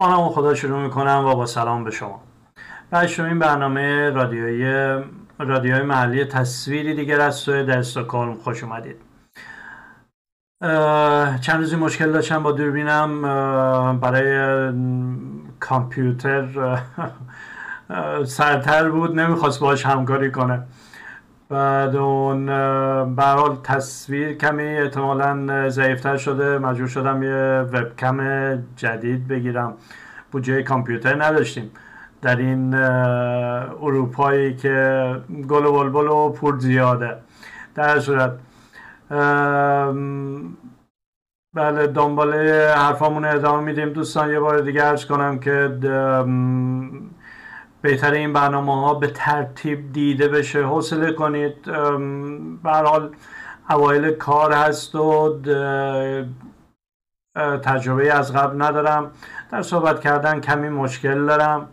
با 0.00 0.08
نام 0.08 0.28
خدا 0.28 0.54
شروع 0.54 0.82
می‌کنم 0.82 1.24
و 1.26 1.34
با 1.34 1.46
سلام 1.46 1.84
به 1.84 1.90
شما. 1.90 2.22
این 3.18 3.38
برنامه 3.38 4.10
رادیوی 4.10 4.64
رادیوی 5.38 5.82
محلی 5.82 6.24
تصویری 6.24 6.94
دیگر 6.94 7.20
از 7.20 7.34
سوی 7.34 7.64
در 7.64 7.78
استکهلم 7.78 8.34
خوش 8.34 8.64
اومدید. 8.64 8.96
چند 11.40 11.60
روزی 11.60 11.76
مشکل 11.76 12.12
داشتم 12.12 12.42
با 12.42 12.52
دوربینم 12.52 13.22
برای 14.00 14.72
کامپیوتر 15.60 16.78
سرتر 18.24 18.88
بود 18.90 19.20
نمی‌خواست 19.20 19.60
باش 19.60 19.86
همکاری 19.86 20.30
کنه. 20.30 20.62
بعد 21.50 21.96
اون 21.96 22.46
برحال 23.14 23.56
تصویر 23.64 24.34
کمی 24.34 24.64
احتمالا 24.64 25.68
ضعیفتر 25.68 26.16
شده. 26.16 26.58
مجبور 26.58 26.86
شدم 26.88 27.22
یه 27.22 27.66
وبکم 27.72 28.18
جدید 28.76 29.28
بگیرم. 29.28 29.74
بودجه 30.32 30.62
کامپیوتر 30.62 31.24
نداشتیم. 31.24 31.70
در 32.22 32.36
این 32.36 32.74
اروپایی 32.74 34.56
که 34.56 35.16
گل 35.48 35.66
و 35.66 35.72
بلبل 35.72 36.08
و 36.08 36.30
پور 36.30 36.58
زیاده. 36.58 37.16
در 37.74 38.00
صورت 38.00 38.32
بله 41.54 41.86
دنبال 41.86 42.34
حرفامون 42.76 43.24
ادامه 43.24 43.62
میدیم. 43.62 43.88
دوستان 43.88 44.30
یه 44.30 44.40
بار 44.40 44.60
دیگه 44.60 44.84
ارز 44.84 45.06
کنم 45.06 45.38
که 45.38 45.78
بهتر 47.82 48.12
این 48.12 48.32
برنامه 48.32 48.80
ها 48.80 48.94
به 48.94 49.06
ترتیب 49.06 49.92
دیده 49.92 50.28
بشه. 50.28 50.66
حوصله 50.66 51.12
کنید. 51.12 51.62
به 52.62 52.70
حال 52.70 53.10
اوایل 53.70 54.10
کار 54.10 54.52
هست 54.52 54.94
و 54.94 55.38
تجربه 57.64 58.12
از 58.12 58.32
قبل 58.32 58.62
ندارم. 58.62 59.10
در 59.52 59.62
صحبت 59.62 60.00
کردن 60.00 60.40
کمی 60.40 60.68
مشکل 60.68 61.26
دارم. 61.26 61.68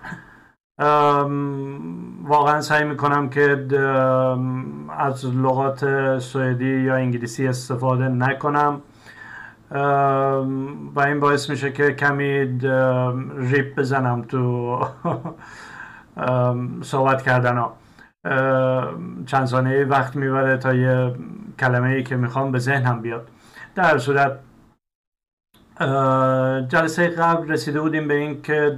واقعا 2.23 2.61
سعی 2.61 2.83
می‌کنم 2.83 3.29
که 3.29 3.67
از 4.99 5.25
لغات 5.25 6.19
سوئدی 6.19 6.81
یا 6.81 6.95
انگلیسی 6.95 7.47
استفاده 7.47 8.07
نکنم. 8.07 8.81
و 10.95 10.99
این 11.05 11.19
باعث 11.19 11.49
میشه 11.49 11.71
که 11.71 11.91
کمی 11.91 12.59
ریپ 13.37 13.79
بزنم 13.79 14.21
تو 14.21 14.79
صحبت 16.81 17.21
کردن. 17.21 17.57
ها 17.57 17.73
چند 19.25 19.45
ثانیه 19.45 19.85
وقت 19.85 20.15
می‌بره 20.15 20.57
تا 20.57 20.73
یه 20.73 21.15
کلمه 21.59 21.89
ای 21.89 22.03
که 22.03 22.15
می‌خوام 22.15 22.51
به 22.51 22.59
ذهنم 22.59 23.01
بیاد. 23.01 23.27
در 23.75 23.97
صورت 23.97 24.39
جلسه 26.67 27.07
قبل 27.07 27.51
رسیده 27.51 27.81
بودیم 27.81 28.07
به 28.07 28.13
این 28.13 28.41
که 28.41 28.77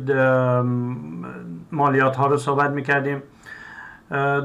مالیات 1.72 2.16
ها 2.16 2.28
رو 2.28 2.38
صحبت 2.38 2.70
می‌کردیم. 2.70 3.24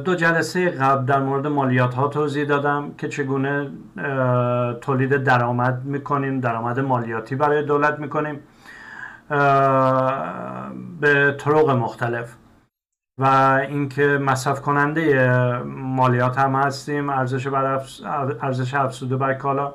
دو 0.05 0.15
جلسه 0.15 0.71
قبل 0.71 1.05
در 1.05 1.21
مورد 1.21 1.47
مالیات 1.47 1.95
ها 1.95 2.09
توضیح 2.09 2.45
دادم 2.45 2.95
که 2.99 3.09
چگونه 3.09 3.71
تولید 4.81 5.17
درآمد 5.17 5.85
می‌کنیم 5.85 6.41
درآمد 6.41 6.81
مالیاتی 6.81 7.35
برای 7.37 7.63
دولت 7.63 7.99
می‌کنیم 7.99 8.41
به 11.01 11.37
طرق 11.39 11.71
مختلف. 11.71 12.37
و 13.19 13.25
اینکه 13.69 14.07
مصرف 14.07 14.61
کننده 14.61 15.63
مالیات 15.67 16.39
هم 16.39 16.55
هستیم 16.55 17.11
ارزش 17.11 17.47
بر 17.47 17.81
ارزش 18.43 18.75
افزوده 18.75 19.17
بر 19.17 19.35
کالا. 19.35 19.75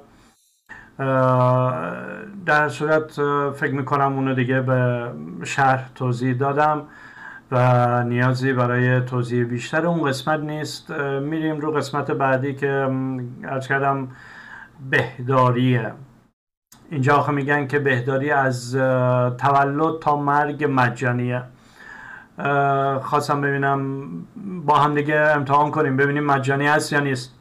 در 2.46 2.70
صورت 2.70 3.12
فکر 3.52 3.74
می‌کنم 3.74 4.14
اونو 4.14 4.34
دیگه 4.34 4.62
به 4.62 5.12
شهر 5.44 5.90
توضیح 5.96 6.34
دادم 6.34 6.82
و 7.52 8.04
نیازی 8.04 8.54
برای 8.54 9.02
توضیح 9.02 9.46
بیشتر 9.46 9.86
اون 9.86 10.10
قسمت 10.10 10.40
نیست. 10.40 10.92
میریم 11.22 11.60
رو 11.60 11.72
قسمت 11.72 12.12
بعدی 12.12 12.56
که 12.56 12.90
ارز 13.44 13.68
کردم 13.68 14.08
بهداریه 14.90 15.92
اینجا 16.90 17.16
آخه 17.16 17.32
میگن 17.32 17.68
که 17.68 17.80
بهداری 17.80 18.32
از 18.32 18.76
تولد 19.38 20.00
تا 20.02 20.16
مرگ 20.16 20.68
مجانیه. 20.70 21.44
خواستم 23.02 23.42
ببینم 23.42 24.10
با 24.66 24.78
هم 24.80 24.96
دیگه 24.96 25.16
امتحان 25.16 25.72
کنیم 25.72 25.98
ببینیم 25.98 26.24
مجانی 26.24 26.68
هست 26.68 26.94
یا 26.94 27.00
نیست. 27.00 27.34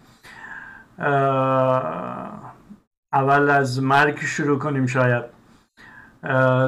اول 3.12 3.50
از 3.50 3.82
مرگ 3.82 4.18
شروع 4.18 4.58
کنیم 4.58 4.86
شاید. 4.86 5.24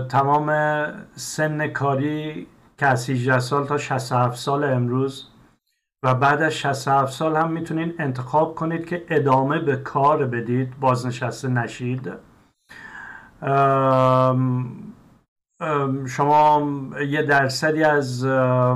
تمام 0.08 0.52
سن 1.14 1.66
کاری 1.68 2.46
که 2.78 2.86
از 2.86 3.10
18 3.10 3.38
سال 3.38 3.66
تا 3.66 3.78
67 3.78 4.36
سال 4.36 4.64
امروز 4.64 5.28
و 6.02 6.14
بعد 6.14 6.42
از 6.42 6.52
67 6.52 7.12
سال 7.12 7.36
هم 7.36 7.52
می‌تونید 7.52 7.94
انتخاب 7.98 8.54
کنید 8.54 8.86
که 8.86 9.04
ادامه 9.08 9.58
به 9.58 9.76
کار 9.76 10.26
بدید 10.26 10.80
بازنشسته 10.80 11.48
نشید. 11.48 12.12
شما 16.06 16.68
یه 17.08 17.22
درصدی 17.22 17.84
از 17.84 18.24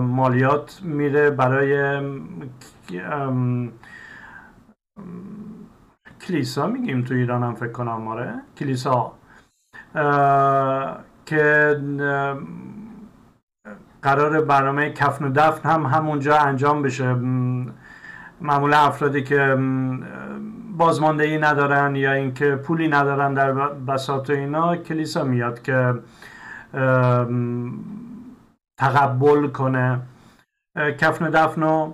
مالیات 0.00 0.81
میره 0.82 1.31
برای 1.31 2.00
کلیسا 6.20 6.66
میگیم 6.66 7.03
تو 7.03 7.15
ایران 7.15 7.43
هم 7.43 7.54
فکر 7.54 7.72
کنم 7.72 8.09
آره. 8.09 8.34
کلیسا. 8.59 9.12
که 11.26 11.76
قرار 14.03 14.41
برنامه 14.41 14.93
کفن 14.93 15.25
و 15.25 15.32
دفن 15.32 15.70
هم 15.70 15.87
همونجا 15.87 16.37
انجام 16.37 16.82
بشه. 16.82 17.14
معمولا 18.41 18.78
افرادی 18.78 19.22
که 19.22 19.56
بازماندهی 20.76 21.38
ندارن 21.38 21.97
یا 21.97 22.12
اینکه 22.12 22.56
پولی 22.56 22.88
ندارن 22.88 23.34
در 23.34 23.53
بساط 23.69 24.31
اینا 24.31 24.76
کلیسا 24.76 25.25
میاد 25.25 25.62
که 25.62 25.94
تقبل 28.78 29.49
کنه. 29.49 30.00
کفن 30.99 31.31
دفن 31.31 31.62
و 31.62 31.93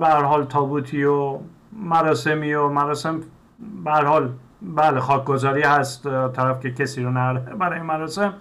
به 0.00 0.06
حال 0.06 0.44
تابوتی 0.44 1.04
و 1.04 1.38
مراسمی 1.72 2.54
و 2.54 2.68
مراسم 2.68 3.20
به 3.84 3.92
حال 3.92 4.32
بله 4.62 5.00
خاکگذاری 5.00 5.62
هست 5.62 6.02
طرف 6.32 6.60
که 6.60 6.72
کسی 6.72 7.02
رو 7.02 7.10
نره 7.10 7.40
برای 7.40 7.80
مراسم. 7.80 8.34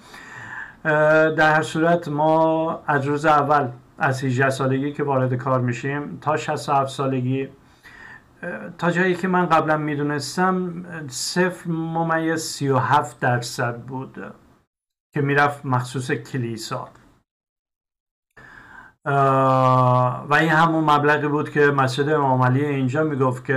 در 0.84 1.54
هر 1.54 1.62
صورت 1.62 2.08
ما 2.08 2.80
از 2.88 3.06
روز 3.06 3.26
اول 3.26 3.68
از 3.98 4.24
18 4.24 4.50
سالگی 4.50 4.94
که 4.94 5.04
وارد 5.04 5.34
کار 5.34 5.62
میشیم 5.62 6.18
تا 6.22 6.38
67 6.38 6.90
سالگی 6.90 7.50
تا 8.78 8.92
جایی 8.92 9.16
که 9.16 9.28
من 9.28 9.46
قبلا 9.46 9.78
می‌دونستم 9.78 10.86
صفر 11.08 11.70
ممیز 11.70 12.42
37 12.42 13.20
درصد 13.20 13.76
بود. 13.76 14.34
که 15.18 15.24
می‌رفت 15.24 15.66
مخصوص 15.66 16.12
کلیسا. 16.12 16.90
و 20.30 20.34
این 20.40 20.50
همون 20.50 20.84
مبلغی 20.84 21.28
بود 21.28 21.50
که 21.50 21.66
مسجد 21.66 22.10
امام 22.10 22.42
علی 22.42 22.66
اینجا 22.66 23.04
می‌گفت 23.04 23.46
که 23.46 23.54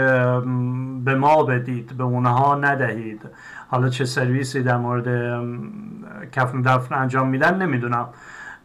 به 1.05 1.15
ما 1.15 1.43
بدید 1.43 1.97
به 1.97 2.05
اونها 2.05 2.55
ندهید. 2.55 3.23
حالا 3.69 3.89
چه 3.89 4.05
سرویسی 4.05 4.63
در 4.63 4.77
مورد 4.77 5.07
کفن 6.33 6.63
دفن 6.63 6.95
انجام 6.95 7.29
میدن 7.29 7.63
نمی‌دونم. 7.63 8.09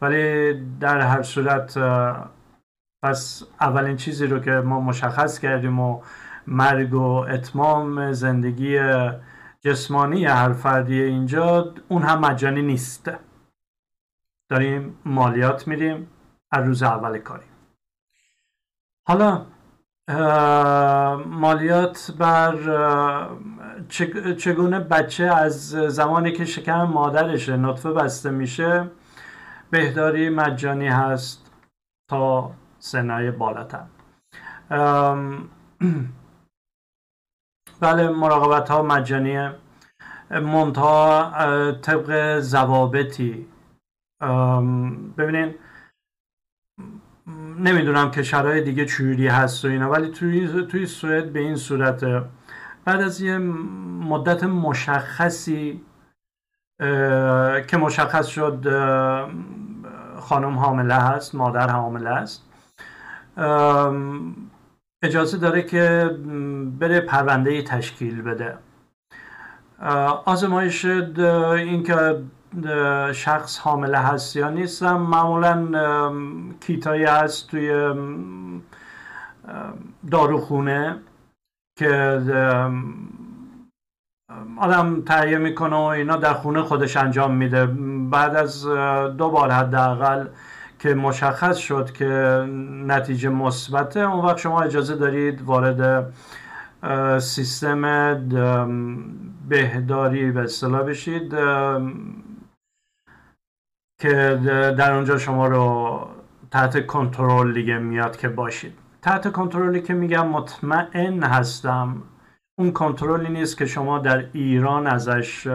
ولی 0.01 0.53
در 0.79 0.99
هر 1.01 1.21
صورت 1.21 1.77
پس 3.03 3.43
اولین 3.61 3.95
چیزی 3.95 4.27
رو 4.27 4.39
که 4.39 4.51
ما 4.51 4.79
مشخص 4.79 5.39
کردیم 5.39 5.79
و 5.79 6.01
مرگ 6.47 6.93
و 6.93 7.25
اتمام 7.29 8.11
زندگی 8.11 8.79
جسمانی 9.65 10.25
هر 10.25 10.53
فردی 10.53 11.01
اینجا 11.01 11.73
اون 11.87 12.01
هم 12.01 12.19
مجانی 12.19 12.61
نیست. 12.61 13.11
داریم 14.49 14.99
مالیات 15.05 15.67
میدیم 15.67 16.09
از 16.51 16.65
روز 16.65 16.83
اول 16.83 17.17
کاری 17.17 17.45
حالا 19.07 19.45
مالیات 21.25 22.11
بر 22.19 22.55
چگونه 24.37 24.79
بچه 24.79 25.23
از 25.23 25.69
زمانی 25.69 26.31
که 26.31 26.45
شکم 26.45 26.83
مادرشه 26.83 27.57
نطفه 27.57 27.91
بسته 27.91 28.29
میشه 28.29 28.91
بهداری 29.69 30.29
مجانی 30.29 30.87
هست 30.87 31.51
تا 32.09 32.51
سنای 32.79 33.31
بالاتر. 33.31 33.85
بله 37.79 38.09
مراقبت 38.09 38.69
ها 38.69 38.83
مجانیه. 38.83 39.55
منتها 40.29 41.71
طبق 41.81 42.39
زوابطی 42.39 43.47
ببینین 45.17 45.55
نمی‌دونم 47.59 48.11
کشورهای 48.11 48.61
دیگه 48.61 48.85
چوری 48.85 49.27
هست 49.27 49.65
و 49.65 49.67
اینا 49.67 49.89
ولی 49.91 50.11
توی, 50.11 50.63
توی 50.63 50.85
سوئد 50.85 51.33
به 51.33 51.39
این 51.39 51.55
صورت 51.55 52.03
بعد 52.85 53.01
از 53.01 53.21
یه 53.21 53.37
مدت 53.37 54.43
مشخصی 54.43 55.81
که 57.67 57.77
مشخص 57.79 58.27
شد 58.27 58.65
خانم 60.19 60.57
حامله 60.57 60.95
هست 60.95 61.35
مادر 61.35 61.69
حامله 61.69 62.09
است. 62.09 62.43
اجازه 65.03 65.37
داره 65.37 65.63
که 65.63 66.09
بره 66.79 66.99
پرونده 66.99 67.61
تشکیل 67.61 68.21
بده. 68.21 68.57
آزمایش 70.25 70.85
اینکه 70.85 72.23
شخص 73.13 73.59
حامله 73.59 73.97
هست 73.97 74.35
یا 74.35 74.49
نیستم 74.49 74.97
معمولا 74.97 75.67
کیتایی 76.61 77.03
هست 77.03 77.49
توی 77.49 77.93
داروخونه 80.11 80.97
که 81.77 82.21
آدم 84.57 85.01
تهیه 85.01 85.37
می‌کنه 85.37 85.75
و 85.75 85.79
اینا 85.79 86.15
در 86.15 86.33
خونه 86.33 86.61
خودش 86.61 86.97
انجام 86.97 87.35
میده. 87.35 87.65
بعد 88.11 88.35
از 88.35 88.67
دو 89.17 89.29
بار 89.29 89.51
حداقل 89.51 90.27
که 90.79 90.93
مشخص 90.93 91.57
شد 91.57 91.91
که 91.91 92.05
نتیجه 92.87 93.29
مثبته 93.29 93.99
اون 93.99 94.25
وقت 94.25 94.37
شما 94.37 94.61
اجازه 94.61 94.95
دارید 94.95 95.41
وارد 95.41 96.13
سیستم 97.19 97.81
بهداری 99.49 100.31
به 100.31 100.41
اصطلاح 100.41 100.81
بشید 100.83 101.29
که 103.99 104.39
در 104.77 104.93
اونجا 104.93 105.17
شما 105.17 105.47
رو 105.47 105.99
تحت 106.51 106.87
کنترل 106.87 107.53
دیگه 107.53 107.77
میاد 107.77 108.17
که 108.17 108.29
باشید. 108.29 108.73
تحت 109.01 109.31
کنترلی 109.31 109.81
که 109.81 109.93
میگم 109.93 110.27
مطمئن 110.27 111.23
هستم 111.23 112.03
اون 112.57 112.71
کنترلی 112.71 113.29
نیست 113.29 113.57
که 113.57 113.65
شما 113.65 113.99
در 113.99 114.25
ایران 114.33 114.87
ازش 114.87 115.47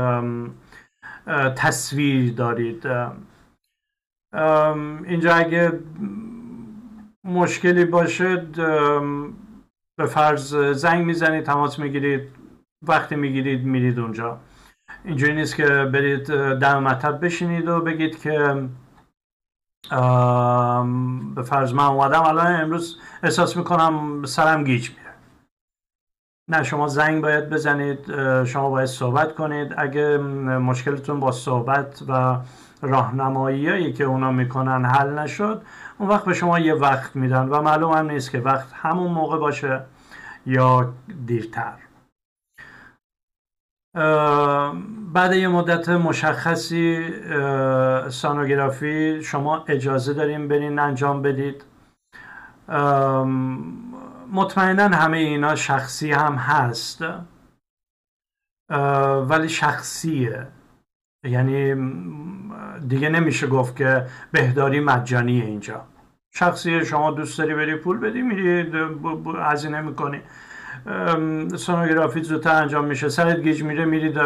تصویر 1.57 2.35
دارید. 2.35 2.87
اینجا 5.05 5.35
اگه 5.35 5.73
مشکلی 7.25 7.85
باشه 7.85 8.47
به 10.01 10.07
فرض 10.07 10.55
زنگ 10.57 11.05
می‌زنید 11.05 11.45
تماس 11.45 11.79
می‌گیرید 11.79 12.29
وقتی 12.83 13.17
می‌گیرید 13.17 13.65
میرید 13.65 13.99
اونجا. 13.99 14.39
اینجوری 15.05 15.35
نیست 15.35 15.57
که 15.57 15.67
برید 15.67 16.27
در 16.59 16.79
مطب 16.79 17.25
بشینید 17.25 17.69
و 17.69 17.81
بگید 17.81 18.21
که 18.21 18.69
به 21.35 21.43
فرض 21.43 21.73
من 21.73 21.85
اومدم 21.85 22.23
الان 22.23 22.61
امروز 22.61 22.99
احساس 23.23 23.57
می‌کنم 23.57 24.25
سرم 24.25 24.65
گیج 24.65 24.91
میره. 24.91 25.15
نه 26.49 26.63
شما 26.63 26.89
زنگ 26.89 27.23
باید 27.23 27.51
بزنید 27.51 27.99
شما 28.45 28.71
باید 28.71 28.89
صحبت 28.89 29.35
کنید. 29.35 29.75
اگه 29.77 30.19
مشکلتون 30.19 31.21
با 31.21 31.33
صحبت 31.33 32.03
و 32.09 32.37
راهنمایی 32.83 33.93
که 33.93 34.05
اونا 34.05 34.33
می‌کنن 34.33 34.85
حل 34.85 35.19
نشد 35.19 35.63
اون 35.99 36.09
وقت 36.09 36.25
به 36.25 36.35
شما 36.35 36.59
یه 36.59 36.75
وقت 36.75 37.17
میدن 37.17 37.49
و 37.49 37.63
معلوم 37.63 37.93
هم 37.93 38.11
نیست 38.11 38.31
که 38.31 38.39
وقت 38.41 38.73
همون 38.73 39.11
موقع 39.11 39.39
باشه 39.39 39.85
یا 40.47 40.93
دیرتر. 41.27 41.75
بعد 45.13 45.33
یه 45.33 45.49
مدت 45.49 45.89
مشخصی 45.89 47.11
سانوگرافی 48.11 49.23
شما 49.23 49.65
اجازه 49.69 50.15
داریم 50.15 50.49
برین 50.49 50.79
انجام 50.79 51.23
بدید. 51.23 51.65
مطمئنا 54.33 54.97
همه 54.97 55.17
اینا 55.17 55.55
شخصی 55.55 56.13
هم 56.13 56.35
هست. 56.35 57.05
ولی 59.29 59.49
شخصیه. 59.49 60.47
یعنی 61.25 61.75
دیگه 62.89 63.09
نمیشه 63.09 63.47
گفت 63.47 63.77
که 63.77 64.07
بهداری 64.33 64.81
مجانیه 64.81 65.45
اینجا. 65.45 65.85
شخصی 66.33 66.85
شما 66.85 67.11
دوست 67.11 67.39
داری 67.39 67.55
بری 67.55 67.77
پول 67.77 67.99
بدی 67.99 68.23
میری 68.23 68.73
هزینه 69.39 69.81
می‌کنی. 69.81 70.21
سونوگرافی 71.57 72.23
زودتر 72.23 72.63
انجام 72.63 72.85
میشه. 72.85 73.09
سرت 73.09 73.41
گیج 73.43 73.63
میره 73.63 73.85
میرید 73.85 74.19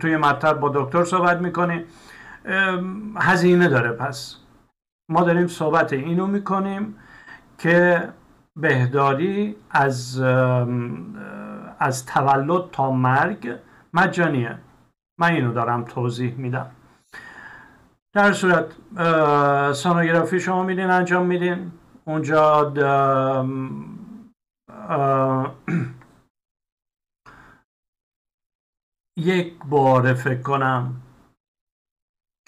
توی 0.00 0.16
مطب 0.16 0.60
با 0.60 0.68
دکتر 0.74 1.04
صحبت 1.04 1.40
می‌کنی. 1.40 1.84
هزینه 3.16 3.68
داره 3.68 3.92
پس. 3.92 4.36
ما 5.08 5.22
داریم 5.22 5.46
صحبت 5.46 5.92
اینو 5.92 6.26
می‌کنیم 6.26 6.94
که 7.58 8.08
بهداری 8.56 9.56
از 9.70 10.20
از 11.78 12.06
تولد 12.06 12.70
تا 12.72 12.90
مرگ 12.90 13.58
مجانیه. 13.94 14.58
من 15.18 15.32
اینو 15.32 15.52
دارم 15.52 15.84
توضیح 15.84 16.34
میدم. 16.34 16.66
در 18.14 18.32
صورت 18.32 18.66
سونوگرافی 19.74 20.40
شما 20.40 20.62
میدین 20.62 20.90
انجام 20.90 21.26
میدین. 21.26 21.72
اونجا 22.04 22.72
یک 29.16 29.54
بار 29.64 30.14
فکر 30.14 30.42
کنم 30.42 31.02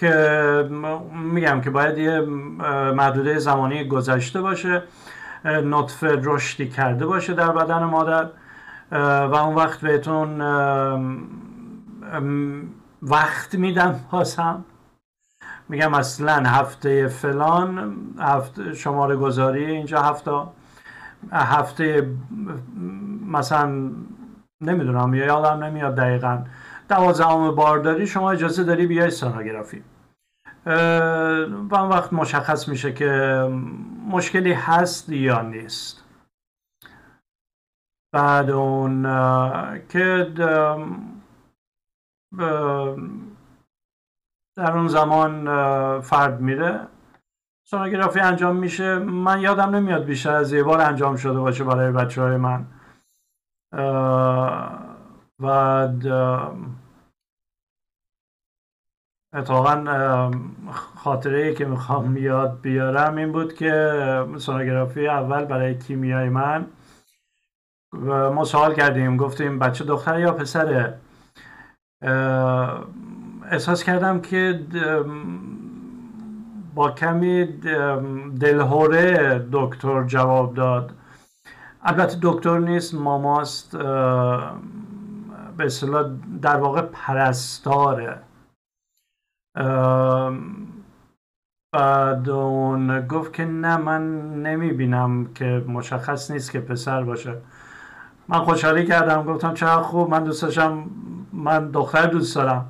که 0.00 0.69
میگم 1.12 1.61
که 1.61 1.70
باید 1.70 1.99
یه 1.99 2.20
محدوده 2.90 3.38
زمانی 3.38 3.88
گذشته 3.88 4.40
باشه 4.40 4.82
نطفه 5.44 6.20
رشدی 6.22 6.69
کرده 6.69 7.06
باشه 7.06 7.34
در 7.34 7.52
بدن 7.52 7.84
مادر 7.84 8.31
و 9.26 9.34
اون 9.34 9.55
وقت 9.55 9.81
بهتون 9.81 10.40
وقت 13.02 13.55
میدم 13.55 14.00
بازم 14.10 14.64
میگم 15.69 15.94
اصلا 15.94 16.43
هفته 16.49 17.08
فلان 17.08 17.96
هفته 18.19 18.75
شماره 18.75 19.16
گذاری 19.16 19.64
اینجا 19.64 20.02
هفته 20.02 20.43
هفته 21.32 22.11
مثلا 23.26 23.90
نمی‌دونم 24.61 25.14
یا 25.14 25.25
یادم 25.25 25.64
نمیاد 25.64 25.94
دقیقا. 25.94 26.44
دوازدهم 26.88 27.55
بارداری 27.55 28.06
شما 28.06 28.32
اجازه 28.32 28.64
داری 28.64 28.87
بیای 28.87 29.11
سونوگرافی 29.11 29.82
و 30.66 31.75
اون 31.75 31.88
وقت 31.88 32.12
مشخص 32.12 32.69
میشه 32.69 32.93
که 32.93 33.08
مشکلی 34.10 34.52
هست 34.52 35.08
یا 35.08 35.43
نیست. 35.43 36.05
بعد 38.14 38.50
اون 38.50 39.02
که 39.88 40.32
در 44.56 44.73
اون 44.73 44.89
زمان 44.89 45.45
فرد 46.01 46.41
میره. 46.41 46.81
سونوگرافی 47.65 48.20
انجام 48.20 48.56
میشه. 48.56 48.99
من 48.99 49.41
یادم 49.41 49.77
نمیاد 49.77 50.05
بیشتر 50.05 50.34
از 50.34 50.53
یه 50.53 50.63
بار 50.63 50.81
انجام 50.81 51.17
شده 51.17 51.39
باشه 51.39 51.65
برای 51.65 51.93
بچه 51.93 52.23
های 52.23 52.37
من 52.37 52.67
و 55.39 55.46
اتفاقا 59.32 60.31
خاطره 60.96 61.39
ای 61.39 61.55
که 61.55 61.65
می‌خوام 61.65 62.17
یاد 62.17 62.61
بیارم 62.61 63.17
این 63.17 63.32
بود 63.32 63.55
که 63.55 64.27
سونوگرافی 64.39 65.08
اول 65.08 65.44
برای 65.44 65.79
کیمیای 65.79 66.29
من. 66.29 66.67
ما 68.32 68.44
سوال 68.44 68.75
کردیم 68.75 69.17
گفتیم 69.17 69.58
بچه 69.58 69.84
دختر 69.84 70.20
یا 70.20 70.32
پسره؟ 70.32 70.99
احساس 73.51 73.84
کردم 73.84 74.20
که 74.20 74.60
با 76.74 76.91
کمی 76.91 77.44
دلهوره 78.41 79.46
دکتر 79.53 80.05
جواب 80.05 80.55
داد. 80.55 80.93
البته 81.82 82.19
دکتر 82.22 82.58
نیست 82.58 82.94
ماماست 82.94 83.77
به 85.56 85.65
اصطلاح 85.65 86.10
در 86.43 86.56
واقع 86.56 86.82
پرستاره. 86.82 88.19
بعد 91.72 92.31
اون 92.31 93.06
گفت 93.06 93.32
که 93.32 93.44
نه 93.44 93.77
من 93.77 94.32
نمی 94.43 94.72
بینم 94.72 95.27
که 95.34 95.65
مشخص 95.69 96.31
نیست 96.31 96.53
که 96.53 96.60
پسر 96.60 97.03
باشه. 97.03 97.36
من 98.29 98.39
خوشحالی 98.39 98.86
کردم 98.86 99.22
گفتم 99.22 99.55
چقدر 99.55 99.82
خوب 99.82 100.10
من 100.10 100.24
دوست 100.24 100.43
داشتم 100.43 100.84
من 101.32 101.70
دختر 101.70 102.06
دوست 102.06 102.36
دارم. 102.36 102.67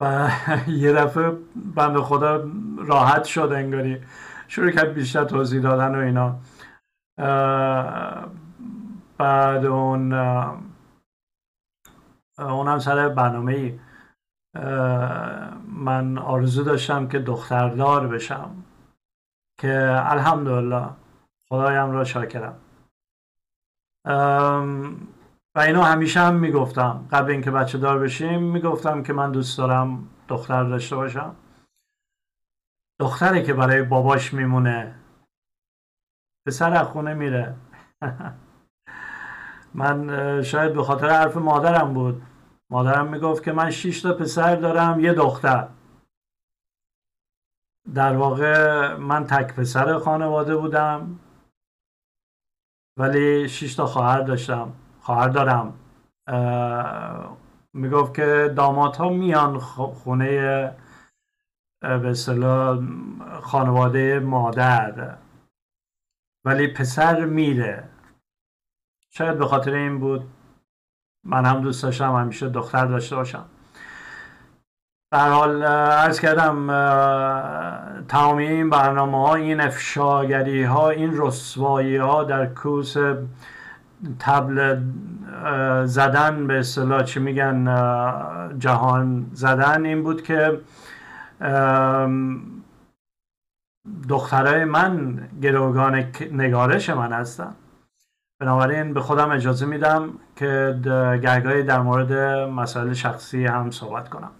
و 0.00 0.30
یه 0.68 0.92
دفعه 0.92 1.32
بند 1.74 1.96
خدا 1.96 2.50
راحت 2.76 3.24
شد 3.24 3.52
انگاری. 3.56 4.02
شروع 4.48 4.70
کرد 4.70 4.94
بیشتر 4.94 5.24
توضیح 5.24 5.62
دادن 5.62 5.94
و 5.94 5.98
اینا. 5.98 6.36
بعد 9.18 9.64
اون 9.66 10.12
اونم 12.38 12.78
سر 12.78 13.08
برنامه 13.08 13.52
ای 13.52 13.78
من 15.68 16.18
آرزو 16.18 16.64
داشتم 16.64 17.08
که 17.08 17.18
دختردار 17.18 18.08
بشم. 18.08 18.64
که 19.58 20.02
الحمدلله 20.04 20.88
خدایم 21.48 21.90
را 21.90 22.04
شاکرم. 22.04 22.56
و 25.56 25.60
اینو 25.60 25.82
همیشه 25.82 26.20
هم 26.20 26.34
می‌گفتم. 26.34 27.08
قبل 27.10 27.30
اینکه 27.30 27.50
بچه 27.50 27.78
دار 27.78 27.98
بشیم 27.98 28.42
می‌گفتم 28.42 29.02
که 29.02 29.12
من 29.12 29.32
دوست 29.32 29.58
دارم 29.58 30.08
دختر 30.28 30.64
داشته 30.64 30.96
باشم. 30.96 31.36
دختره 33.00 33.42
که 33.42 33.54
برای 33.54 33.82
باباش 33.82 34.34
میمونه 34.34 34.94
پسر 36.46 36.76
از 36.76 36.86
خونه 36.86 37.14
میره. 37.14 37.54
من 39.74 40.42
شاید 40.42 40.74
به 40.74 40.82
خاطر 40.82 41.08
حرف 41.10 41.36
مادرم 41.36 41.94
بود. 41.94 42.22
مادرم 42.70 43.08
می‌گفت 43.08 43.44
که 43.44 43.52
من 43.52 43.70
شش 43.70 44.02
تا 44.02 44.14
پسر 44.14 44.56
دارم 44.56 45.00
یه 45.00 45.12
دختر. 45.12 45.68
در 47.94 48.16
واقع 48.16 48.96
من 48.96 49.24
تک 49.24 49.54
پسر 49.54 49.98
خانواده 49.98 50.56
بودم 50.56 51.20
ولی 52.98 53.48
شش 53.48 53.74
تا 53.74 53.86
خواهر 53.86 54.20
داشتم. 54.20 54.72
خواهر 55.04 55.28
دارم. 55.28 55.74
می‌گفت 57.72 58.14
که 58.14 58.52
داماد 58.56 58.96
ها 58.96 59.08
میان 59.08 59.58
خونه 59.58 60.30
به 61.80 62.10
اصطلاح 62.10 62.78
خانواده 63.40 64.18
مادر. 64.18 65.16
ولی 66.44 66.68
پسر 66.68 67.24
میره. 67.24 67.84
شاید 69.10 69.38
به 69.38 69.46
خاطر 69.46 69.74
این 69.74 69.98
بود 69.98 70.24
من 71.24 71.44
هم 71.44 71.60
دوست 71.60 71.82
داشتم 71.82 72.16
همیشه 72.16 72.48
دختر 72.48 72.86
داشته 72.86 73.16
باشم. 73.16 73.44
در 75.12 75.30
حال 75.30 75.62
ارز 75.62 76.20
کردم 76.20 76.66
تمامی 78.08 78.46
این 78.46 78.70
برنامه 78.70 79.18
ها 79.18 79.34
این 79.34 79.60
افشاگری 79.60 80.62
ها 80.62 80.90
این 80.90 81.10
رسوایی 81.14 81.96
ها 81.96 82.24
در 82.24 82.46
کوس 82.46 82.96
تبل 84.18 84.80
زدن 85.84 86.46
به 86.46 86.58
اصطلاح 86.58 87.02
چی 87.02 87.20
میگن 87.20 87.64
جهان 88.58 89.26
زدن 89.32 89.84
این 89.84 90.02
بود 90.02 90.22
که 90.22 90.60
دخترای 94.08 94.64
من 94.64 95.20
گروگان 95.42 96.04
نگارش 96.32 96.90
من 96.90 97.12
هستن. 97.12 97.54
بنابراین 98.40 98.94
به 98.94 99.00
خودم 99.00 99.30
اجازه 99.30 99.66
میدم 99.66 100.08
که 100.36 100.80
گرگاهی 101.22 101.62
در 101.62 101.80
مورد 101.80 102.12
مسائل 102.48 102.92
شخصی 102.92 103.46
هم 103.46 103.70
صحبت 103.70 104.08
کنم. 104.08 104.30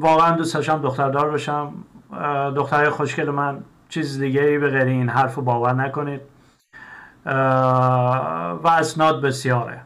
واقعا 0.00 0.36
دوست 0.36 0.54
داشتم 0.54 0.82
دختردار 0.82 1.30
باشم. 1.30 1.72
دخترای 2.56 2.88
خوشگل 2.88 3.30
من 3.30 3.60
چیز 3.88 4.20
دیگه 4.20 4.40
ای 4.40 4.58
به 4.58 4.70
غیر 4.70 4.86
این 4.86 5.08
حرف 5.08 5.38
باور 5.38 5.72
نکنید. 5.72 6.20
و 7.26 8.68
اسناد 8.68 9.22
بسیاره 9.22 9.84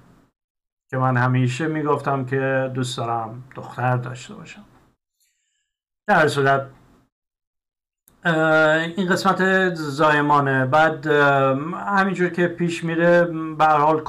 که 0.91 0.97
من 0.97 1.17
همیشه 1.17 1.67
می‌گفتم 1.67 2.25
که 2.25 2.71
دوست 2.75 2.97
دارم 2.97 3.45
دختر 3.55 3.97
داشته 3.97 4.35
باشم. 4.35 4.65
در 6.07 6.29
صورت 6.29 6.67
این 8.97 9.09
قسمت 9.09 9.75
زایمانه. 9.75 10.67
بعد 10.67 11.07
همینجور 11.77 12.29
که 12.29 12.49
پیش 12.49 12.85
میره 12.85 13.25
به 13.59 13.65
حال 13.65 14.01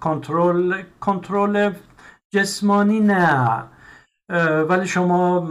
کنترل 0.00 0.82
کنترل 1.00 1.72
جسمانی 2.30 3.00
نه. 3.00 3.64
ولی 4.68 4.86
شما 4.86 5.48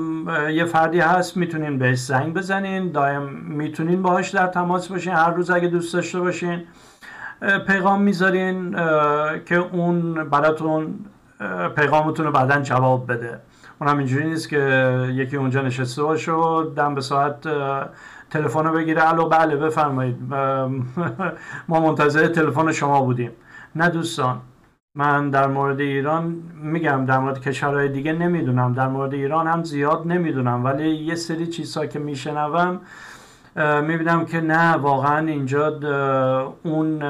یه 0.52 0.66
فردی 0.66 1.00
هست 1.00 1.38
می‌تونین 1.38 1.78
بهش 1.78 2.00
زنگ 2.00 2.34
بزنین. 2.34 2.92
دایم 2.92 3.22
می‌تونین 3.32 4.02
باهاش 4.02 4.30
در 4.30 4.48
تماس 4.48 4.88
باشین. 4.88 5.14
هر 5.14 5.30
روز 5.30 5.50
اگه 5.50 5.68
دوست 5.68 5.94
داشته 5.94 6.20
باشین 6.20 6.64
پیغام 7.68 8.02
می‌ذارین 8.02 8.72
که 9.46 9.56
اون 9.56 10.14
براتون 10.30 11.00
پیغامتون 11.76 12.26
رو 12.26 12.32
بعدا 12.32 12.62
جواب 12.62 13.12
بده. 13.12 13.40
اون 13.82 13.90
هم 13.90 13.98
اینجوری 13.98 14.30
نیست 14.30 14.50
که 14.50 15.10
یکی 15.14 15.38
اونجا 15.38 15.62
نشسته 15.62 16.04
باشه 16.04 16.32
و 16.32 16.64
دم 16.64 16.96
به 16.96 17.02
ساعت 17.02 17.48
تلفن 18.30 18.66
رو 18.66 18.74
بگیره. 18.74 19.10
الو 19.10 19.30
بله 19.30 19.56
بفرمایید. 19.56 20.18
ما 21.68 21.80
منتظر 21.80 22.28
تلفن 22.28 22.72
شما 22.72 23.02
بودیم. 23.02 23.32
نه 23.76 23.90
دوستان. 23.90 24.42
من 24.98 25.30
در 25.30 25.48
مورد 25.48 25.80
ایران 25.80 26.44
میگم 26.62 27.06
در 27.06 27.20
مورد 27.20 27.42
کشورهای 27.42 27.90
دیگه 27.90 28.14
نمی‌دونم. 28.14 28.74
در 28.74 28.88
مورد 28.88 29.14
ایران 29.14 29.48
هم 29.48 29.64
زیاد 29.64 30.08
نمی‌دونم. 30.08 30.66
ولی 30.66 30.90
یه 30.90 31.16
سری 31.16 31.48
چیزها 31.48 31.86
که 31.86 32.00
میشنوم 32.00 32.82
می‌بینم 33.82 34.26
که 34.26 34.42
نه 34.42 34.74
واقعا 34.74 35.28
اینجا 35.28 35.80
اون 36.64 37.04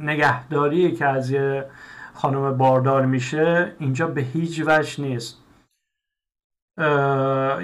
نگهداری 0.00 0.92
که 0.92 1.06
از 1.06 1.30
یه 1.30 1.64
خانم 2.14 2.56
باردار 2.56 3.06
میشه 3.06 3.72
اینجا 3.78 4.06
به 4.06 4.20
هیچ 4.20 4.62
وجه 4.66 5.04
نیست. 5.04 5.38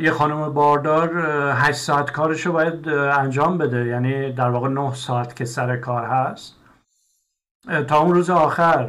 یه 0.01 0.11
خانم 0.11 0.53
باردار 0.53 1.11
هشت 1.55 1.79
ساعت 1.79 2.11
کارش 2.11 2.47
رو 2.47 2.53
باید 2.53 2.89
انجام 2.89 3.59
بده. 3.59 3.87
یعنی 3.87 4.33
در 4.33 4.51
واقع 4.51 4.69
نه 4.69 4.95
ساعت 4.95 5.37
که 5.37 5.45
سر 5.45 5.77
کار 5.77 6.05
هست. 6.05 6.58
تا 7.89 7.99
اون 7.99 8.15
روز 8.15 8.31
آخر 8.31 8.89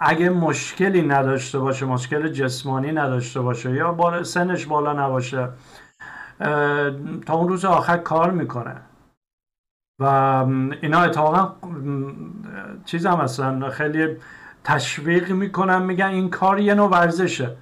اگه 0.00 0.30
مشکلی 0.30 1.02
نداشته 1.02 1.58
باشه 1.58 1.86
مشکل 1.86 2.28
جسمانی 2.28 2.92
نداشته 2.92 3.40
باشه 3.40 3.72
یا 3.72 3.92
بالا 3.92 4.22
سنش 4.22 4.66
بالا 4.66 4.92
نباشه 4.92 5.48
تا 7.26 7.34
اون 7.34 7.48
روز 7.48 7.64
آخر 7.64 7.96
کار 7.96 8.30
می‌کنه. 8.30 8.76
و 10.00 10.04
اینا 10.82 11.00
اتفاقا 11.00 11.54
چیز 12.84 13.06
هم 13.06 13.18
هستن 13.18 13.68
خیلی 13.68 14.16
تشویق 14.64 15.32
می‌کنن 15.32 15.82
میگن 15.82 16.06
این 16.06 16.30
کار 16.30 16.60
یه 16.60 16.74
نوع 16.74 16.90
ورزشه. 16.90 17.56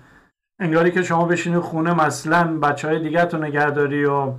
انگاری 0.61 0.91
که 0.91 1.03
شما 1.03 1.25
بشینی 1.25 1.59
خونه 1.59 1.95
مثلا 1.95 2.59
بچه 2.59 2.89
های 2.89 3.03
دیگه 3.03 3.25
تو 3.25 3.39
نگهداری 3.39 4.05
و 4.05 4.33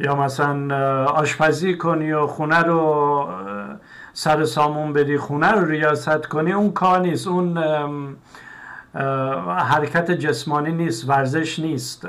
یا 0.00 0.14
مثلا 0.14 0.74
آشپزی 1.04 1.76
کنی 1.76 2.12
و 2.12 2.26
خونه 2.26 2.58
رو 2.58 3.28
سر 4.12 4.44
سامون 4.44 4.92
بدی 4.92 5.18
خونه 5.18 5.52
رو 5.52 5.64
ریاست 5.64 6.26
کنی 6.26 6.52
اون 6.52 6.72
کار 6.72 7.00
نیست. 7.00 7.28
اون 7.28 7.58
حرکت 9.58 10.10
جسمانی 10.10 10.72
نیست 10.72 11.08
ورزش 11.08 11.58
نیست. 11.58 12.08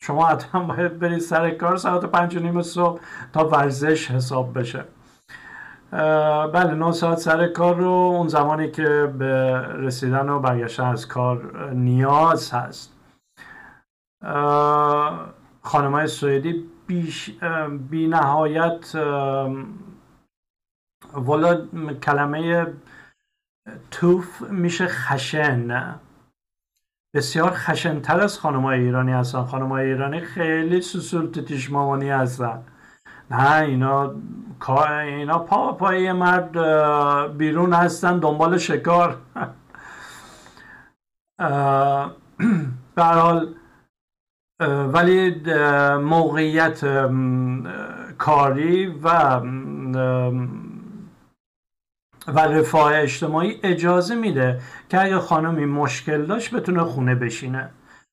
شما 0.00 0.26
حتما 0.26 0.64
باید 0.64 0.98
برید 0.98 1.18
سر 1.18 1.50
کار 1.50 1.76
ساعت 1.76 2.04
پنج 2.04 2.36
و 2.36 2.40
نیم 2.40 2.62
صبح 2.62 3.00
تا 3.32 3.48
ورزش 3.48 4.10
حساب 4.10 4.58
بشه. 4.58 4.84
بله 6.52 6.74
نه 6.74 6.92
ساعت 6.92 7.18
سر 7.18 7.46
کار 7.46 7.76
رو 7.76 7.88
اون 7.88 8.28
زمانی 8.28 8.70
که 8.70 9.12
به 9.18 9.58
رسیدن 9.58 10.28
و 10.28 10.40
برگشتن 10.40 10.84
از 10.84 11.08
کار 11.08 11.70
نیاز 11.72 12.50
هست. 12.52 12.92
خانم 15.62 15.92
های 15.92 16.06
سوئدی 16.88 17.38
بی 17.90 18.06
نهایت 18.08 18.94
والا 21.14 21.66
کلمه 22.02 22.66
توف 23.90 24.42
میشه 24.42 24.86
خشن. 24.86 25.94
بسیار 27.14 27.50
خشنتر 27.50 28.20
از 28.20 28.38
خانم 28.38 28.62
های 28.62 28.80
ایرانی 28.80 29.12
هستن. 29.12 29.44
خانم 29.44 29.68
های 29.68 29.86
ایرانی 29.86 30.20
خیلی 30.20 30.80
سسول 30.80 31.30
مامانی 31.70 32.10
هستن. 32.10 32.62
نه 33.30 33.52
اینا 33.52 34.14
اینا 35.04 35.38
پا 35.38 35.72
پای 35.72 36.12
مرد 36.12 36.58
بیرون 37.38 37.72
هستن 37.72 38.18
دنبال 38.18 38.58
شکار. 38.58 39.18
به 42.94 43.04
حال 43.04 43.54
ولی 44.60 45.30
موقعیت 45.96 46.84
کاری 48.18 48.86
و 48.86 49.40
و 52.28 52.40
رفاه 52.40 52.92
اجتماعی 52.94 53.60
اجازه 53.62 54.14
میده 54.14 54.60
که 54.88 55.00
اگه 55.00 55.18
خانمی 55.18 55.66
مشکل 55.66 56.26
داشت 56.26 56.54
بتونه 56.54 56.84
خونه 56.84 57.14
بشینه 57.14 57.70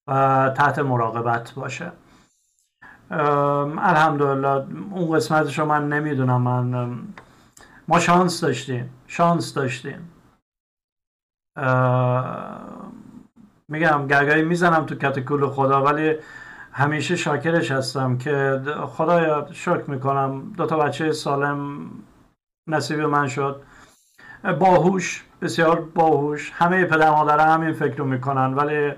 و 0.07 0.51
تحت 0.57 0.79
مراقبت 0.79 1.51
باشه. 1.51 1.91
الحمدلله 3.11 4.65
اون 4.91 5.15
قسمتش 5.15 5.59
رو 5.59 5.65
من 5.65 5.89
نمی‌دونم 5.89 6.41
من 6.41 6.97
ما 7.87 7.99
شانس 7.99 8.41
داشتیم 8.41 8.89
شانس 9.07 9.53
داشتیم. 9.53 10.11
میگم 13.67 14.07
گرگایی 14.07 14.43
می‌زنم 14.43 14.85
تو 14.85 14.95
کتکول 14.95 15.47
خدا 15.47 15.83
ولی 15.83 16.15
همیشه 16.71 17.15
شاکرش 17.15 17.71
هستم 17.71 18.17
که 18.17 18.61
خدایا 18.87 19.47
شکر 19.51 19.83
می‌کنم. 19.87 20.53
دو 20.57 20.65
تا 20.65 20.77
بچه 20.77 21.11
سالم 21.11 21.89
نصیب 22.67 22.99
من 22.99 23.27
شد. 23.27 23.61
باهوش 24.59 25.23
بسیار 25.41 25.81
باهوش. 25.81 26.51
همه 26.55 26.85
پدر 26.85 27.09
مادر 27.09 27.39
همین 27.39 27.73
فکر 27.73 27.95
رو 27.95 28.05
می‌کنن 28.05 28.53
ولی 28.53 28.91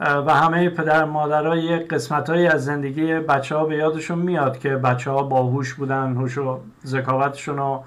و 0.00 0.34
همه 0.34 0.70
پدر 0.70 1.04
مادرها 1.04 1.56
یه 1.56 1.78
قسمت 1.78 2.30
از 2.30 2.64
زندگی 2.64 3.14
بچه 3.14 3.56
ها 3.56 3.64
به 3.64 3.76
یادشون 3.76 4.18
میاد 4.18 4.58
که 4.58 4.76
بچه 4.76 5.10
ها 5.10 5.22
باهوش 5.22 5.74
بودن 5.74 6.16
هوش 6.16 6.38
و 6.38 6.60
ذکاوتشون 6.84 7.56
رو 7.56 7.84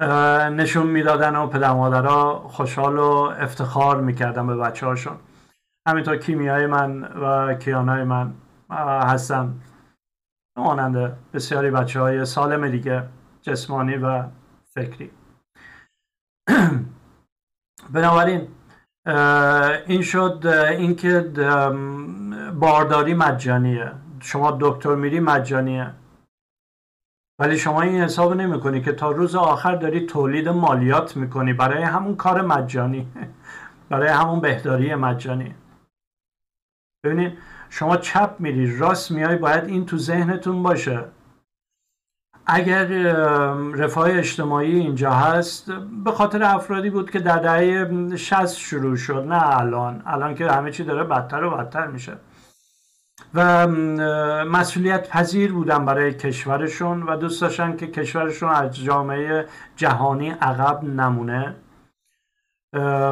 نشون 0.00 0.86
می‌دادن 0.86 1.36
و 1.36 1.46
پدر 1.46 1.72
مادرها 1.72 2.48
خوشحال 2.48 2.98
و 2.98 3.32
افتخار 3.38 4.00
می‌کردن 4.00 4.46
به 4.46 4.56
بچه 4.56 4.86
هاشون 4.86 5.16
همینطور 5.88 6.16
کیمیای 6.16 6.66
من 6.66 7.02
و 7.02 7.54
کیانای 7.54 8.04
من 8.04 8.34
هستن. 8.70 9.60
مانند 10.58 11.16
بسیاری 11.32 11.70
بچه 11.70 12.00
های 12.00 12.24
سالم 12.24 12.68
دیگه 12.68 13.08
جسمانی 13.42 13.96
و 13.96 14.24
فکری. 14.74 15.10
بنابراین 17.94 18.48
این 19.86 20.02
شد 20.02 20.46
اینکه 20.78 21.20
بارداری 22.54 23.14
مجانیه. 23.14 23.92
شما 24.20 24.58
دکتر 24.60 24.94
میری 24.94 25.20
مجانیه. 25.20 25.94
ولی 27.38 27.58
شما 27.58 27.82
این 27.82 28.02
حساب 28.02 28.34
نمی 28.34 28.60
کنی 28.60 28.82
که 28.82 28.92
تا 28.92 29.10
روز 29.10 29.34
آخر 29.34 29.76
داری 29.76 30.06
تولید 30.06 30.48
مالیات 30.48 31.16
می‌کنی. 31.16 31.52
برای 31.52 31.82
همون 31.82 32.16
کار 32.16 32.42
مجانی. 32.42 33.06
برای 33.90 34.08
همون 34.08 34.40
بهداری 34.40 34.94
مجانی. 34.94 35.54
ببینید 37.04 37.38
شما 37.70 37.96
چپ 37.96 38.36
میری 38.38 38.78
راست 38.78 39.10
میای 39.10 39.36
باید 39.36 39.64
این 39.64 39.86
تو 39.86 39.98
ذهنتون 39.98 40.62
باشه. 40.62 41.04
اگر 42.46 42.84
رفاه 43.74 44.10
اجتماعی 44.10 44.78
اینجا 44.78 45.10
هست 45.10 45.72
به 46.04 46.12
خاطر 46.12 46.42
افرادی 46.42 46.90
بود 46.90 47.10
که 47.10 47.18
در 47.18 47.38
دهه 47.38 48.16
60 48.16 48.46
شروع 48.46 48.96
شد 48.96 49.26
نه 49.28 49.58
الان. 49.60 50.02
الان 50.06 50.34
که 50.34 50.50
همه 50.50 50.70
چی 50.70 50.84
داره 50.84 51.04
بدتر 51.04 51.44
و 51.44 51.50
بدتر 51.50 51.86
میشه. 51.86 52.12
و 53.34 53.66
مسئولیت 54.46 55.08
پذیر 55.08 55.52
بودن 55.52 55.84
برای 55.84 56.14
کشورشون 56.14 57.02
و 57.02 57.16
دوست 57.16 57.40
داشتن 57.40 57.76
که 57.76 57.86
کشورشون 57.86 58.48
از 58.48 58.76
جامعه 58.76 59.46
جهانی 59.76 60.30
عقب 60.30 60.84
نمونه. 60.84 61.56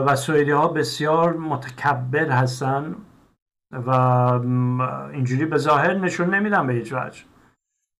و 0.06 0.16
سوئدی 0.16 0.50
ها 0.50 0.68
بسیار 0.68 1.36
متکبر 1.36 2.28
هستن 2.28 2.96
و 3.72 3.90
اینجوری 5.12 5.44
به 5.44 5.58
ظاهر 5.58 5.94
نشون 5.94 6.34
نمیدن 6.34 6.66
به 6.66 6.72
هیچ 6.72 6.92
وجه. 6.92 7.22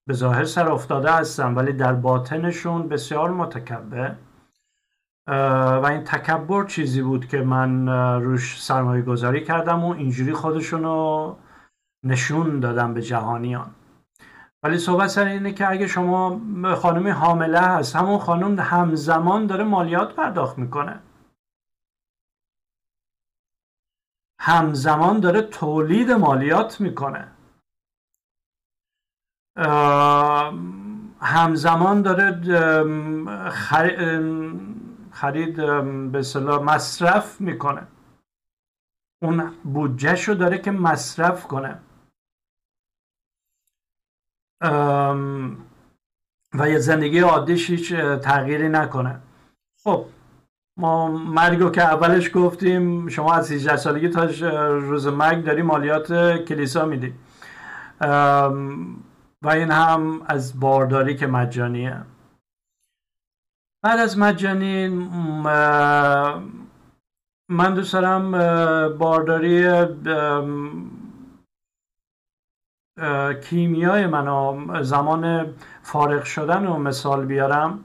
به 0.07 0.15
ظاهر 0.15 0.45
سر 0.45 0.69
افتاده 0.69 1.13
هستن 1.13 1.55
ولی 1.55 1.73
در 1.73 1.93
باطنشون 1.93 2.89
بسیار 2.89 3.31
متکبر. 3.31 4.15
و 5.27 5.87
این 5.87 6.05
تکبر 6.05 6.65
چیزی 6.65 7.03
بود 7.03 7.27
که 7.27 7.41
من 7.41 7.89
روش 8.23 8.63
سرمایه 8.63 9.03
گذاری 9.03 9.45
کردم 9.45 9.85
و 9.85 9.93
اینجوری 9.93 10.33
خودشونو 10.33 11.35
نشون 12.05 12.61
دادم 12.61 12.95
به 12.95 13.03
جهانیان. 13.03 13.75
ولی 14.63 14.79
صحبت 14.79 15.09
سر 15.09 15.25
اینه 15.25 15.53
که 15.53 15.71
اگه 15.71 15.87
شما 15.87 16.41
خانمی 16.75 17.11
حامله 17.11 17.61
هست 17.61 17.97
همون 17.97 18.19
خانم 18.19 18.59
همزمان 18.59 19.47
داره 19.47 19.65
مالیات 19.65 20.15
پرداخت 20.15 20.59
می‌کنه. 20.59 21.01
همزمان 24.41 25.21
داره 25.21 25.43
تولید 25.43 26.11
مالیات 26.11 26.81
می‌کنه. 26.81 27.29
همزمان 31.21 32.03
داره 32.03 32.31
خرید 35.13 35.57
به 36.13 36.23
صلاح 36.23 36.63
مصرف 36.63 37.41
می‌کنه. 37.41 37.87
اون 39.23 39.53
بودجهش 39.65 40.29
رو 40.29 40.35
داره 40.35 40.59
که 40.59 40.71
مصرف 40.71 41.47
کنه. 41.47 41.79
و 46.55 46.69
یه 46.69 46.79
زندگی 46.79 47.19
عادیش 47.19 47.71
هیچ 47.71 47.95
تغییری 47.95 48.69
نکنه. 48.69 49.21
خب 49.85 50.05
ما 50.77 51.09
مرگو 51.09 51.71
که 51.71 51.83
اولش 51.83 52.31
گفتیم 52.35 53.09
شما 53.09 53.35
از 53.35 53.53
18 53.53 53.77
سالگی 53.77 54.09
تا 54.09 54.25
روز 54.75 55.07
مرگ 55.07 55.45
داری 55.45 55.63
مالیات 55.63 56.37
کلیسا 56.45 56.85
میدی. 56.87 57.15
و 59.43 59.49
این 59.49 59.71
هم 59.71 60.23
از 60.27 60.61
بارداری 60.61 61.17
که 61.17 61.27
مجانیه. 61.27 61.97
بعد 63.83 63.99
از 63.99 64.19
مجانی 64.19 64.89
من 67.49 67.75
دوست 67.75 67.93
دارم 67.93 68.33
بارداری 68.99 69.67
کیمیای 73.45 74.07
من 74.07 74.83
زمان 74.83 75.55
فارغ 75.83 76.25
شدن 76.25 76.67
رو 76.67 76.77
مثال 76.77 77.25
بیارم. 77.25 77.85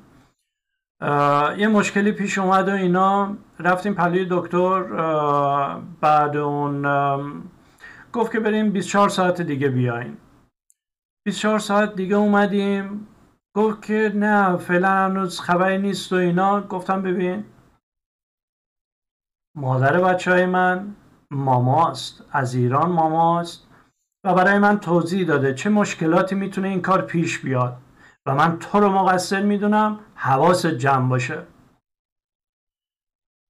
یه 1.57 1.67
مشکلی 1.67 2.11
پیش 2.11 2.37
اومد 2.37 2.69
و 2.69 2.71
اینا. 2.71 3.37
رفتیم 3.59 3.93
پلی 3.93 4.27
دکتر 4.29 4.83
بعد 6.01 6.37
اون 6.37 6.85
گفت 8.13 8.31
که 8.31 8.39
بریم 8.39 8.71
24 8.71 9.09
ساعت 9.09 9.41
دیگه 9.41 9.69
بیاین. 9.69 10.17
24 11.25 11.59
ساعت 11.59 11.95
دیگه 11.95 12.15
اومدیم. 12.15 13.07
گفت 13.55 13.81
که 13.81 14.11
نه 14.15 14.57
فعلا 14.57 14.89
هنوز 14.89 15.39
خبری 15.39 15.77
نیست 15.77 16.13
و 16.13 16.15
اینا. 16.15 16.61
گفتم 16.61 17.01
ببین 17.01 17.43
مادر 19.55 20.01
بچه 20.01 20.31
های 20.31 20.45
من 20.45 20.95
ماماست 21.31 22.23
از 22.31 22.55
ایران 22.55 22.91
ماماست. 22.91 23.66
و 24.27 24.33
برای 24.33 24.59
من 24.59 24.79
توضیح 24.79 25.27
داده 25.27 25.53
چه 25.53 25.69
مشکلاتی 25.69 26.35
می‌تونه 26.35 26.67
این 26.67 26.81
کار 26.81 27.01
پیش 27.01 27.39
بیاد. 27.39 27.77
و 28.25 28.35
من 28.35 28.59
تو 28.59 28.79
رو 28.79 28.89
مقصر 28.89 29.43
می‌دونم 29.43 29.99
حواس 30.15 30.65
جمع 30.65 31.09
باشه. 31.09 31.43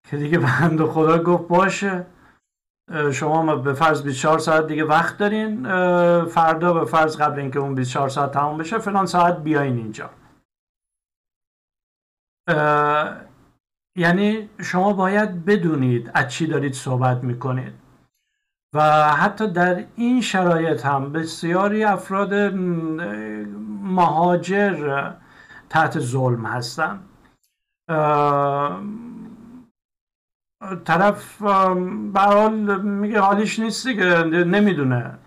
که 0.10 0.18
دیگه 0.18 0.38
بند 0.38 0.86
خدا 0.86 1.24
گفت 1.24 1.48
باشه. 1.48 2.06
شما 3.14 3.56
به 3.56 3.74
فرض 3.74 4.04
24 4.04 4.40
ساعت 4.40 4.68
دیگه 4.68 4.84
وقت 4.86 5.18
دارین. 5.18 5.64
فردا 6.26 6.74
به 6.74 6.86
فرض 6.86 7.18
قبل 7.18 7.40
اینکه 7.40 7.60
اون 7.60 7.76
24 7.76 8.10
ساعت 8.10 8.32
تموم 8.32 8.58
بشه 8.58 8.78
فلان 8.80 9.06
ساعت 9.06 9.38
بیاین 9.38 9.78
اینجا. 9.78 10.10
یعنی 13.98 14.50
شما 14.62 14.94
باید 14.94 15.46
بدونید 15.46 16.12
از 16.14 16.28
چی 16.28 16.48
دارید 16.48 16.74
صحبت 16.74 17.24
می‌کنید. 17.24 17.87
و 18.78 18.82
حتی 19.10 19.48
در 19.48 19.86
این 19.96 20.22
شرایط 20.22 20.86
هم 20.86 21.12
بسیاری 21.12 21.84
افراد 21.84 22.34
مهاجر 23.84 25.12
تحت 25.70 26.00
ظلم 26.00 26.46
هستن 26.46 27.00
طرف 30.86 31.42
به 32.14 32.20
حال 32.20 32.82
میگه 32.82 33.20
حالیش 33.20 33.60
نیست 33.60 33.88
که 33.88 34.24
نمی‌دونه. 34.46 35.18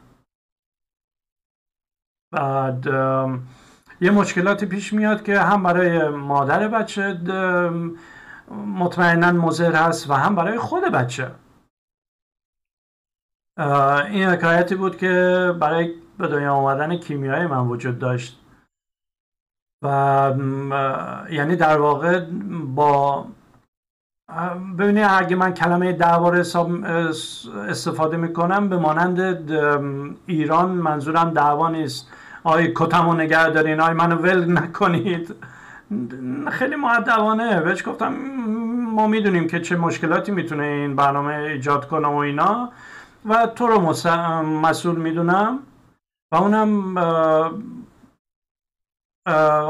بعد 2.33 2.87
یه 4.01 4.11
مشکلاتی 4.11 4.67
پیش 4.67 4.93
میاد 4.93 5.23
که 5.23 5.41
هم 5.41 5.63
برای 5.63 6.09
مادر 6.09 6.69
بچه 6.69 7.21
مطمئنا 8.51 9.33
مضر 9.33 9.73
هست 9.73 10.11
و 10.11 10.15
هم 10.15 10.35
برای 10.35 10.59
خود 10.59 10.85
بچه. 10.85 11.31
این 14.11 14.25
حکایتی 14.25 14.75
بود 14.75 14.97
که 14.97 15.55
برای 15.61 15.95
به 16.19 16.29
دنیا 16.29 16.55
آمدن 16.55 16.97
کیمیایی 16.97 17.47
من 17.47 17.67
وجود 17.67 17.99
داشت. 17.99 18.41
و 19.83 20.33
یعنی 21.31 21.57
در 21.57 21.79
واقع 21.79 22.21
با 22.75 23.27
ببینید 24.79 25.07
اگه 25.11 25.37
من 25.37 25.55
کلمه 25.55 25.93
دعوار 25.93 26.37
استفاده 27.69 28.17
می‌کنم 28.17 28.69
به 28.69 28.77
مانند 28.77 29.21
ایران 30.27 30.71
منظورم 30.71 31.31
دعوا 31.31 31.69
نیست. 31.69 32.09
آی 32.45 32.73
کتم 32.77 33.09
و 33.09 33.15
نگه 33.15 33.51
دارین 33.51 33.81
آی 33.81 33.95
منو 33.95 34.17
ول 34.17 34.59
نکنید. 34.59 35.35
خیلی 36.51 36.77
معدبانه 36.77 37.61
بهش 37.61 37.89
گفتم 37.89 38.15
ما 38.95 39.07
می‌دونیم 39.07 39.49
که 39.49 39.61
چه 39.61 39.77
مشکلاتی 39.77 40.33
می‌تونه 40.33 40.65
این 40.65 40.97
برنامه 40.97 41.35
ایجاد 41.35 41.89
کنه 41.89 42.09
و 42.09 42.17
اینا. 42.17 42.73
و 43.29 43.47
تو 43.47 43.67
رو 43.67 43.81
مسئول 44.43 44.97
می‌دونم 44.97 45.59
و 46.33 46.37
اونم 46.37 46.99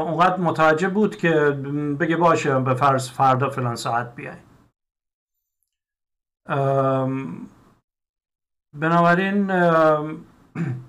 اونقدر 0.07 0.37
متوجه 0.37 0.89
بود 0.89 1.15
که 1.15 1.31
بگه 1.99 2.17
باشه 2.17 2.59
به 2.59 2.73
فرض 2.73 3.09
فردا 3.09 3.49
فلان 3.49 3.75
ساعت 3.75 4.15
بیای. 4.15 4.37
بنابراین 8.73 9.51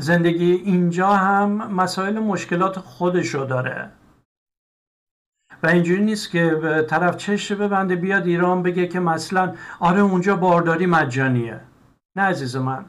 زندگی 0.00 0.52
اینجا 0.52 1.12
هم 1.12 1.50
مسائل 1.74 2.18
مشکلات 2.18 2.78
خودشو 2.78 3.44
داره. 3.44 3.90
و 5.62 5.66
اینجوری 5.66 6.04
نیست 6.04 6.30
که 6.30 6.84
طرف 6.88 7.16
چش 7.16 7.52
ببنده 7.52 7.96
بیاد 7.96 8.26
ایران 8.26 8.62
بگه 8.62 8.86
که 8.86 9.00
مثلا 9.00 9.54
آره 9.80 10.00
اونجا 10.00 10.36
بارداری 10.36 10.86
مجانیه. 10.86 11.60
نه 12.16 12.22
عزیز 12.22 12.56
من. 12.56 12.84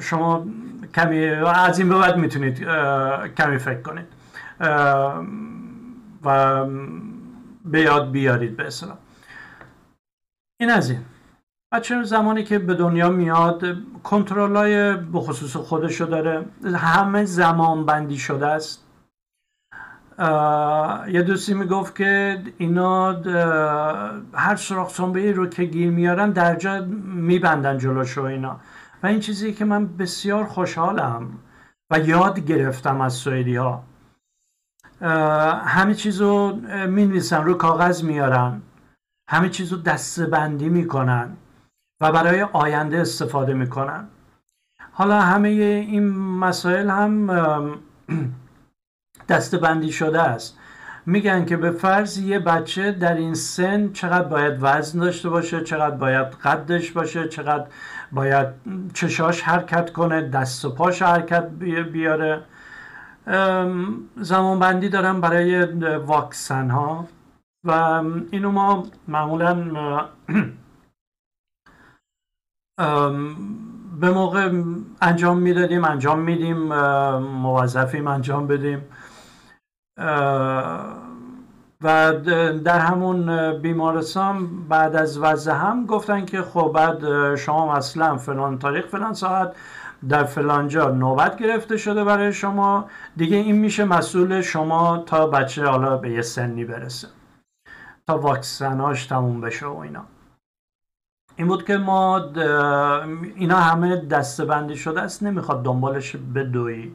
شما 0.00 0.46
کمی 0.94 1.24
از 1.26 1.78
این 1.78 1.88
به 1.88 1.94
بعد 1.94 2.16
می‌تونید 2.16 2.58
کمی 3.36 3.58
فکر 3.58 3.82
کنید. 3.82 4.06
و 6.24 6.64
به 7.64 7.80
یاد 7.80 8.10
بیارید 8.10 8.56
به 8.56 8.66
اصلا 8.66 8.98
این 10.60 10.70
از 10.70 10.90
این. 10.90 11.00
بچه 11.72 12.02
زمانی 12.02 12.44
که 12.44 12.58
به 12.58 12.74
دنیا 12.74 13.08
میاد 13.08 13.62
کنترل 14.04 14.56
های 14.56 14.96
به 14.96 15.20
خصوص 15.20 15.56
خودشو 15.56 16.04
داره. 16.04 16.44
همه 16.64 17.24
زمان 17.24 17.86
بندی 17.86 18.18
شده 18.18 18.46
است. 18.46 18.85
یه 20.18 21.22
دوستی 21.22 21.54
می‌گفت 21.54 21.96
که 21.96 22.42
اینا 22.58 23.12
هر 24.34 24.56
سراخ 24.56 24.90
سنبه 24.90 25.32
رو 25.32 25.46
که 25.46 25.64
گیر 25.64 25.90
میارن 25.90 26.30
در 26.30 26.54
جا 26.54 26.84
میبندن 27.04 27.78
جلوشو 27.78 28.22
اینا. 28.22 28.60
و 29.02 29.06
این 29.06 29.20
چیزی 29.20 29.52
که 29.52 29.64
من 29.64 29.96
بسیار 29.96 30.44
خوشحالم 30.44 31.38
و 31.90 31.98
یاد 31.98 32.40
گرفتم 32.40 33.00
از 33.00 33.12
سوئدی 33.12 33.56
ها 33.56 33.82
همه 35.66 35.94
چیز 35.94 36.20
رو 36.20 36.56
می 36.88 37.20
رو 37.32 37.54
کاغذ 37.54 38.02
میارن. 38.02 38.62
همه 39.28 39.48
چیز 39.48 39.72
رو 39.72 39.78
دسته 39.78 40.26
بندی 40.26 40.68
می‌کنن 40.68 41.36
و 42.00 42.12
برای 42.12 42.42
آینده 42.42 43.00
استفاده 43.00 43.54
می‌کنن. 43.54 44.08
حالا 44.92 45.20
همه 45.20 45.48
این 45.48 46.08
مسائل 46.18 46.90
هم 46.90 47.30
دسته 49.28 49.58
بندی 49.58 49.92
شده 49.92 50.22
است. 50.22 50.58
میگن 51.06 51.44
که 51.44 51.56
به 51.56 51.70
فرض 51.70 52.18
یه 52.18 52.38
بچه 52.38 52.92
در 52.92 53.14
این 53.14 53.34
سن 53.34 53.92
چقدر 53.92 54.28
باید 54.28 54.58
وزن 54.60 54.98
داشته 55.00 55.28
باشه 55.28 55.60
چقدر 55.60 55.96
باید 55.96 56.26
قدش 56.26 56.90
باشه 56.90 57.28
چقدر 57.28 57.66
باید 58.12 58.46
چشاش 58.94 59.42
حرکت 59.42 59.92
کنه 59.92 60.28
دست 60.28 60.64
و 60.64 60.70
پاش 60.70 61.02
حرکت 61.02 61.48
بیاره. 61.92 62.42
زمان 64.16 64.58
بندی 64.58 64.88
دارم 64.88 65.20
برای 65.20 65.64
واکسن 65.96 66.70
ها. 66.70 67.08
و 67.64 67.70
اینو 68.30 68.50
ما 68.50 68.86
معمولا 69.08 69.54
به 74.00 74.10
موقع 74.10 74.62
انجام 75.00 75.38
می‌دادیم 75.38 75.84
انجام 75.84 76.18
میدیم 76.18 76.62
موظفیم 77.18 78.06
انجام 78.06 78.46
بدیم. 78.46 78.82
و 81.82 82.12
در 82.64 82.78
همون 82.78 83.52
بیمارستان 83.58 84.68
بعد 84.68 84.96
از 84.96 85.18
وضع 85.18 85.52
هم 85.52 85.86
گفتن 85.86 86.24
که 86.24 86.42
خب 86.42 86.72
بعد 86.74 87.34
شما 87.34 87.76
اصلا 87.76 88.16
فلان 88.16 88.58
تاریخ 88.58 88.86
فلان 88.86 89.14
ساعت 89.14 89.56
در 90.08 90.24
فلانجا 90.24 90.90
نوبت 90.90 91.36
گرفته 91.36 91.76
شده 91.76 92.04
برای 92.04 92.32
شما. 92.32 92.88
دیگه 93.16 93.36
این 93.36 93.56
میشه 93.56 93.84
مسئول 93.84 94.40
شما 94.40 94.98
تا 94.98 95.26
بچه 95.26 95.64
حالا 95.66 95.96
به 95.96 96.10
یه 96.10 96.22
سنی 96.22 96.64
برسه 96.64 97.08
تا 98.06 98.18
واکسناش 98.18 99.06
تموم 99.06 99.40
بشه 99.40 99.66
و 99.66 99.76
اینا. 99.76 100.04
این 101.36 101.48
بود 101.48 101.64
که 101.64 101.76
ما 101.76 102.30
اینا 103.34 103.56
همه 103.56 103.96
دسته 103.96 104.44
بندی 104.44 104.76
شده 104.76 105.00
است 105.02 105.22
نمی‌خواد 105.22 105.62
دنبالش 105.62 106.16
بدوی. 106.16 106.92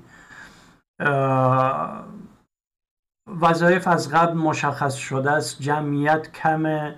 وظایف 3.39 3.87
از 3.87 4.11
قبل 4.11 4.37
مشخص 4.37 4.95
شده 4.95 5.31
است. 5.31 5.61
جمعیت 5.61 6.31
کمه 6.31 6.95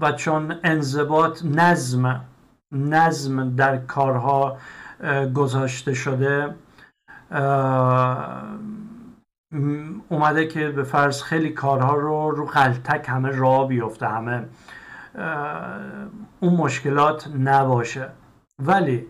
و 0.00 0.12
چون 0.16 0.54
انضباط 0.64 1.44
نظم 1.44 2.24
نظم 2.72 3.56
در 3.56 3.76
کارها 3.76 4.58
گذاشته 5.34 5.94
شده 5.94 6.54
اومده 10.08 10.46
که 10.46 10.68
به 10.68 10.82
فرض 10.82 11.22
خیلی 11.22 11.50
کارها 11.50 11.94
رو 11.94 12.30
رو 12.30 12.46
غلطک 12.46 13.08
همه 13.08 13.28
راه 13.28 13.68
بیفته 13.68 14.08
همه 14.08 14.44
اون 16.40 16.54
مشکلات 16.54 17.28
نباشه. 17.38 18.08
ولی 18.58 19.06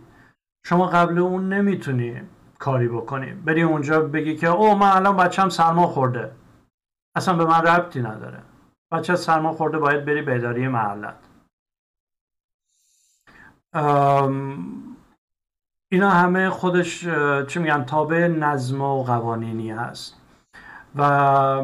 شما 0.67 0.87
قبل 0.87 1.19
اون 1.19 1.53
نمی‌تونی 1.53 2.21
کاری 2.65 2.89
بکنی. 2.89 3.33
بری 3.33 3.63
اونجا 3.63 4.01
بگی 4.01 4.37
که 4.37 4.49
او 4.49 4.75
من 4.75 4.89
الان 4.89 5.17
بچم 5.17 5.49
سرما 5.49 5.87
خورده. 5.87 6.33
اصلا 7.17 7.35
به 7.37 7.45
من 7.45 7.63
ربطی 7.63 8.03
نداره. 8.03 8.43
بچه 8.93 9.17
سرما 9.17 9.53
خورده 9.53 9.79
باید 9.79 10.05
بری 10.05 10.23
به 10.23 10.37
اداره 10.37 10.69
محلت 10.69 11.15
اینا 15.93 16.11
همه 16.11 16.51
خودش 16.51 17.09
چی 17.47 17.59
میگن 17.59 17.85
تابع 17.85 18.29
نظم 18.29 18.81
و 18.81 19.03
قوانینی 19.05 19.71
هست. 19.71 20.21
و 20.97 21.63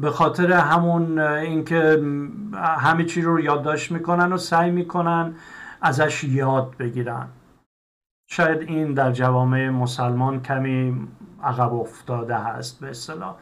به 0.00 0.10
خاطر 0.10 0.52
همون 0.52 1.18
اینکه 1.18 2.02
همه 2.54 3.04
چی 3.04 3.22
رو 3.22 3.40
یادداشت 3.40 3.92
می‌کنن 3.92 4.32
و 4.32 4.36
سعی 4.36 4.70
می‌کنن 4.70 5.34
ازش 5.80 6.24
یاد 6.24 6.76
بگیرن. 6.76 7.28
شاید 8.32 8.62
این 8.62 8.94
در 8.94 9.12
جوامع 9.12 9.68
مسلمان 9.68 10.42
کمی 10.42 11.08
عقب 11.42 11.74
افتاده 11.74 12.38
هست 12.38 12.80
به 12.80 12.90
اصطلاح. 12.90 13.36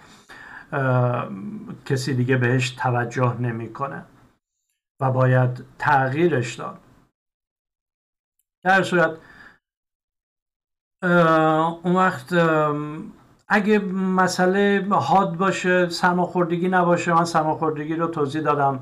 کسی 1.87 2.15
دیگه 2.15 2.37
بهش 2.37 2.71
توجه 2.71 3.41
نمی‌کنه 3.41 4.05
و 5.01 5.11
باید 5.11 5.65
تغییرش 5.79 6.55
داد. 6.55 6.79
در 8.63 8.83
صورت 8.83 9.17
اون 11.83 11.97
وقت 11.97 12.33
اگه 13.49 13.79
مسئله 13.95 14.87
حاد 14.91 15.37
باشه 15.37 15.89
سرماخوردگی 15.89 16.69
نباشه 16.69 17.15
من 17.15 17.25
سرماخوردگی 17.25 17.95
رو 17.97 18.07
توضیح 18.07 18.43
دادم. 18.43 18.81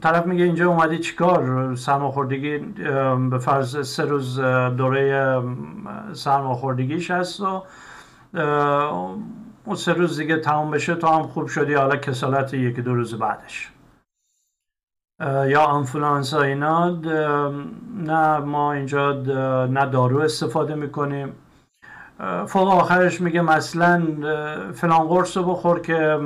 طرف 0.00 0.26
میگه 0.26 0.44
اینجا 0.44 0.68
اومدی 0.68 0.98
چیکار؟ 0.98 1.74
سرماخوردگی 1.74 2.58
به 3.30 3.38
فرض 3.38 3.88
سه 3.88 4.04
روز 4.04 4.40
دوره 4.76 5.42
سرماخوردگیش 6.12 7.10
هست 7.10 7.40
و 7.40 7.62
اون 9.64 9.76
سه 9.76 9.92
روز 9.92 10.18
دیگه 10.18 10.36
تمام 10.36 10.70
بشه 10.70 10.94
تو 10.94 11.06
هم 11.06 11.22
خوب 11.22 11.46
شدی 11.46 11.74
حالا 11.74 11.96
کسالت 11.96 12.54
یکی 12.54 12.82
دو 12.82 12.94
روز 12.94 13.14
بعدش. 13.18 13.72
یا 15.20 15.60
آنفولانسا 15.60 16.42
اینا 16.42 16.90
نه 17.96 18.38
ما 18.38 18.72
اینجا 18.72 19.12
نه 19.66 19.86
دارو 19.86 20.18
استفاده 20.18 20.74
می‌کنیم. 20.74 21.32
فوق 22.46 22.68
آخرش 22.68 23.20
میگه 23.20 23.42
مثلا 23.42 24.02
فلان 24.72 25.08
قرص 25.08 25.36
رو 25.36 25.42
بخور 25.42 25.80
که 25.80 26.20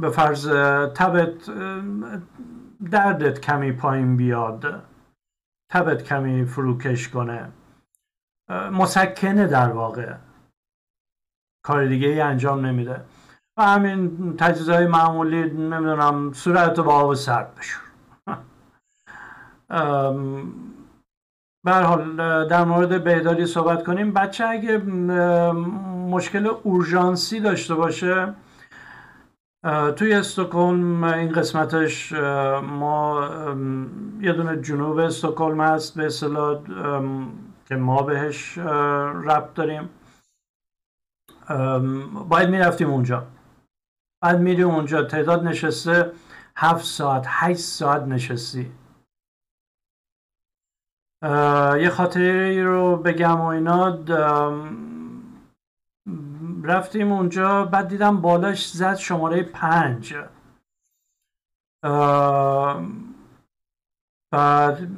به 0.00 0.10
فرض 0.10 0.48
تبت 0.94 1.50
دردت 2.90 3.40
کمی 3.40 3.72
پایین 3.72 4.16
بیاد 4.16 4.82
تبت 5.70 6.02
کمی 6.02 6.44
فروکش 6.44 7.08
کنه. 7.08 7.52
مسکنه 8.72 9.46
در 9.46 9.72
واقع. 9.72 10.14
کار 11.62 11.86
دیگه 11.86 12.08
ای 12.08 12.20
انجام 12.20 12.66
نمیده. 12.66 13.00
و 13.56 13.62
همین 13.62 14.36
های 14.68 14.86
معمولی 14.86 15.50
نمی‌دونم 15.50 16.32
صورت 16.32 16.80
با 16.80 16.94
آب 16.94 17.14
سرد 17.14 17.54
بشور. 17.54 17.82
حال 21.64 22.16
در 22.48 22.64
مورد 22.64 23.04
بهداری 23.04 23.46
صحبت 23.46 23.84
کنیم. 23.84 24.12
بچه 24.12 24.44
اگه 24.44 24.78
مشکل 26.08 26.46
اورژانسی 26.46 27.40
داشته 27.40 27.74
باشه 27.74 28.34
توی 29.96 30.14
استکهلم 30.14 31.04
این 31.04 31.32
قسمتش 31.32 32.12
ما 32.62 33.28
یه 34.20 34.32
دونه 34.32 34.62
جنوب 34.62 34.98
استکهلم 34.98 35.60
هست 35.60 35.96
به 35.96 36.06
اصطلاح 36.06 36.62
که 37.68 37.76
ما 37.76 38.02
بهش 38.02 38.58
ربط 38.58 39.54
داریم. 39.54 39.90
باید 42.28 42.48
می‌رفتیم 42.48 42.90
اونجا. 42.90 43.26
بعد 44.22 44.40
میری 44.40 44.62
اونجا 44.62 45.02
تعداد 45.02 45.44
نشسته 45.44 46.12
هفت 46.56 46.84
ساعت 46.84 47.24
هشت 47.26 47.58
ساعت 47.58 48.02
نشستی. 48.02 48.72
یه 51.80 51.90
خاطری 51.90 52.62
رو 52.62 52.96
بگم 52.96 53.40
و 53.40 53.46
اینا 53.46 53.90
رفتیم 56.64 57.12
اونجا 57.12 57.64
بعد 57.64 57.88
دیدم 57.88 58.20
بالاش 58.20 58.70
زد 58.70 58.94
شماره 58.94 59.42
پنج. 59.42 60.14
بعد 64.30 64.88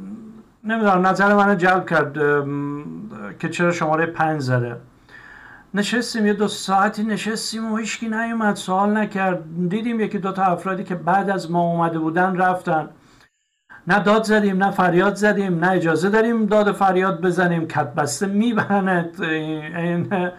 نمی‌دونم 0.64 1.06
نظر 1.06 1.34
منو 1.34 1.54
جلب 1.54 1.88
کرد 1.88 2.14
که 3.38 3.48
چرا 3.48 3.72
شماره 3.72 4.06
پنج 4.06 4.40
زده. 4.40 4.76
نشستیم 5.74 6.26
یه 6.26 6.32
دو 6.32 6.48
ساعتی 6.48 7.02
نشستیم 7.02 7.72
و 7.72 7.76
هیچکی 7.76 8.08
نیومد 8.08 8.54
سوال 8.54 8.96
نکرد. 8.96 9.68
دیدیم 9.68 10.00
یکی 10.00 10.18
دو 10.18 10.32
تا 10.32 10.42
افرادی 10.42 10.84
که 10.84 10.94
بعد 10.94 11.30
از 11.30 11.50
ما 11.50 11.60
اومده 11.60 11.98
بودن 11.98 12.36
رفتن. 12.36 12.88
نه 13.86 14.02
داد 14.02 14.22
زدیم 14.22 14.64
نه 14.64 14.70
فریاد 14.70 15.14
زدیم 15.14 15.64
نه 15.64 15.70
اجازه 15.70 16.10
داریم 16.10 16.46
داد 16.46 16.72
فریاد 16.72 17.20
بزنیم. 17.20 17.68
کتبسته 17.68 18.26
می‌برند 18.26 19.22
این. 19.22 20.30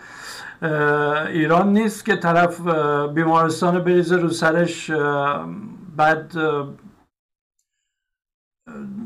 ایران 0.62 1.74
نیست 1.74 2.06
که 2.06 2.16
طرف 2.16 2.68
بیمارستان 3.14 3.84
بریزه 3.84 4.18
رو 4.18 4.30
سرش 4.30 4.92
بعد 5.98 6.34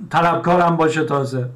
طلبکارم 0.09 0.77
باشه 0.77 1.03
تازه. 1.03 1.49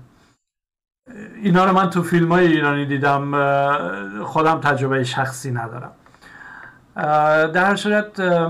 اینا 1.35 1.65
رو 1.65 1.73
من 1.73 1.89
تو 1.89 2.03
فیلم 2.03 2.31
های 2.31 2.47
ایرانی 2.47 2.85
دیدم 2.85 4.23
خودم 4.23 4.59
تجربه 4.59 5.03
شخصی 5.03 5.51
ندارم. 5.51 5.91
در 7.53 7.75
صورت 7.75 8.21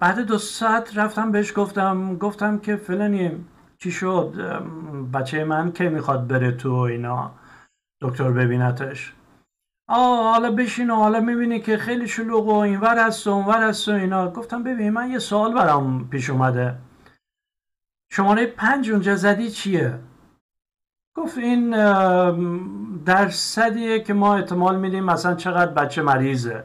بعد 0.00 0.20
دو 0.20 0.38
ساعت 0.38 0.98
رفتم 0.98 1.32
بهش 1.32 1.52
گفتم 1.56 2.16
گفتم 2.16 2.58
که 2.58 2.76
فلانی 2.76 3.44
چی 3.82 3.90
شد؟ 3.90 4.34
بچه 5.12 5.44
من 5.44 5.72
که 5.72 5.88
می‌خواد 5.88 6.26
بره 6.26 6.52
تو 6.52 6.72
اینا 6.72 7.30
دکتر 8.00 8.30
ببینتش. 8.30 9.12
آه 9.88 10.32
حالا 10.32 10.50
بشین 10.50 10.90
و 10.90 10.94
حالا 10.94 11.20
می‌بینی 11.20 11.60
که 11.60 11.76
خیلی 11.76 12.08
شلوغ 12.08 12.48
و 12.48 12.54
اینور 12.54 13.06
هست 13.06 13.26
و 13.26 13.30
اونور 13.30 13.68
هست 13.68 13.88
و 13.88 13.92
اینا. 13.92 14.30
گفتم 14.30 14.62
ببین 14.62 14.90
من 14.90 15.10
یه 15.10 15.18
سوال 15.18 15.54
برام 15.54 16.08
پیش 16.08 16.30
اومده. 16.30 16.74
شماره 18.10 18.46
پنج 18.46 18.90
اونجا 18.90 19.16
زدی 19.16 19.50
چیه؟ 19.50 19.98
گفت 21.16 21.38
این 21.38 21.70
درصدیه 23.04 24.00
که 24.00 24.14
ما 24.14 24.36
احتمال 24.36 24.78
میدیم 24.78 25.04
مثلا 25.04 25.34
چقدر 25.34 25.72
بچه 25.72 26.02
مریضه. 26.02 26.64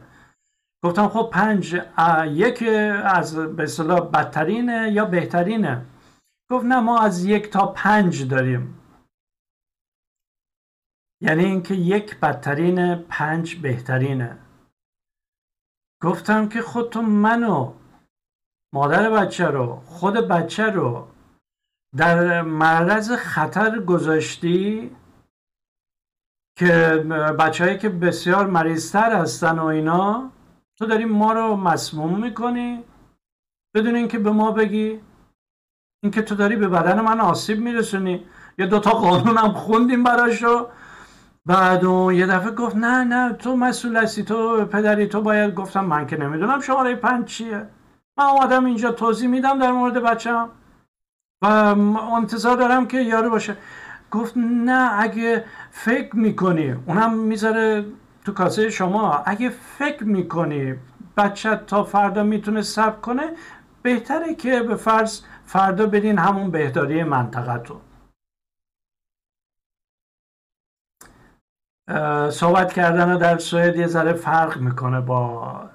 گفتم 0.83 1.07
خب 1.07 1.29
پنج 1.33 1.81
یک 2.27 2.63
از 3.03 3.35
به 3.35 3.65
بدترینه 4.13 4.91
یا 4.91 5.05
بهترینه؟ 5.05 5.81
گفت 6.51 6.65
نه 6.65 6.79
ما 6.79 6.99
از 6.99 7.25
یک 7.25 7.49
تا 7.49 7.67
پنج 7.67 8.27
داریم. 8.27 8.81
یعنی 11.21 11.45
اینکه 11.45 11.73
یک 11.73 12.19
بدترین 12.19 12.95
پنج 12.95 13.55
بهترینه 13.55 14.37
گفتم 16.01 16.49
که 16.49 16.61
خود 16.61 16.89
تو 16.89 17.01
منو 17.01 17.73
مادر 18.73 19.09
بچه 19.09 19.45
رو 19.45 19.75
خود 19.85 20.13
بچه 20.13 20.63
رو 20.63 21.07
در 21.97 22.41
معرض 22.41 23.11
خطر 23.11 23.79
گذاشتی 23.79 24.95
که 26.57 26.69
بچههایی 27.39 27.77
که 27.77 27.89
بسیار 27.89 28.47
مریضتر 28.47 29.13
هستن 29.13 29.59
و 29.59 29.65
اینا 29.65 30.31
تو 30.77 30.85
داری 30.85 31.05
ما 31.05 31.33
رو 31.33 31.55
مسموم 31.55 32.21
می‌کنی 32.23 32.83
بدون 33.75 33.95
اینکه 33.95 34.19
به 34.19 34.31
ما 34.31 34.51
بگی؟ 34.51 35.01
اینکه 36.03 36.21
تو 36.21 36.35
داری 36.35 36.55
به 36.55 36.67
بدن 36.67 37.01
من 37.01 37.19
آسیب 37.19 37.59
میرسونی. 37.59 38.25
یا 38.57 38.65
دوتا 38.65 38.91
قانون 38.91 39.37
هم 39.37 39.51
خوندیم 39.51 40.03
براشو. 40.03 40.67
بعد 41.45 41.85
اون 41.85 42.13
یه 42.13 42.25
دفعه 42.25 42.51
گفت 42.51 42.75
نه 42.75 43.03
نه 43.03 43.33
تو 43.33 43.55
مسئول 43.55 43.97
هستی 43.97 44.23
تو 44.23 44.65
پدری 44.65 45.07
تو 45.07 45.21
باید 45.21 45.55
گفتم 45.55 45.85
من 45.85 46.07
که 46.07 46.17
نمی‌دونم 46.17 46.61
شماره 46.61 46.95
پنج 46.95 47.25
چیه. 47.25 47.67
من 48.17 48.25
آمدم 48.25 48.65
اینجا 48.65 48.91
توضیح 48.91 49.29
میدم 49.29 49.59
در 49.59 49.71
مورد 49.71 49.93
بچم 49.93 50.49
و 51.43 51.47
انتظار 52.15 52.57
دارم 52.57 52.87
که 52.87 53.01
یارو 53.01 53.29
باشه. 53.29 53.57
گفت 54.11 54.33
نه 54.37 54.89
اگه 54.99 55.45
فکر 55.71 56.15
می‌کنی. 56.15 56.71
اونم 56.85 57.13
می‌ذاره 57.13 57.85
تو 58.25 58.31
کاسه 58.31 58.69
شما. 58.69 59.23
اگه 59.25 59.49
فکر 59.49 60.03
می‌کنی 60.03 60.75
بچه 61.17 61.55
تا 61.67 61.83
فردا 61.83 62.23
می‌تونه 62.23 62.61
سب 62.61 63.01
کنه 63.01 63.23
بهتره 63.81 64.35
که 64.35 64.59
به 64.59 64.75
فرض 64.75 65.21
فردا 65.45 65.85
بدین 65.85 66.19
همون 66.19 66.51
بهداری 66.51 67.03
منطقه 67.03 67.57
تو. 67.57 67.81
صحبت 72.29 72.73
کردن 72.73 73.17
در 73.17 73.37
سوئد 73.37 73.75
یه 73.75 73.87
ذره 73.87 74.13
فرق 74.13 74.57
می‌کنه 74.57 75.01
با 75.01 75.69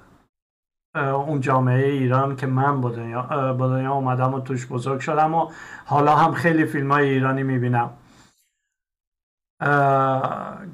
اون 0.95 1.41
جامعه 1.41 1.87
ایران 1.87 2.35
که 2.35 2.47
من 2.47 2.81
با 2.81 2.89
دنیا, 2.89 3.53
با 3.53 3.67
دنیا 3.67 3.93
اومدم 3.93 4.33
و 4.33 4.39
توش 4.39 4.67
بزرگ 4.67 4.99
شدم 4.99 5.35
و 5.35 5.51
حالا 5.85 6.15
هم 6.15 6.33
خیلی 6.33 6.65
فیلم 6.65 6.91
های 6.91 7.09
ایرانی 7.09 7.43
می‌بینم. 7.43 7.97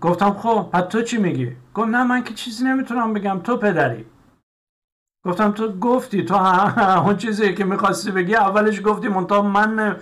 گفتم 0.02 0.34
خب 0.34 0.70
پس 0.74 0.82
تو 0.82 1.02
چی 1.02 1.18
میگی؟ 1.18 1.56
گفت 1.74 1.88
نه 1.88 2.04
من 2.04 2.24
که 2.24 2.34
چیزی 2.34 2.66
نمی‌تونم 2.66 3.14
بگم. 3.14 3.40
تو 3.40 3.58
پدری؟ 3.58 4.06
گفتم 5.28 5.52
تو 5.52 5.80
گفتی 5.80 6.26
تو 6.26 6.36
اون 7.06 7.18
چیزی 7.18 7.56
که 7.56 7.66
می‌خواستی 7.66 8.12
بگی 8.12 8.36
اولش 8.36 8.82
گفتی 8.86 9.08
منتها 9.08 9.42
من 9.42 10.00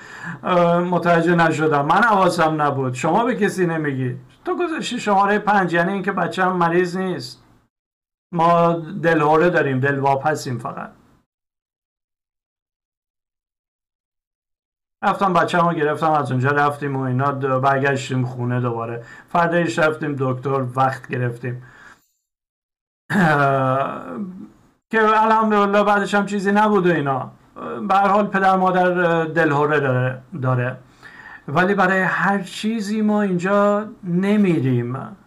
متوجه 0.79 1.35
نشدم. 1.35 1.85
من 1.85 2.03
حواسم 2.03 2.61
نبود. 2.61 2.93
شما 2.93 3.25
به 3.25 3.35
کسی 3.35 3.65
نمیگی. 3.65 4.17
تو 4.45 4.55
گذاشتی 4.57 4.99
شماره 4.99 5.39
پنج 5.39 5.73
یعنی 5.73 5.93
اینکه 5.93 6.11
بچه 6.11 6.43
هم 6.43 6.57
مریض 6.57 6.97
نیست. 6.97 7.43
ما 8.31 8.73
دلهوره 9.03 9.49
داریم 9.49 9.79
دلواپ 9.79 10.27
هستیم 10.27 10.57
فقط. 10.57 10.91
رفتم 15.03 15.33
بچه 15.33 15.57
رو 15.57 15.73
گرفتم 15.73 16.11
از 16.11 16.31
اونجا 16.31 16.49
رفتیم 16.49 16.95
و 16.95 16.99
اینا 16.99 17.31
برگشتیم 17.59 18.25
خونه 18.25 18.61
دوباره. 18.61 19.03
فردایش 19.29 19.79
رفتیم 19.79 20.15
دکتر 20.19 20.65
وقت 20.75 21.07
گرفتیم. 21.07 21.63
که 24.95 25.23
الحمدلله 25.23 25.84
بعدش 25.84 26.15
هم 26.15 26.25
چیزی 26.25 26.51
نبود 26.51 26.88
و 26.88 26.91
اینا. 26.91 27.31
به 27.88 27.95
حال 27.95 28.27
پدر 28.27 28.55
مادر 28.55 29.25
دلهوره 29.25 29.79
داره, 29.79 30.21
داره. 30.41 30.79
ولی 31.47 31.73
برای 31.73 32.01
هر 32.01 32.43
چیزی 32.43 33.01
ما 33.01 33.21
اینجا 33.21 33.89
نمیریم. 34.03 35.17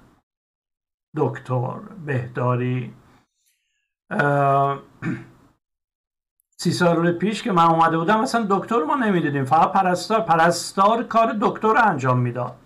دکتر 1.16 1.78
بهداری. 2.06 2.94
سی 6.56 6.70
سال 6.72 7.12
پیش 7.12 7.42
که 7.42 7.52
من 7.52 7.64
اومده 7.64 7.98
بودم 7.98 8.20
اصلا 8.20 8.46
دکتر 8.50 8.84
ما 8.84 8.94
نمی‌دیدیم. 8.94 9.44
فقط 9.44 9.72
پرستار 9.72 10.20
پرستار 10.20 11.02
کار 11.02 11.36
دکتر 11.40 11.76
انجام 11.76 12.18
می‌داد. 12.18 12.56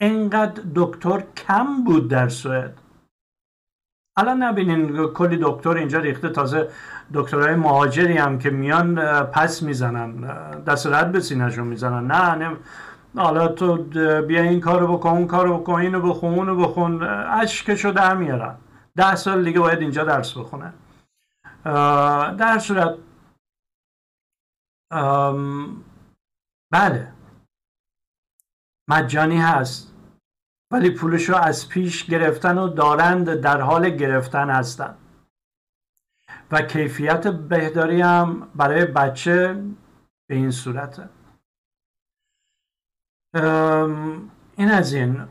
انقدر 0.00 0.62
دکتر 0.74 1.20
کم 1.20 1.84
بود 1.84 2.08
در 2.08 2.28
سوئد. 2.28 2.78
الان 4.16 4.42
نبینین 4.42 5.06
کلی 5.06 5.38
دکتر 5.42 5.70
اینجا 5.70 5.98
ریخته 5.98 6.28
تازه 6.28 6.70
دکترهای 7.14 7.54
مهاجری 7.54 8.16
هم 8.16 8.38
که 8.38 8.50
میان 8.50 8.94
پس 9.24 9.62
می‌زنن 9.62 10.20
دست 10.64 10.86
رد 10.86 11.12
به 11.12 11.20
سینهشون 11.20 11.66
می‌زنن. 11.66 12.06
نه 12.06 12.56
نه 13.14 13.22
حالا 13.22 13.48
تو 13.48 13.76
بیا 14.22 14.42
این 14.42 14.60
کارو 14.60 14.96
بکن 14.96 15.08
اون 15.08 15.26
کارو 15.26 15.58
بکن 15.58 15.72
اینو 15.74 16.00
بخون 16.00 16.34
اونو 16.34 16.56
بخون 16.56 17.02
اشکشو 17.02 17.90
در 17.90 18.16
میارن. 18.16 18.56
ده 18.96 19.14
سال 19.14 19.44
دیگه 19.44 19.60
باید 19.60 19.78
اینجا 19.78 20.04
درس 20.04 20.38
بخونه. 20.38 20.72
در 22.34 22.58
صورت 22.58 22.98
بله. 26.72 27.12
مجانی 28.90 29.38
هست. 29.38 29.89
ولی 30.70 30.90
پولش 30.90 31.28
رو 31.28 31.36
از 31.36 31.68
پیش 31.68 32.04
گرفتن 32.04 32.58
و 32.58 32.68
دارند 32.68 33.34
در 33.34 33.60
حال 33.60 33.90
گرفتن 33.90 34.50
هستند 34.50 34.98
و 36.50 36.62
کیفیت 36.62 37.26
بهداری 37.26 38.00
هم 38.00 38.48
برای 38.54 38.84
بچه 38.84 39.62
به 40.28 40.34
این 40.34 40.50
صورته. 40.50 41.08
این 44.56 44.70
از 44.70 44.92
این. 44.92 45.24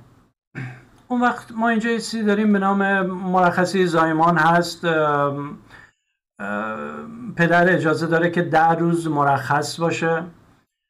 اون 1.07 1.21
وقت 1.21 1.51
ما 1.51 1.69
اینجا 1.69 1.89
یه 1.89 2.23
داریم 2.23 2.53
به 2.53 2.59
نام 2.59 3.01
مرخصی 3.05 3.85
زایمان 3.85 4.37
هست. 4.37 4.85
پدر 7.35 7.73
اجازه 7.73 8.07
داره 8.07 8.29
که 8.29 8.41
ده 8.41 8.69
روز 8.69 9.07
مرخص 9.07 9.79
باشه. 9.79 10.23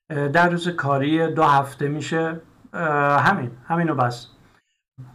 ده 0.10 0.46
روز 0.46 0.70
کاری 0.70 1.28
دو 1.28 1.44
هفته 1.44 1.88
میشه. 1.88 2.42
همین 2.74 3.52
همینو 3.68 3.96
بس. 3.96 4.28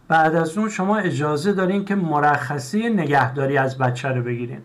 بعد 0.07 0.35
از 0.35 0.57
اون 0.57 0.69
شما 0.69 0.97
اجازه 0.97 1.53
دارین 1.53 1.85
که 1.85 1.95
مرخصی 1.95 2.89
نگهداری 2.89 3.57
از 3.57 3.77
بچه 3.77 4.09
رو 4.09 4.23
بگیرین. 4.23 4.61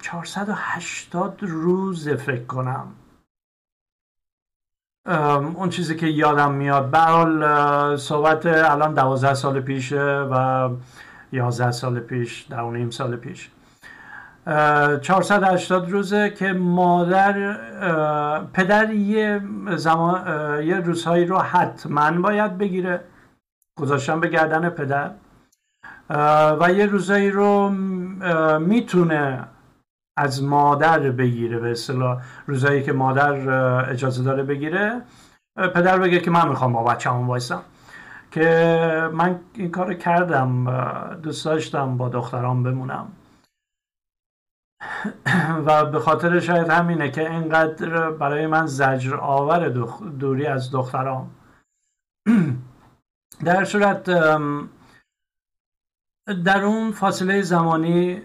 480 0.00 1.38
روز 1.42 2.08
فکر 2.08 2.44
کنم. 2.44 2.86
اون 5.54 5.68
چیزی 5.68 5.96
که 5.96 6.06
یادم 6.06 6.52
میاد. 6.52 6.90
به 6.90 6.98
صحبت 7.96 8.46
الان 8.46 8.94
دوازده 8.94 9.34
سال 9.34 9.60
پیشه 9.60 10.28
و 10.30 10.70
11 11.32 11.70
سال 11.70 12.00
پیش 12.00 12.42
در 12.42 12.62
نیم 12.62 12.90
سال 12.90 13.16
پیش. 13.16 13.50
480 14.46 15.90
روزه 15.90 16.30
که 16.30 16.52
مادر 16.52 17.56
پدر 18.52 18.90
یه 18.90 19.40
زمان 19.76 20.22
یه 20.62 20.76
روزهایی 20.76 21.26
رو 21.26 21.38
حتما 21.38 22.10
باید 22.10 22.58
بگیره. 22.58 23.00
گذاشتن 23.78 24.20
به 24.20 24.28
گردن 24.28 24.68
پدر. 24.68 25.10
و 26.60 26.72
یه 26.72 26.86
روزایی 26.86 27.30
رو 27.30 27.68
می‌تونه 28.58 29.44
از 30.18 30.42
مادر 30.42 30.98
بگیره. 30.98 31.58
به 31.58 31.70
اصطلاح 31.70 32.22
روزایی 32.46 32.82
که 32.82 32.92
مادر 32.92 33.50
اجازه 33.90 34.22
داره 34.22 34.42
بگیره. 34.42 35.02
پدر 35.56 35.98
بگه 35.98 36.20
که 36.20 36.30
من 36.30 36.48
می‌خوام 36.48 36.72
با 36.72 36.84
بچه 36.84 37.10
هم 37.10 37.28
وایسم. 37.28 37.62
که 38.30 39.10
من 39.12 39.40
این 39.54 39.70
کار 39.70 39.94
کردم 39.94 40.64
دوست 41.22 41.44
داشتم 41.44 41.96
با 41.96 42.08
دخترام 42.08 42.62
بمونم. 42.62 43.06
و 45.66 45.84
به 45.86 45.98
خاطر 45.98 46.40
شاید 46.40 46.68
همینه 46.68 47.10
که 47.10 47.30
اینقدر 47.30 48.10
برای 48.10 48.46
من 48.46 48.66
زجر 48.66 49.16
آور 49.16 49.68
دوری 50.18 50.46
از 50.46 50.70
دخترام. 50.70 51.30
در 53.44 53.64
صورت 53.64 54.10
در 56.44 56.64
اون 56.64 56.92
فاصله 56.92 57.42
زمانی 57.42 58.22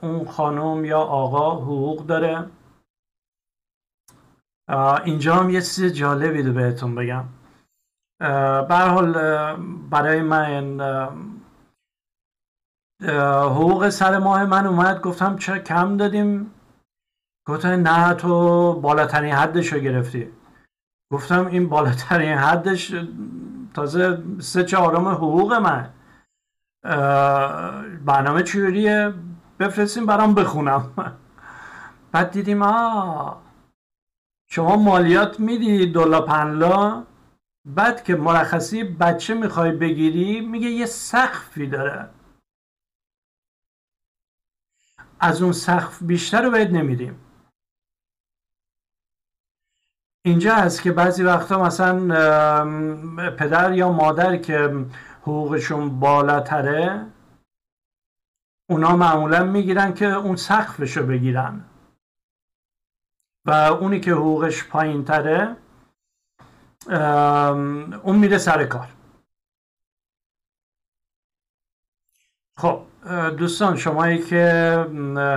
اون 0.00 0.24
خانم 0.28 0.84
یا 0.84 1.00
آقا 1.00 1.54
حقوق 1.54 2.06
داره. 2.06 2.46
اینجا 5.04 5.34
هم 5.34 5.50
یه 5.50 5.60
چیز 5.60 5.84
جالبی 5.84 6.42
رو 6.42 6.52
بهتون 6.52 6.94
بگم. 6.94 7.24
به 8.68 8.76
حال 8.76 9.12
برای 9.90 10.22
من 10.22 10.80
حقوق 13.02 13.88
سر 13.88 14.18
ماه 14.18 14.44
من 14.44 14.66
اومد 14.66 15.00
گفتم 15.00 15.36
چه 15.36 15.58
کم 15.58 15.96
دادیم؟ 15.96 16.50
گفتن 17.46 17.82
نه 17.82 18.14
تو 18.14 18.72
بالاترین 18.80 19.34
حدش 19.34 19.72
رو 19.72 19.78
گرفتی. 19.78 20.28
گفتم 21.12 21.46
این 21.46 21.68
بالاترین 21.68 22.38
حدش 22.38 22.94
تازه 23.74 24.22
سه 24.40 24.64
چهارم 24.64 25.08
حقوق 25.08 25.52
من. 25.52 25.90
برنامه 28.04 28.42
چوریه 28.42 29.14
بفرستیم 29.58 30.06
برام 30.06 30.34
بخونم. 30.34 30.90
بعد 32.12 32.30
دیدیم 32.30 32.62
آه 32.62 33.42
شما 34.50 34.76
مالیات 34.76 35.40
میدی 35.40 35.86
دولا 35.86 36.20
پنلا 36.20 37.04
بعد 37.64 38.04
که 38.04 38.16
مرخصی 38.16 38.84
بچه 38.84 39.34
می‌خوای 39.34 39.72
بگیری 39.72 40.40
میگه 40.40 40.68
یه 40.68 40.86
سخفی 40.86 41.66
داره. 41.66 42.08
از 45.20 45.42
اون 45.42 45.52
سقف 45.52 46.02
بیشتر 46.02 46.42
رو 46.42 46.50
بهت 46.50 46.68
نمیدیم. 46.70 47.24
اینجا 50.24 50.54
هست 50.54 50.82
که 50.82 50.92
بعضی 50.92 51.22
وقتا 51.22 51.62
مثلا 51.62 52.08
پدر 53.30 53.72
یا 53.72 53.92
مادر 53.92 54.36
که 54.36 54.86
حقوقشون 55.22 56.00
بالاتره 56.00 57.06
اونا 58.70 58.96
معمولا 58.96 59.44
می‌گیرن 59.44 59.94
که 59.94 60.06
اون 60.06 60.36
سقفش 60.36 60.96
رو 60.96 61.06
بگیرن. 61.06 61.64
و 63.46 63.50
اونی 63.50 64.00
که 64.00 64.12
حقوقش 64.12 64.68
پایین 64.68 65.04
تره 65.04 65.56
اون 68.02 68.18
میره 68.18 68.38
سر 68.38 68.64
کار. 68.64 68.88
خب 72.56 72.86
دوستان 73.38 73.76
شمایی 73.76 74.18
که 74.18 74.86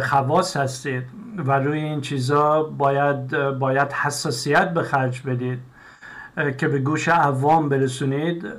خواص 0.10 0.58
هستید 0.58 1.04
و 1.38 1.52
روی 1.52 1.80
این 1.80 2.02
چیزا 2.02 2.64
باید 2.64 3.50
باید 3.50 3.92
حساسیت 3.92 4.74
به 4.74 4.84
خرج 4.84 5.22
بدید 5.22 5.60
که 6.58 6.68
به 6.68 6.80
گوش 6.80 7.08
عوام 7.08 7.70
برسونید. 7.70 8.54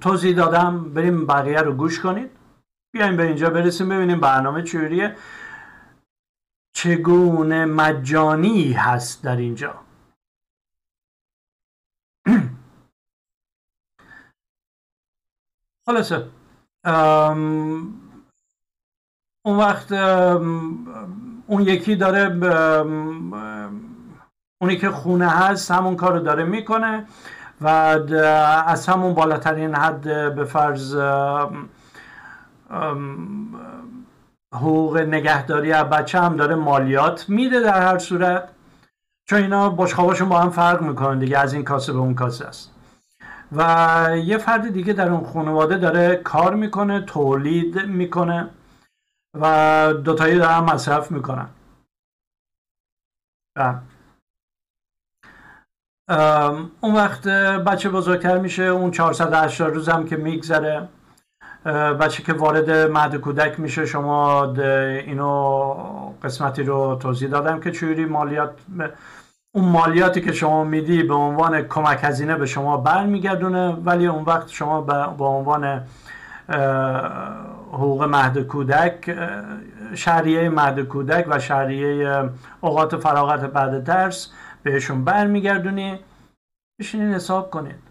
توضیح 0.00 0.36
دادم 0.36 0.94
بریم 0.94 1.26
بقیه 1.26 1.60
رو 1.60 1.72
گوش 1.72 2.00
کنید. 2.00 2.30
بیایم 2.94 3.16
به 3.16 3.22
اینجا 3.22 3.50
برسیم 3.50 3.88
ببینیم 3.88 4.20
برنامه 4.20 4.62
چوریه 4.62 5.16
چگونه 6.74 7.64
مجانی 7.64 8.72
هست 8.72 9.24
در 9.24 9.36
اینجا؟ 9.36 9.80
خلاصه 15.86 16.28
اون 16.84 17.92
وقت 19.46 19.92
اون 21.46 21.62
یکی 21.62 21.96
داره 21.96 22.46
اونی 24.62 24.76
که 24.76 24.90
خونه 24.90 25.28
هست 25.28 25.70
همون 25.70 25.96
کار 25.96 26.12
رو 26.12 26.18
داره 26.18 26.44
می‌کنه 26.44 27.06
و 27.60 27.68
از 28.66 28.86
همون 28.86 29.14
بالاترین 29.14 29.74
حد 29.74 30.34
به 30.34 30.44
فرض 30.44 30.96
حقوق 34.54 34.96
نگهداری 34.96 35.72
از 35.72 35.84
بچه 35.84 36.20
هم 36.20 36.36
داره 36.36 36.54
مالیات 36.54 37.28
میده 37.28 37.60
در 37.60 37.82
هر 37.82 37.98
صورت. 37.98 38.48
چون 39.28 39.38
اینا 39.42 39.70
بشخواباشون 39.70 40.28
با 40.28 40.40
هم 40.40 40.50
فرق 40.50 40.82
می‌کنن 40.82 41.18
دیگه 41.18 41.38
از 41.38 41.52
این 41.52 41.64
کاسه 41.64 41.92
به 41.92 41.98
اون 41.98 42.14
کاسه 42.14 42.44
است. 42.46 42.71
و 43.56 44.16
یه 44.24 44.38
فرد 44.38 44.72
دیگه 44.72 44.92
در 44.92 45.10
اون 45.10 45.32
خانواده 45.32 45.78
داره 45.78 46.16
کار 46.16 46.54
می‌کنه 46.54 47.00
تولید 47.00 47.86
می‌کنه 47.86 48.48
و 49.40 49.94
دوتایی 50.04 50.38
دارن 50.38 50.58
مصرف 50.58 51.10
می‌کنن. 51.10 51.48
اون 56.80 56.94
وقت 56.94 57.28
بچه 57.28 57.88
بزرگتر 57.88 58.38
میشه 58.38 58.62
اون 58.62 58.90
480 58.90 59.74
روز 59.74 59.88
هم 59.88 60.06
که 60.06 60.16
میگذره. 60.16 60.88
بچه 62.00 62.22
که 62.22 62.32
وارد 62.32 62.70
مهد 62.70 63.16
کودک 63.16 63.60
میشه 63.60 63.86
شما 63.86 64.52
اینو 64.54 65.74
قسمتی 66.22 66.62
رو 66.62 66.98
توضیح 67.02 67.28
دادم 67.28 67.60
که 67.60 67.70
چوری 67.70 68.04
مالیات 68.04 68.54
اون 69.54 69.64
مالیاتی 69.64 70.20
که 70.20 70.32
شما 70.32 70.64
میدی 70.64 71.02
به 71.02 71.14
عنوان 71.14 71.62
کمک 71.62 71.98
هزینه 72.02 72.36
به 72.36 72.46
شما 72.46 72.76
برمیگردونه 72.76 73.68
ولی 73.70 74.06
اون 74.06 74.24
وقت 74.24 74.48
شما 74.48 74.80
به 75.10 75.24
عنوان 75.24 75.86
حقوق 77.72 78.02
مهد 78.02 78.38
کودک 78.38 79.18
شهریه 79.94 80.48
مهد 80.48 80.80
کودک 80.80 81.26
و 81.28 81.38
شهریه 81.38 82.30
اوقات 82.60 82.96
فراغت 82.96 83.40
بعد 83.40 83.84
درس 83.84 84.32
بهشون 84.62 85.04
برمیگردونی. 85.04 86.00
بشینین 86.80 87.14
حساب 87.14 87.50
کنید 87.50 87.82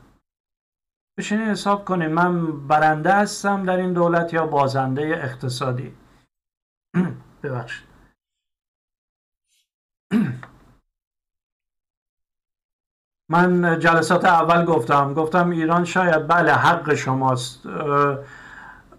بشینین 1.17 1.47
حساب 1.47 1.86
کنید 1.86 2.10
من 2.10 2.67
برنده 2.67 3.13
هستم 3.13 3.65
در 3.65 3.78
این 3.78 3.93
دولت 3.93 4.34
یا 4.34 4.47
بازنده 4.47 5.02
اقتصادی. 5.02 5.93
ببخشید. 7.43 7.88
من 13.32 13.80
جلسات 13.80 14.26
اول 14.26 14.65
گفتم. 14.65 15.13
گفتم 15.13 15.50
ایران 15.50 15.86
شاید 15.86 16.28
بله 16.28 16.54
حق 16.54 16.94
شماست. 16.94 17.63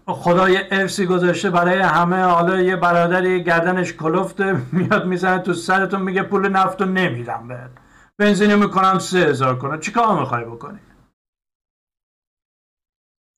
خدای 0.07 0.63
ارسی 0.71 1.05
گذاشته 1.05 1.49
برای 1.49 1.79
همه. 1.79 2.23
حالا 2.23 2.61
یه 2.61 2.75
برادری 2.75 3.43
گردنش 3.43 3.93
کلفته 3.93 4.61
میاد 4.71 5.05
می‌زنه 5.05 5.39
تو 5.39 5.53
سرتون 5.53 6.01
میگه 6.01 6.23
پول 6.23 6.49
نفتو 6.49 6.85
نمیدم 6.85 7.47
بهت. 7.47 7.69
بنزینی 8.17 8.55
می‌کنم 8.55 8.99
سه 8.99 9.17
هزار 9.17 9.59
کنه 9.59 9.79
چیکار 9.79 10.19
می‌خوای 10.19 10.45
بکنی؟ 10.45 10.79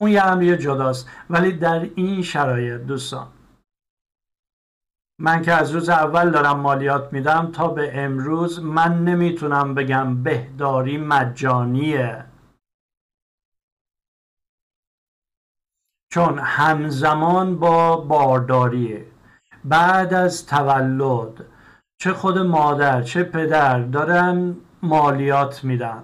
اون 0.01 0.11
یه 0.11 0.23
امری 0.23 0.57
جداست. 0.57 1.09
ولی 1.29 1.51
در 1.51 1.89
این 1.95 2.21
شرایط 2.21 2.81
دوستان 2.81 3.27
من 5.19 5.41
که 5.41 5.53
از 5.53 5.71
روز 5.71 5.89
اول 5.89 6.31
دارم 6.31 6.59
مالیات 6.59 7.13
میدم 7.13 7.51
تا 7.51 7.67
به 7.67 8.03
امروز 8.03 8.63
من 8.63 9.03
نمی‌تونم 9.03 9.75
بگم 9.75 10.23
بهداری 10.23 10.97
مجانیه. 10.97 12.25
چون 16.09 16.39
همزمان 16.39 17.59
با 17.59 17.97
بارداری 17.97 19.05
بعد 19.65 20.13
از 20.13 20.45
تولد 20.45 21.45
چه 21.97 22.13
خود 22.13 22.37
مادر 22.37 23.01
چه 23.01 23.23
پدر 23.23 23.79
دارن 23.79 24.55
مالیات 24.83 25.63
میدن. 25.63 26.03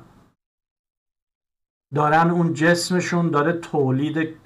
دارن 1.93 2.29
اون 2.29 2.53
جسمشون 2.53 3.29
داره 3.29 3.53
تولید 3.53 4.37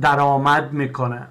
درآمد 0.00 0.72
می‌کنه. 0.72 1.28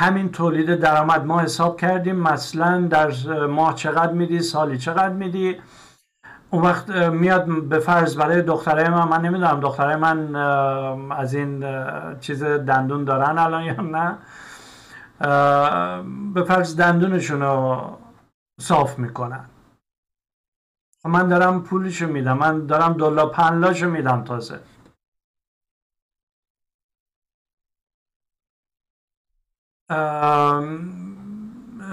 همین 0.00 0.32
تولید 0.32 0.74
درآمد 0.74 1.26
ما 1.26 1.40
حساب 1.40 1.80
کردیم. 1.80 2.16
مثلا 2.16 2.80
در 2.80 3.10
ماه 3.46 3.74
چقدر 3.74 4.12
میدی؟ 4.12 4.40
سالی 4.40 4.78
چقدر 4.78 5.08
میدی؟ 5.12 5.60
اون 6.50 6.62
وقت 6.62 6.90
میاد 6.90 7.68
به 7.68 7.78
فرض 7.78 8.16
برای 8.16 8.42
دختره 8.42 8.88
من 8.88 9.08
من 9.08 9.20
نمی‌دونم 9.20 9.60
دختره 9.60 9.96
من 9.96 10.36
از 11.10 11.34
این 11.34 11.64
چیز 12.20 12.42
دندون 12.44 13.04
دارن 13.04 13.38
الان 13.38 13.62
یا 13.62 13.80
نه. 13.80 14.18
به 16.34 16.44
فرض 16.44 16.76
دندونشون 16.76 17.40
رو 17.42 17.80
صاف 18.60 18.98
می‌کنن. 18.98 19.44
خب 21.02 21.08
من 21.08 21.28
دارم 21.28 21.62
پولشو 21.62 22.06
میدم. 22.06 22.38
من 22.38 22.66
دارم 22.66 22.92
دلا 22.92 23.26
پنلاشو 23.26 23.88
میدم 23.90 24.24
تازه. 24.24 24.60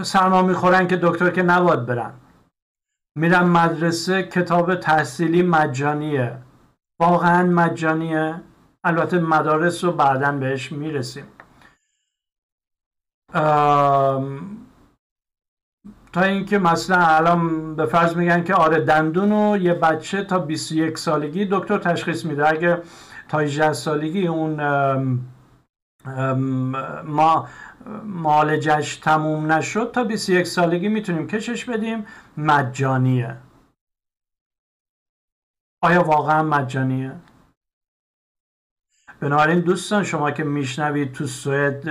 سرما 0.03 0.41
می‌خورن 0.41 0.87
که 0.87 0.97
دکتر 0.97 1.29
که 1.29 1.43
نباد 1.43 1.85
برن. 1.85 2.13
میرن 3.15 3.43
مدرسه 3.43 4.23
کتاب 4.23 4.75
تحصیلی 4.75 5.41
مجانیه. 5.41 6.37
واقعا 6.99 7.43
مجانیه. 7.43 8.41
البته 8.83 9.19
مدارس 9.19 9.83
رو 9.83 9.91
بعدا 9.91 10.31
بهش 10.31 10.71
می‌رسیم. 10.71 11.25
تا 16.13 16.21
اینکه 16.23 16.57
مثلا 16.57 17.05
الان 17.05 17.75
به 17.75 17.85
فرض 17.85 18.15
میگن 18.15 18.43
که 18.43 18.55
آره 18.55 18.79
دندون 18.81 19.31
و 19.31 19.57
یه 19.57 19.73
بچه 19.73 20.23
تا 20.23 20.39
21 20.39 20.97
سالگی 20.97 21.47
دکتر 21.51 21.77
تشخیص 21.77 22.25
میده. 22.25 22.49
اگه 22.49 22.81
تا 23.27 23.39
18 23.39 23.73
سالگی 23.73 24.27
اون 24.27 24.61
ما 27.03 27.47
معالجش 28.03 28.95
تموم 28.95 29.51
نشد 29.51 29.91
تا 29.93 30.03
21 30.03 30.47
سالگی 30.47 30.87
می‌تونیم 30.87 31.27
کشش 31.27 31.65
بدیم. 31.65 32.05
مجانیه. 32.37 33.37
آیا 35.81 36.03
واقعا 36.03 36.43
مجانیه؟ 36.43 37.15
بنابراین 39.19 39.59
دوستان 39.59 40.03
شما 40.03 40.31
که 40.31 40.43
میشنوید 40.43 41.11
تو 41.11 41.27
سوئد 41.27 41.89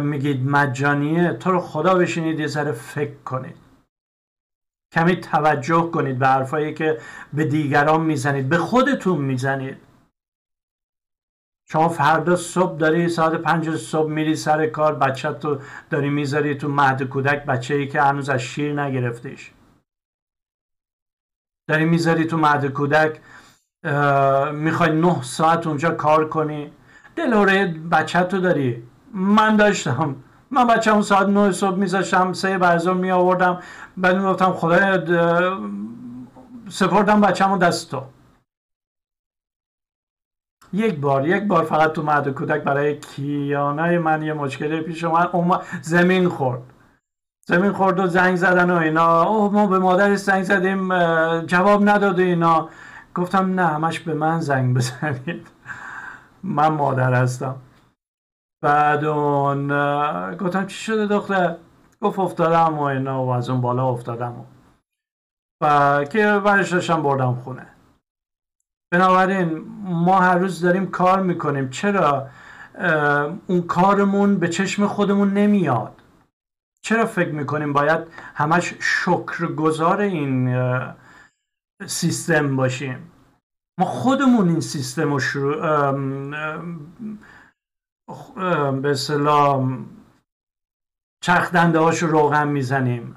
میگید 0.00 0.46
مجانیه 0.46 1.32
تو 1.32 1.50
رو 1.50 1.60
خدا 1.60 1.94
بشینید 1.94 2.40
یه 2.40 2.46
ذره 2.46 2.72
فکر 2.72 3.14
کنید. 3.24 3.56
کمی 4.92 5.16
توجه 5.16 5.90
کنید 5.90 6.18
به 6.18 6.26
حرفایی 6.26 6.74
که 6.74 7.00
به 7.32 7.44
دیگران 7.44 8.00
می‌زنید 8.00 8.48
به 8.48 8.58
خودتون 8.58 9.18
می‌زنید. 9.18 9.85
شما 11.68 11.88
فردا 11.88 12.36
صبح 12.36 12.76
داری 12.78 13.08
ساعت 13.08 13.32
پنج 13.34 13.76
صبح 13.76 14.10
میری 14.10 14.36
سر 14.36 14.66
کار 14.66 14.94
بچه 14.94 15.32
تو 15.32 15.58
داری 15.90 16.10
می‌ذاری 16.10 16.54
تو 16.54 16.68
مهد 16.68 17.02
کودک 17.02 17.44
بچه 17.44 17.74
ای 17.74 17.88
که 17.88 18.02
هنوز 18.02 18.28
از 18.28 18.40
شیر 18.40 18.80
نگرفتیش 18.82 19.50
داری 21.68 21.84
می‌ذاری 21.84 22.24
تو 22.24 22.36
مهد 22.36 22.66
کودک 22.66 23.20
می‌خوای 24.52 25.00
نه 25.00 25.22
ساعت 25.22 25.66
اونجا 25.66 25.90
کار 25.90 26.28
کنی. 26.28 26.72
دلوره 27.16 27.66
بچه 27.92 28.22
تو 28.22 28.40
داری. 28.40 28.82
من 29.14 29.56
داشتم. 29.56 30.16
من 30.50 30.66
بچه 30.66 30.92
اون 30.92 31.02
ساعت 31.02 31.26
نه 31.28 31.52
صبح 31.52 31.76
میذاشتم 31.76 32.32
سه 32.32 32.58
برزا 32.58 32.94
می 32.94 33.10
آوردم 33.10 33.62
بعد 33.96 34.16
می‌گفتم 34.16 34.52
خدا 34.52 35.04
سپردم 36.68 37.20
بچه 37.20 37.58
دست 37.58 37.90
تو 37.90 38.02
یک 40.72 41.00
بار 41.00 41.28
یک 41.28 41.42
بار 41.42 41.64
فقط 41.64 41.92
تو 41.92 42.02
مرد 42.02 42.28
کودک 42.28 42.62
برای 42.64 42.98
کیانای 43.00 43.98
من 43.98 44.22
یه 44.22 44.32
مشکلی 44.32 44.80
پیش 44.80 45.04
اومد. 45.04 45.62
زمین 45.82 46.28
خورد. 46.28 46.62
زمین 47.48 47.72
خورد 47.72 48.00
و 48.00 48.06
زنگ 48.06 48.36
زدن 48.36 48.70
و 48.70 48.76
اینا. 48.76 49.22
اوه 49.22 49.52
ما 49.52 49.66
به 49.66 49.78
مادرش 49.78 50.18
زنگ 50.18 50.42
زدیم 50.42 50.88
جواب 51.46 51.88
نداد 51.88 52.20
اینا. 52.20 52.68
گفتم 53.14 53.60
نه 53.60 53.66
همش 53.66 54.00
به 54.00 54.14
من 54.14 54.40
زنگ 54.40 54.76
بزنید. 54.76 55.46
من 56.42 56.68
مادر 56.68 57.14
هستم. 57.14 57.56
بعد 58.62 59.04
اون 59.04 59.68
گفتم 60.36 60.66
چی 60.66 60.76
شده 60.76 61.06
دختر 61.06 61.56
گفت 62.00 62.18
افتادم 62.18 62.78
و 62.78 62.82
اینا 62.82 63.24
و 63.24 63.28
از 63.28 63.50
اون 63.50 63.60
بالا 63.60 63.88
افتادم 63.88 64.34
و 65.62 66.04
که 66.04 66.40
برش 66.44 66.72
داشتم 66.72 67.02
بردم 67.02 67.34
خونه. 67.34 67.66
بنابراین 68.92 69.58
ما 69.84 70.20
هر 70.20 70.38
روز 70.38 70.60
داریم 70.60 70.90
کار 70.90 71.22
می‌کنیم. 71.22 71.70
چرا؟ 71.70 72.30
اون 73.46 73.62
کارمون 73.62 74.38
به 74.38 74.48
چشم 74.48 74.86
خودمون 74.86 75.32
نمیاد. 75.32 76.02
چرا 76.82 77.06
فکر 77.06 77.32
می‌کنیم 77.32 77.72
باید 77.72 78.00
همش 78.34 78.74
شکرگزار 78.80 80.00
این 80.00 80.56
سیستم 81.86 82.56
باشیم؟ 82.56 83.12
ما 83.78 83.86
خودمون 83.86 84.48
این 84.48 84.60
سیستم 84.60 85.12
رو 85.12 85.20
شروع 85.20 85.92
به 88.70 88.94
سلام 88.94 89.90
چرخ 91.22 91.52
دنده 91.52 91.78
هاش 91.78 92.02
روغن 92.02 92.48
می‌زنیم. 92.48 93.16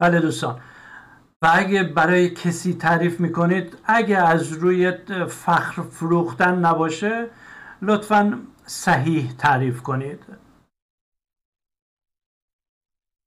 بله 0.00 0.20
دوستان. 0.20 0.60
اگه 1.54 1.82
برای 1.82 2.30
کسی 2.30 2.74
تعریف 2.74 3.20
می‌کنید 3.20 3.78
اگه 3.84 4.18
از 4.18 4.52
روی 4.52 4.92
فخر 5.26 5.82
فروختن 5.82 6.58
نباشه 6.58 7.30
لطفا 7.82 8.42
صحیح 8.66 9.32
تعریف 9.32 9.82
کنید. 9.82 10.26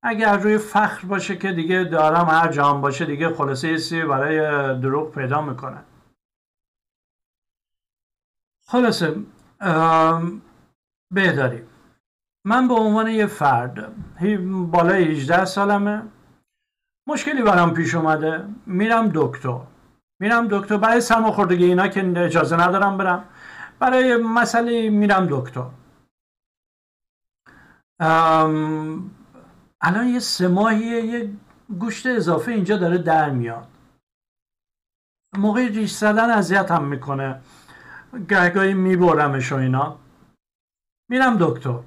اگر 0.02 0.36
روی 0.36 0.58
فخر 0.58 1.06
باشه 1.06 1.36
که 1.36 1.52
دیگه 1.52 1.84
دارم 1.84 2.26
هر 2.26 2.52
جام 2.52 2.80
باشه 2.80 3.06
دیگه 3.06 3.34
خلاصه 3.34 3.76
سی 3.76 4.02
برای 4.02 4.40
دروغ 4.80 5.14
پیدا 5.14 5.42
می‌کنه. 5.42 5.84
خلاصه 8.66 9.16
بهداری. 11.14 11.62
من 12.44 12.68
به 12.68 12.74
عنوان 12.74 13.08
یه 13.08 13.26
فرد 13.26 13.92
بالای 14.70 15.04
18 15.04 15.44
سالمه. 15.44 16.02
مشکلی 17.10 17.42
برام 17.42 17.74
پیش 17.74 17.94
اومده. 17.94 18.48
میرم 18.66 19.10
دکتر. 19.14 19.60
میرم 20.20 20.48
دکتر. 20.50 20.76
برای 20.76 21.00
سرماخوردگی 21.00 21.64
اینا 21.64 21.88
که 21.88 22.24
اجازه 22.24 22.56
ندارم 22.56 22.98
برم. 22.98 23.28
برای 23.78 24.16
مسئله 24.16 24.90
میرم 24.90 25.26
دکتر. 25.30 25.70
الان 29.80 30.08
یه 30.08 30.18
سه 30.18 30.48
ماهیه. 30.48 31.04
یه 31.04 31.30
گوشت 31.78 32.06
اضافه 32.06 32.52
اینجا 32.52 32.76
داره 32.76 32.98
در 32.98 33.30
میاد. 33.30 33.68
موقع 35.38 35.66
ریش 35.66 35.92
زدن 35.92 36.30
اذیت 36.30 36.70
هم 36.70 36.84
می‌کنه. 36.84 37.40
گهگاهی 38.28 38.74
میبرمش 38.74 39.52
و 39.52 39.56
اینا. 39.56 39.98
میرم 41.10 41.36
دکتر. 41.40 41.80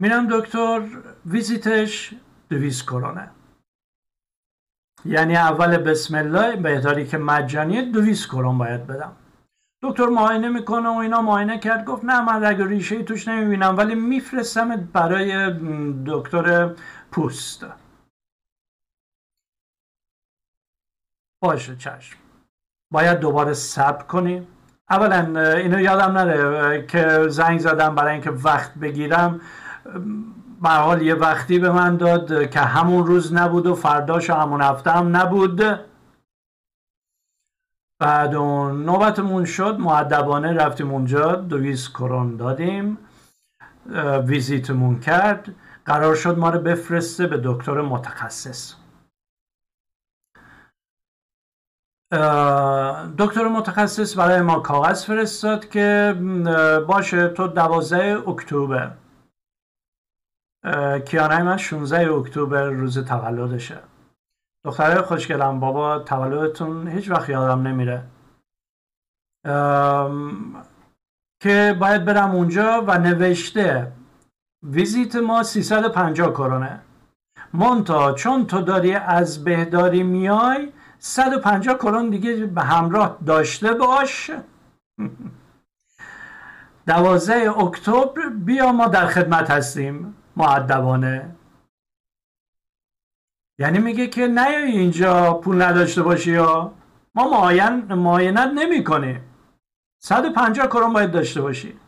میرم 0.00 0.26
دکتر. 0.30 0.88
ویزیتش. 1.26 2.14
دویست 2.52 2.82
کرونه 2.82 3.30
یعنی 5.04 5.36
اول 5.36 5.76
بسم 5.76 6.14
الله 6.14 6.56
بهداری 6.56 7.06
که 7.06 7.18
مجانیه 7.18 7.82
دویست 7.82 8.26
کرون 8.26 8.58
باید 8.58 8.86
بدم. 8.86 9.12
دکتر 9.82 10.06
معاینه 10.06 10.48
می‌کنه 10.48 10.88
و 10.88 10.98
اینا 10.98 11.22
معاینه 11.22 11.58
کرد 11.58 11.84
گفت 11.84 12.04
نه 12.04 12.20
من 12.24 12.44
رگ 12.44 12.62
ریشه 12.62 13.02
توش 13.02 13.28
نمی‌بینم 13.28 13.76
ولی 13.76 13.94
میفرستم 13.94 14.76
برای 14.76 15.54
دکتر 16.06 16.74
پوست. 17.12 17.66
باشه 21.42 21.76
چشم. 21.76 22.18
باید 22.90 23.18
دوباره 23.18 23.54
صبر 23.54 24.02
کنی. 24.02 24.46
اولا 24.90 25.20
اینو 25.56 25.80
یادم 25.80 26.12
نره 26.18 26.86
که 26.86 27.28
زنگ 27.28 27.58
زدم 27.60 27.94
برای 27.94 28.12
اینکه 28.12 28.30
وقت 28.30 28.74
بگیرم. 28.74 29.40
به 30.62 30.68
حال 30.68 31.02
یه 31.02 31.14
وقتی 31.14 31.58
به 31.58 31.70
من 31.70 31.96
داد 31.96 32.50
که 32.50 32.60
همون 32.60 33.06
روز 33.06 33.34
نبود 33.34 33.66
و 33.66 33.74
فرداش 33.74 34.30
همون 34.30 34.62
هفته 34.62 34.90
هم 34.90 35.16
نبود. 35.16 35.62
بعد 37.98 38.34
اون 38.34 38.84
نوبتمون 38.84 39.44
شد 39.44 39.76
معدبانه 39.78 40.52
رفتیم 40.52 40.90
اونجا 40.90 41.34
دویست 41.34 41.90
کرون 41.90 42.36
دادیم. 42.36 42.98
ویزیتمون 44.26 45.00
کرد. 45.00 45.54
قرار 45.84 46.14
شد 46.14 46.38
ما 46.38 46.50
رو 46.50 46.58
بفرسته 46.58 47.26
به 47.26 47.40
دکتر 47.44 47.80
متخصص. 47.80 48.74
دکتر 53.18 53.48
متخصص 53.48 54.18
برای 54.18 54.40
ما 54.40 54.60
کاغذ 54.60 55.04
فرستاد 55.04 55.68
که 55.68 56.16
باشه 56.88 57.28
تو 57.28 57.48
دوازده 57.48 58.28
اکتبر 58.28 58.90
کیانه 61.06 61.42
من 61.42 61.56
16 61.56 62.12
اکتبر 62.12 62.64
روز 62.64 62.98
تولدشه. 62.98 63.78
دختره 64.64 65.02
خوشگلم 65.02 65.60
بابا 65.60 65.98
تولدتون 65.98 66.88
هیچ 66.88 67.10
وقت 67.10 67.28
یادم 67.28 67.66
نمیره. 67.68 68.02
که 71.40 71.76
باید 71.80 72.04
برم 72.04 72.30
اونجا 72.30 72.84
و 72.86 72.98
نوشته 72.98 73.92
ویزیت 74.62 75.16
ما 75.16 75.42
350 75.42 76.30
کرونه. 76.30 76.80
مونتا 77.54 78.12
چون 78.12 78.46
تو 78.46 78.60
داری 78.60 78.94
از 78.94 79.44
بهداری 79.44 80.02
میای 80.02 80.72
150 80.98 81.74
کرون 81.74 82.10
دیگه 82.10 82.46
به 82.46 82.62
همراه 82.62 83.18
داشته 83.26 83.74
باش. 83.74 84.30
دوازه 86.86 87.54
اکتبر 87.58 88.28
بیا 88.28 88.72
ما 88.72 88.86
در 88.86 89.06
خدمت 89.06 89.50
هستیم. 89.50 90.14
معدبانه. 90.36 91.36
یعنی 93.58 93.78
میگه 93.78 94.06
که 94.06 94.26
نه 94.26 94.48
اینجا 94.48 95.34
پول 95.34 95.62
نداشته 95.62 96.02
باشی 96.02 96.30
یا؟ 96.32 96.74
ما 97.14 97.28
معاین 97.28 97.92
معاینت 97.92 98.50
نمی 98.54 98.84
کنیم. 98.84 99.20
150 100.02 100.66
کرون 100.66 100.92
باید 100.92 101.10
داشته 101.10 101.40
باشی. 101.40 101.80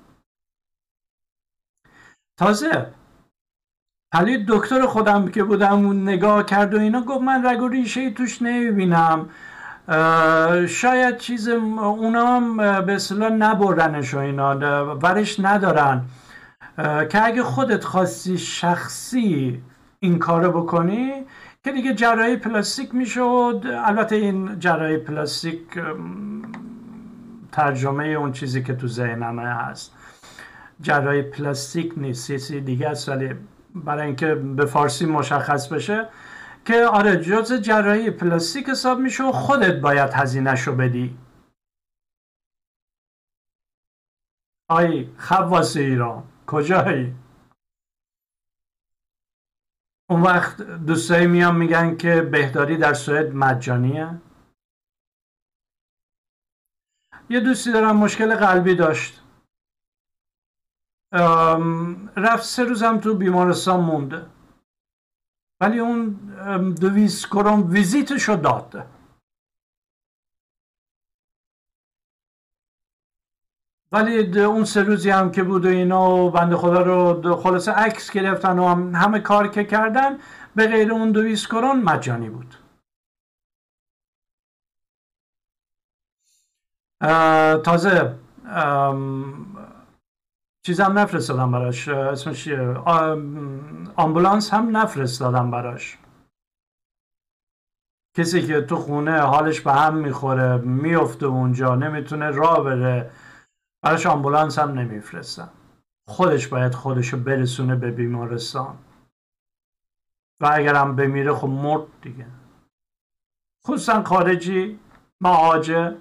تازه 2.38 2.94
حالی 4.14 4.44
دکتر 4.48 4.86
خودم 4.86 5.28
که 5.28 5.44
بودم 5.44 6.08
نگاه 6.08 6.46
کرد 6.46 6.74
و 6.74 6.78
اینا 6.78 7.02
گفت 7.02 7.20
من 7.22 7.46
رگ 7.46 7.62
و 7.62 7.68
ریشه 7.68 8.10
توش 8.10 8.42
نمی‌بینم. 8.42 9.30
شاید 10.68 11.18
چیز 11.18 11.48
اونا 11.48 12.40
به 12.80 12.94
اصطلاح 12.94 13.30
نبردنش 13.30 14.14
و 14.14 14.18
اینا 14.18 14.56
ورش 14.96 15.40
ندارن. 15.40 16.04
که 16.76 17.24
اگه 17.24 17.42
خودت 17.42 17.84
خواستی 17.84 18.38
شخصی 18.38 19.62
این 20.00 20.18
کارو 20.18 20.62
بکنی 20.62 21.24
که 21.64 21.72
دیگه 21.72 21.94
جراحی 21.94 22.36
پلاستیک 22.36 22.94
می‌شد. 22.94 23.62
البته 23.84 24.16
این 24.16 24.58
جراحی 24.58 24.96
پلاستیک 24.96 25.60
ترجمه 27.52 28.04
اون 28.04 28.32
چیزی 28.32 28.62
که 28.62 28.74
تو 28.74 28.88
ذهنمه 28.88 29.42
هست. 29.42 29.92
جراحی 30.80 31.22
پلاستیک 31.22 31.92
نیست 31.96 32.26
چیزی 32.26 32.60
دیگه 32.60 32.88
است 32.88 33.08
ولی 33.08 33.34
برای 33.74 34.06
اینکه 34.06 34.34
به 34.34 34.66
فارسی 34.66 35.06
مشخص 35.06 35.68
بشه 35.68 36.08
که 36.64 36.84
آره 36.84 37.16
جز 37.16 37.52
جراحی 37.52 38.10
پلاستیک 38.10 38.68
حساب 38.68 38.98
میشه 38.98 39.24
و 39.24 39.32
خودت 39.32 39.80
باید 39.80 40.10
هزینهشو 40.12 40.74
بدی. 40.74 41.18
آی 44.68 45.08
خواص 45.18 45.76
ایران. 45.76 46.22
کجایی؟ 46.54 47.14
اون 50.10 50.22
وقت 50.22 50.62
دوستایی 50.62 51.26
میان 51.26 51.56
میگن 51.56 51.96
که 51.96 52.22
بهداری 52.22 52.76
در 52.76 52.94
سوئد 52.94 53.34
مجانیه. 53.34 54.20
یه 57.30 57.40
دوستی 57.40 57.72
دارم 57.72 57.96
مشکل 57.96 58.34
قلبی 58.34 58.74
داشت. 58.74 59.22
رفت 62.16 62.44
سه 62.44 62.64
روزم 62.64 62.98
تو 62.98 63.14
بیمارستان 63.14 63.80
مونده. 63.80 64.26
ولی 65.60 65.78
اون 65.78 66.08
دویست 66.74 67.26
کرون 67.26 67.62
ویزیتشو 67.62 68.36
داد. 68.36 68.86
ولی 73.94 74.40
اون 74.40 74.64
سه 74.64 74.82
روزی 74.82 75.10
هم 75.10 75.30
که 75.30 75.42
بود 75.42 75.64
و 75.64 75.68
اینا 75.68 76.10
و 76.10 76.30
بند 76.30 76.54
خدا 76.54 76.82
رو 76.82 77.36
خلاصه 77.36 77.72
عکس 77.72 78.10
گرفتن 78.10 78.58
و 78.58 78.68
هم 78.68 78.94
همه 78.94 79.20
کار 79.20 79.48
که 79.48 79.64
کردن 79.64 80.18
به 80.54 80.66
غیر 80.66 80.92
اون 80.92 81.12
دویست 81.12 81.46
کرون 81.46 81.80
مجانی 81.82 82.30
بود. 82.30 82.54
تازه 87.64 88.18
چیزم 90.66 90.98
نفرستادم 90.98 91.52
براش. 91.52 91.88
اسمش 91.88 92.48
آمبولانس 93.96 94.54
هم 94.54 94.76
نفرستادم 94.76 95.50
براش. 95.50 95.98
کسی 98.16 98.46
که 98.46 98.60
تو 98.60 98.76
خونه 98.76 99.20
حالش 99.20 99.60
به 99.60 99.72
هم 99.72 99.94
می‌خوره 99.94 100.56
میفته 100.56 101.26
اونجا 101.26 101.74
نمی‌تونه 101.74 102.30
راه 102.30 102.64
بره. 102.64 103.10
براش 103.84 104.06
آمبولانس 104.06 104.58
هم 104.58 104.78
نمیفرستم 104.78 105.50
خودش 106.08 106.48
باید 106.48 106.74
خودشو 106.74 107.16
برسونه 107.16 107.76
به 107.76 107.90
بیمارستان. 107.90 108.78
و 110.40 110.50
اگرم 110.52 110.96
بمیره 110.96 111.34
خب 111.34 111.48
مرد 111.48 111.86
دیگه. 112.02 112.26
خصوصا 113.66 114.02
خارجی 114.02 114.80
مهاجر. 115.20 115.96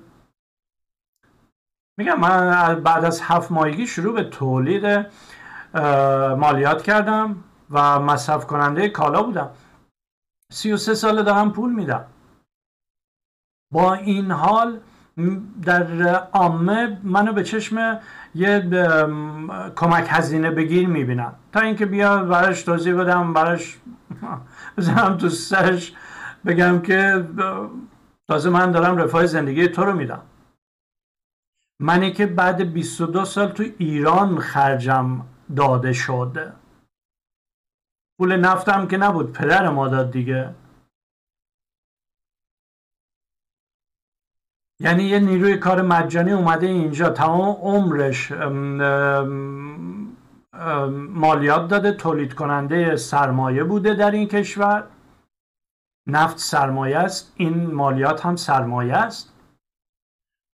میگم 1.98 2.20
من 2.20 2.84
بعد 2.84 3.06
از 3.06 3.22
هفت 3.22 3.52
ماهگی 3.52 3.88
شروع 3.88 4.14
به 4.14 4.24
تولید 4.24 5.08
مالیات 6.38 6.84
کردم 6.84 7.44
و 7.70 8.00
مصرف 8.00 8.48
کننده 8.48 8.90
کالا 8.90 9.24
بودم. 9.24 9.50
سی 10.52 10.72
و 10.72 10.78
سه 10.78 10.94
ساله 10.94 11.24
دارم 11.24 11.52
پول 11.52 11.74
میدم. 11.74 12.06
با 13.72 13.94
این 13.94 14.32
حال 14.32 14.80
در 15.64 16.16
عامه 16.16 17.00
منو 17.04 17.34
به 17.34 17.44
چشم 17.44 18.00
یه 18.36 18.70
کمک 19.76 20.08
هزینه 20.10 20.52
بگیر 20.52 20.88
می‌بینم. 20.88 21.34
تا 21.52 21.60
اینکه 21.60 21.86
بیا 21.86 22.24
براش 22.24 22.64
توضیح 22.64 22.96
بدم 22.96 23.34
براش 23.34 23.78
بزنم 24.78 25.18
تو 25.18 25.30
سرش 25.30 25.94
بگم 26.46 26.82
که 26.82 27.28
تازه 28.28 28.50
من 28.50 28.72
دارم 28.72 28.98
رفاه 28.98 29.26
زندگی 29.26 29.68
تو 29.68 29.86
رو 29.86 29.94
میدم. 29.94 30.22
منی 31.80 32.12
که 32.12 32.26
بعد 32.26 32.62
22 32.74 33.26
سال 33.26 33.48
تو 33.48 33.64
ایران 33.78 34.40
خرجم 34.40 35.22
داده 35.56 35.94
شد 35.94 36.54
پول 38.18 38.36
نفتم 38.36 38.88
که 38.88 38.98
نبود 38.98 39.34
پدر 39.34 39.70
ما 39.70 39.88
داد 39.88 40.12
دیگه. 40.12 40.50
یعنی 44.84 45.04
یه 45.04 45.20
نیروی 45.20 45.58
کار 45.58 45.82
مجانی 45.82 46.32
اومده 46.32 46.68
اینجا. 46.68 47.10
تمام 47.10 47.56
عمرش 47.62 48.32
مالیات 51.10 51.68
داده 51.68 51.92
تولید 51.92 52.34
کننده 52.34 52.96
سرمایه 52.96 53.64
بوده 53.64 53.94
در 53.94 54.12
این 54.12 54.28
کشور. 54.28 54.88
نفت 56.08 56.38
سرمایه 56.38 56.98
است 56.98 57.34
این 57.36 57.74
مالیات 57.74 58.26
هم 58.26 58.36
سرمایه 58.36 58.94
است. 58.94 59.34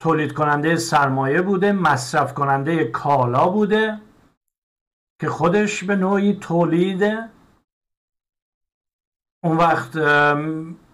تولید 0.02 0.34
کننده 0.34 0.76
سرمایه 0.76 1.42
بوده 1.42 1.72
مصرف 1.72 2.34
کننده 2.34 2.86
کالا 2.86 3.50
بوده 3.50 4.02
که 5.22 5.30
خودش 5.30 5.84
به 5.84 5.96
نوعی 5.96 6.34
تولیده 6.34 7.30
اون 9.44 9.58
وقت 9.58 9.98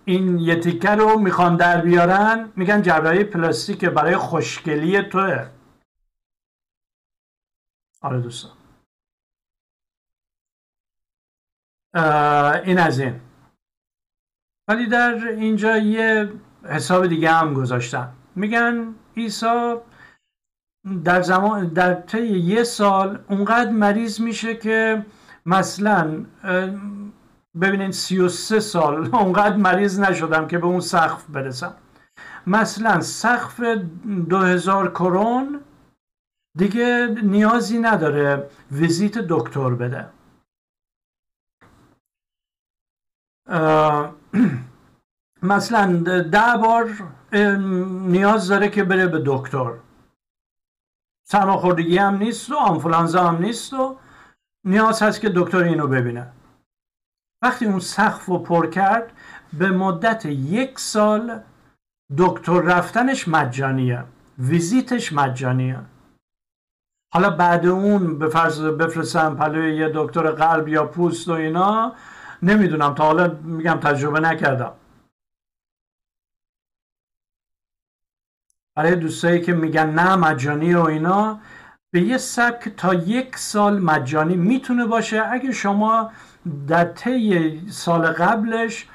این 0.05 0.39
یه 0.39 0.55
رو 0.95 1.19
می‌خوان 1.19 1.55
در 1.57 1.81
بیارن 1.81 2.51
میگن 2.55 2.81
جراحی 2.81 3.23
پلاستیک 3.23 3.85
برای 3.85 4.17
خوشگلی 4.17 5.01
توه. 5.01 5.49
آره 8.01 8.21
دوستان. 8.21 8.51
این 12.65 12.79
از 12.79 12.99
این. 12.99 13.21
ولی 14.67 14.87
در 14.87 15.27
اینجا 15.27 15.77
یه 15.77 16.33
حساب 16.63 17.07
دیگه 17.07 17.31
هم 17.31 17.53
گذاشتن. 17.53 18.13
میگن 18.35 18.95
عیسی 19.17 19.75
در 21.03 21.21
زمان 21.21 21.67
در 21.67 21.93
طی 21.93 22.27
یه 22.27 22.63
سال 22.63 23.23
اونقدر 23.29 23.69
مریض 23.71 24.21
میشه 24.21 24.55
که 24.55 25.05
مثلا 25.45 26.25
ببینید 27.61 27.91
33 27.91 28.59
سال 28.59 29.09
اونقدر 29.15 29.55
مریض 29.55 29.99
نشدم 29.99 30.47
که 30.47 30.57
به 30.57 30.65
اون 30.65 30.79
سقف 30.79 31.25
برسم. 31.29 31.75
مثلا 32.47 33.01
سقف 33.01 33.59
2000 34.29 34.91
کرون 34.91 35.61
دیگه 36.57 37.15
نیازی 37.23 37.79
نداره 37.79 38.49
ویزیت 38.71 39.17
دکتر 39.17 39.69
بده. 39.69 40.09
مثلا 45.43 46.03
ده 46.31 46.57
بار 46.61 46.89
نیاز 48.07 48.47
داره 48.47 48.69
که 48.69 48.83
بره 48.83 49.07
به 49.07 49.23
دکتر. 49.25 49.73
سرماخوردگی 51.27 51.97
هم 51.97 52.17
نیست 52.17 52.51
و 52.51 52.55
آنفولانزا 52.55 53.27
هم 53.27 53.41
نیست 53.41 53.73
و 53.73 53.97
نیاز 54.63 55.01
هست 55.01 55.21
که 55.21 55.31
دکتر 55.35 55.63
اینو 55.63 55.87
ببینه. 55.87 56.31
وقتی 57.45 57.65
اون 57.65 57.79
سقف 57.79 58.25
رو 58.25 58.37
پر 58.37 58.69
کرد 58.69 59.11
به 59.53 59.71
مدت 59.71 60.25
یک 60.25 60.79
سال 60.79 61.39
دکتر 62.17 62.61
رفتنش 62.61 63.27
مجانیه 63.27 64.03
ویزیتش 64.37 65.13
مجانیه. 65.13 65.79
حالا 67.13 67.29
بعد 67.29 67.65
اون 67.65 68.19
به 68.19 68.29
فرض 68.29 68.61
بفرستم 68.61 69.35
پلوی 69.35 69.75
یه 69.75 69.91
دکتر 69.93 70.31
قلب 70.31 70.67
یا 70.67 70.85
پوست 70.85 71.27
و 71.27 71.31
اینا 71.31 71.95
نمی‌دونم 72.43 72.93
تا 72.95 73.03
حالا 73.03 73.27
میگم 73.43 73.79
تجربه 73.79 74.19
نکردم. 74.19 74.73
برای 78.77 78.95
دوستایی 78.95 79.41
که 79.41 79.53
میگن 79.53 79.89
نه 79.89 80.15
مجانی 80.15 80.73
و 80.73 80.81
اینا 80.81 81.39
به 81.93 82.01
یه 82.01 82.17
سبک 82.17 82.69
تا 82.69 82.93
یک 82.93 83.37
سال 83.37 83.79
مجانی 83.79 84.35
می‌تونه 84.35 84.85
باشه. 84.85 85.23
اگه 85.31 85.51
شما 85.51 86.11
در 86.67 86.85
طی 86.85 87.61
سال 87.69 88.07
قبلش 88.07 88.87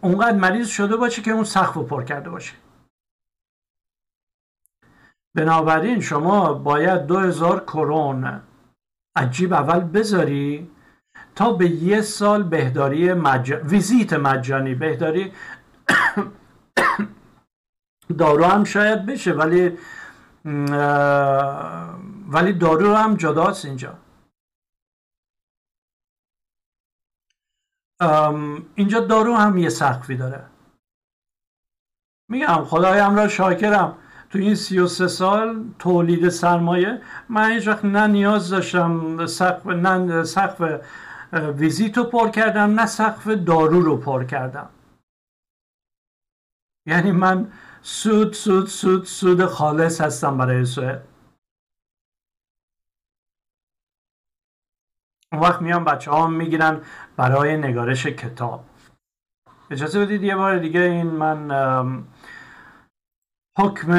اونقدر 0.00 0.36
مریض 0.36 0.68
شده 0.68 0.96
باشه 0.96 1.22
که 1.22 1.30
اون 1.30 1.44
سقف 1.44 1.74
رو 1.74 1.82
پر 1.82 2.04
کرده 2.04 2.30
باشه. 2.30 2.54
بنابراین 5.34 6.00
شما 6.00 6.54
باید 6.54 7.06
دو 7.06 7.18
هزار 7.18 7.60
کرون 7.60 8.40
عجیب 9.16 9.52
اول 9.52 9.80
بذاری 9.80 10.70
تا 11.34 11.52
به 11.52 11.70
یه 11.70 12.00
سال 12.00 12.42
بهداری 12.42 13.12
مجانی 13.12 13.62
ویزیت 13.62 14.12
مجانی. 14.12 14.74
بهداری 14.74 15.32
دارو 18.18 18.44
هم 18.44 18.64
شاید 18.64 19.06
بشه 19.06 19.32
ولی 19.32 19.78
ولی 22.28 22.52
دارو 22.52 22.94
هم 22.94 23.16
جداست 23.16 23.64
اینجا. 23.64 23.94
اینجا 28.74 29.00
دارو 29.00 29.34
هم 29.34 29.58
یه 29.58 29.68
سقفی 29.68 30.16
داره. 30.16 30.44
میگم 32.30 32.64
خدایم 32.64 33.16
را 33.16 33.28
شاکرم. 33.28 33.98
تو 34.30 34.38
این 34.38 34.54
سی 34.54 34.78
و 34.78 34.86
سه 34.86 35.08
سال 35.08 35.64
تولید 35.78 36.28
سرمایه 36.28 37.02
من 37.28 37.50
هیچ 37.50 37.68
وقت 37.68 37.84
نه 37.84 38.06
نیاز 38.06 38.50
داشتم 38.50 39.26
سقف 39.26 39.66
نه 39.66 40.24
سقف 40.24 40.80
ویزیت 41.32 41.98
رو 41.98 42.04
پر 42.04 42.28
کردم 42.28 42.80
نه 42.80 42.86
سقف 42.86 43.26
دارو 43.26 43.80
رو 43.80 43.96
پر 43.96 44.24
کردم. 44.24 44.68
یعنی 46.86 47.12
من 47.12 47.52
سود 47.82 48.32
سود 48.32 48.66
سود 48.66 49.04
سود 49.04 49.46
خالص 49.46 50.00
هستم 50.00 50.38
برای 50.38 50.64
سوئد. 50.64 51.02
اون 55.32 55.42
وقت 55.42 55.62
میان 55.62 55.84
بچه 55.84 56.10
ها 56.10 56.26
می‌گیرن 56.26 56.80
برای 57.16 57.56
نگارش 57.56 58.06
کتاب. 58.06 58.64
اجازه 59.70 60.00
بدید 60.00 60.22
یه 60.22 60.36
بار 60.36 60.58
دیگه 60.58 60.80
این 60.80 61.06
من 61.06 62.06
حکم 63.58 63.92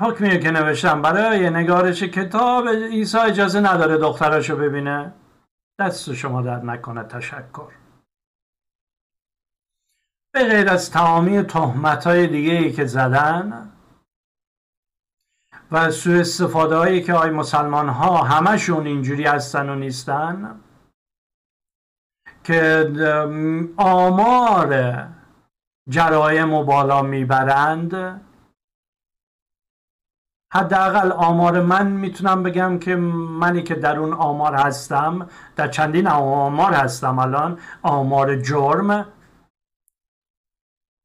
حکمی 0.00 0.40
که 0.40 0.50
نوشتم 0.50 1.02
برای 1.02 1.50
نگارش 1.50 2.02
کتاب 2.02 2.66
ایسا 2.66 3.22
اجازه 3.22 3.60
نداره 3.60 3.96
دختراشو 3.96 4.56
ببینه. 4.56 5.14
دست 5.78 6.12
شما 6.12 6.42
در 6.42 6.64
نکنه 6.64 7.04
تشکر. 7.04 7.72
به 10.34 10.48
غیر 10.48 10.68
از 10.68 10.90
تمامی 10.90 11.42
تهمت 11.42 12.06
های 12.06 12.26
دیگه 12.26 12.52
ای 12.52 12.72
که 12.72 12.84
زدن 12.84 13.72
و 15.74 15.90
سوء 15.90 16.20
استفاده 16.20 16.76
هایی 16.76 17.02
که 17.02 17.14
آی 17.14 17.30
مسلمان 17.30 17.88
ها 17.88 18.22
همشون 18.22 18.86
اینجوری 18.86 19.24
هستن 19.24 19.68
و 19.68 19.74
نیستن 19.74 20.60
که 22.44 22.90
آمار 23.76 25.08
جرایم 25.88 26.52
و 26.52 26.64
بالا 26.64 27.02
می‌برند. 27.02 28.20
حداقل 30.52 31.12
آمار 31.12 31.60
من 31.60 31.86
می‌تونم 31.86 32.42
بگم 32.42 32.78
که 32.78 32.96
منی 32.96 33.62
که 33.62 33.74
در 33.74 33.98
اون 33.98 34.12
آمار 34.12 34.54
هستم 34.54 35.28
در 35.56 35.68
چندین 35.68 36.06
آمار 36.06 36.72
هستم 36.72 37.18
الان 37.18 37.58
آمار 37.82 38.36
جرم. 38.36 39.12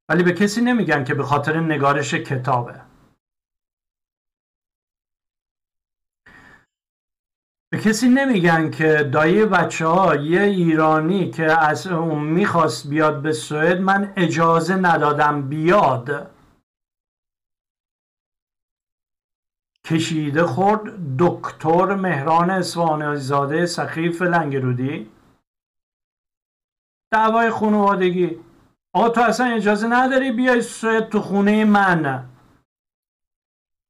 ولی 0.10 0.24
به 0.24 0.34
کسی 0.34 0.62
نمیگن 0.62 1.04
که 1.04 1.16
به 1.16 1.24
خاطر 1.24 1.60
نگارش 1.60 2.14
کتابه. 2.14 2.89
به 7.72 7.78
کسی 7.80 8.10
نمیگن 8.10 8.72
که 8.72 9.10
دایی 9.14 9.46
بچه 9.46 9.88
ها 9.88 10.16
یه 10.16 10.42
ایرانی 10.42 11.32
که 11.32 11.62
از 11.62 11.88
اون 11.88 12.24
می‌خواست 12.24 12.88
بیاد 12.90 13.22
به 13.22 13.34
سوئد 13.34 13.82
من 13.82 14.14
اجازه 14.18 14.76
ندادم 14.76 15.50
بیاد. 15.50 16.32
کشیده 19.86 20.44
خورد 20.44 20.82
دکتر 21.20 21.96
مهران 21.96 22.50
اسوانزاده 22.50 23.16
زاده 23.16 23.66
سخیف 23.66 24.22
لنگرودی. 24.22 25.12
دعوای 27.12 27.50
خانوادگی. 27.50 28.40
آقا 28.94 29.10
تو 29.10 29.22
اصلا 29.22 29.46
اجازه 29.46 29.88
نداری 29.88 30.32
بیای 30.32 30.62
سوئد 30.62 31.10
تو 31.10 31.20
خونه 31.20 31.66
من. 31.66 32.29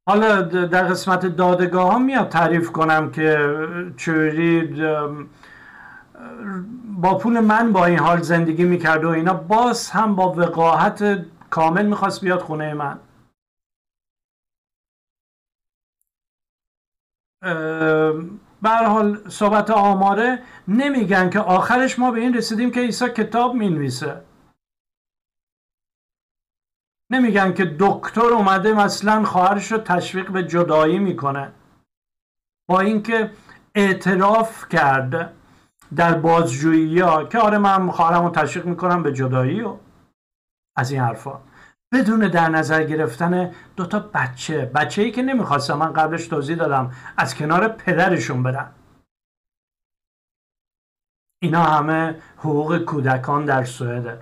حالا 0.10 0.42
در 0.42 0.84
قسمت 0.84 1.26
دادگاه 1.26 1.92
ها 1.92 2.00
میاد 2.00 2.30
تعریف 2.30 2.72
کنم 2.72 3.12
که 3.12 3.58
چوری 3.98 4.76
با 7.02 7.18
پول 7.18 7.40
من 7.40 7.74
با 7.74 7.86
این 7.86 8.00
حال 8.00 8.22
زندگی 8.22 8.64
می‌کرد 8.64 9.06
و 9.06 9.10
اینا 9.10 9.34
باز 9.34 9.90
هم 9.90 10.16
با 10.16 10.34
وقاحت 10.34 11.26
کامل 11.50 11.86
می‌خواست 11.86 12.22
بیاد 12.22 12.40
خونه 12.40 12.74
من. 12.74 13.00
به 18.62 18.70
حال 18.70 19.30
صحبت 19.30 19.70
آماره 19.70 20.40
نمیگن 20.68 21.30
که 21.30 21.40
آخرش 21.40 22.00
ما 22.00 22.12
به 22.12 22.20
این 22.20 22.34
رسیدیم 22.34 22.72
که 22.72 22.80
عیسی 22.80 23.10
کتاب 23.10 23.54
می‌نویسه. 23.56 24.22
نمیگن 27.12 27.54
که 27.54 27.76
دکتر 27.80 28.22
اومده 28.22 28.74
مثلا 28.74 29.24
خواهرش 29.24 29.72
رو 29.72 29.78
تشویق 29.78 30.32
به 30.32 30.44
جدایی 30.44 31.00
می‌کنه. 31.00 31.52
با 32.70 32.80
اینکه 32.80 33.32
اعتراف 33.76 34.70
کرد 34.70 35.34
در 35.96 36.14
بازجویی 36.14 37.00
ها 37.00 37.26
که 37.26 37.40
آره 37.40 37.58
من 37.58 37.92
خواهرم 37.92 38.24
رو 38.24 38.30
تشویق 38.30 38.66
می‌کنم 38.66 39.04
به 39.04 39.14
جدایی 39.14 39.62
و 39.62 39.78
از 40.76 40.92
این 40.92 41.02
حرفا. 41.02 41.40
بدون 41.94 42.20
در 42.20 42.50
نظر 42.50 42.84
گرفتن 42.84 43.52
دوتا 43.76 44.00
بچه 44.00 44.66
بچه 44.66 45.02
ای 45.02 45.12
که 45.12 45.22
نمی‌خواستم 45.22 45.78
من 45.78 45.94
قبلش 45.94 46.28
توضیح 46.28 46.56
دادم 46.56 46.92
از 47.18 47.36
کنار 47.36 47.68
پدرشون 47.68 48.44
برن. 48.44 48.72
اینا 51.42 51.64
همه 51.64 52.22
حقوق 52.38 52.78
کودکان 52.78 53.46
در 53.46 53.64
سوئده 53.64 54.22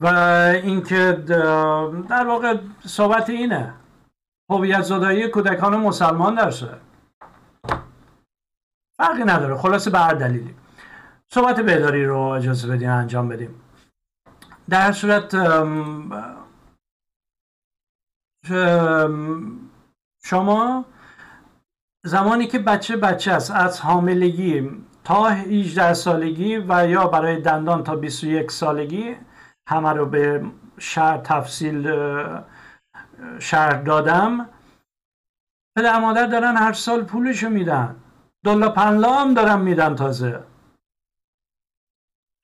و 0.00 0.06
اینکه 0.62 1.12
در 2.08 2.26
واقع 2.26 2.58
صحبت 2.86 3.30
اینه. 3.30 3.74
هویت 4.50 4.82
زدایی 4.82 5.28
کودکان 5.28 5.76
مسلمان 5.76 6.34
در 6.34 6.50
سوئد 6.50 6.80
فرقی 8.98 9.24
نداره. 9.24 9.56
خلاصه 9.56 9.90
به 9.90 9.98
هر 9.98 10.14
دلیلی. 10.14 10.54
صحبت 11.30 11.60
بهداری 11.60 12.06
رو 12.06 12.18
اجازه 12.18 12.68
بدیم 12.68 12.90
انجام 12.90 13.28
بدیم. 13.28 13.60
در 14.68 14.92
صورت 14.92 15.36
شما 20.24 20.84
زمانی 22.06 22.46
که 22.46 22.58
بچه 22.58 22.96
بچه 22.96 23.32
است 23.32 23.50
از 23.50 23.80
حاملگی 23.80 24.70
تا 25.04 25.28
18 25.28 25.94
سالگی 25.94 26.56
و 26.56 26.88
یا 26.88 27.06
برای 27.06 27.40
دندان 27.40 27.84
تا 27.84 27.96
21 27.96 28.50
سالگی 28.50 29.16
همه 29.68 29.92
رو 29.92 30.06
به 30.06 30.50
شهر 30.78 31.18
تفصیل 31.18 31.92
شهر 33.38 33.82
دادم. 33.82 34.48
پدر 35.76 35.98
مادر 36.00 36.26
دارن 36.26 36.56
هر 36.56 36.72
سال 36.72 37.04
پولشو 37.04 37.48
میدن. 37.48 37.96
دلا 38.44 38.70
پنلا 38.70 39.14
هم 39.14 39.34
دارن 39.34 39.60
میدن 39.60 39.94
تازه. 39.94 40.44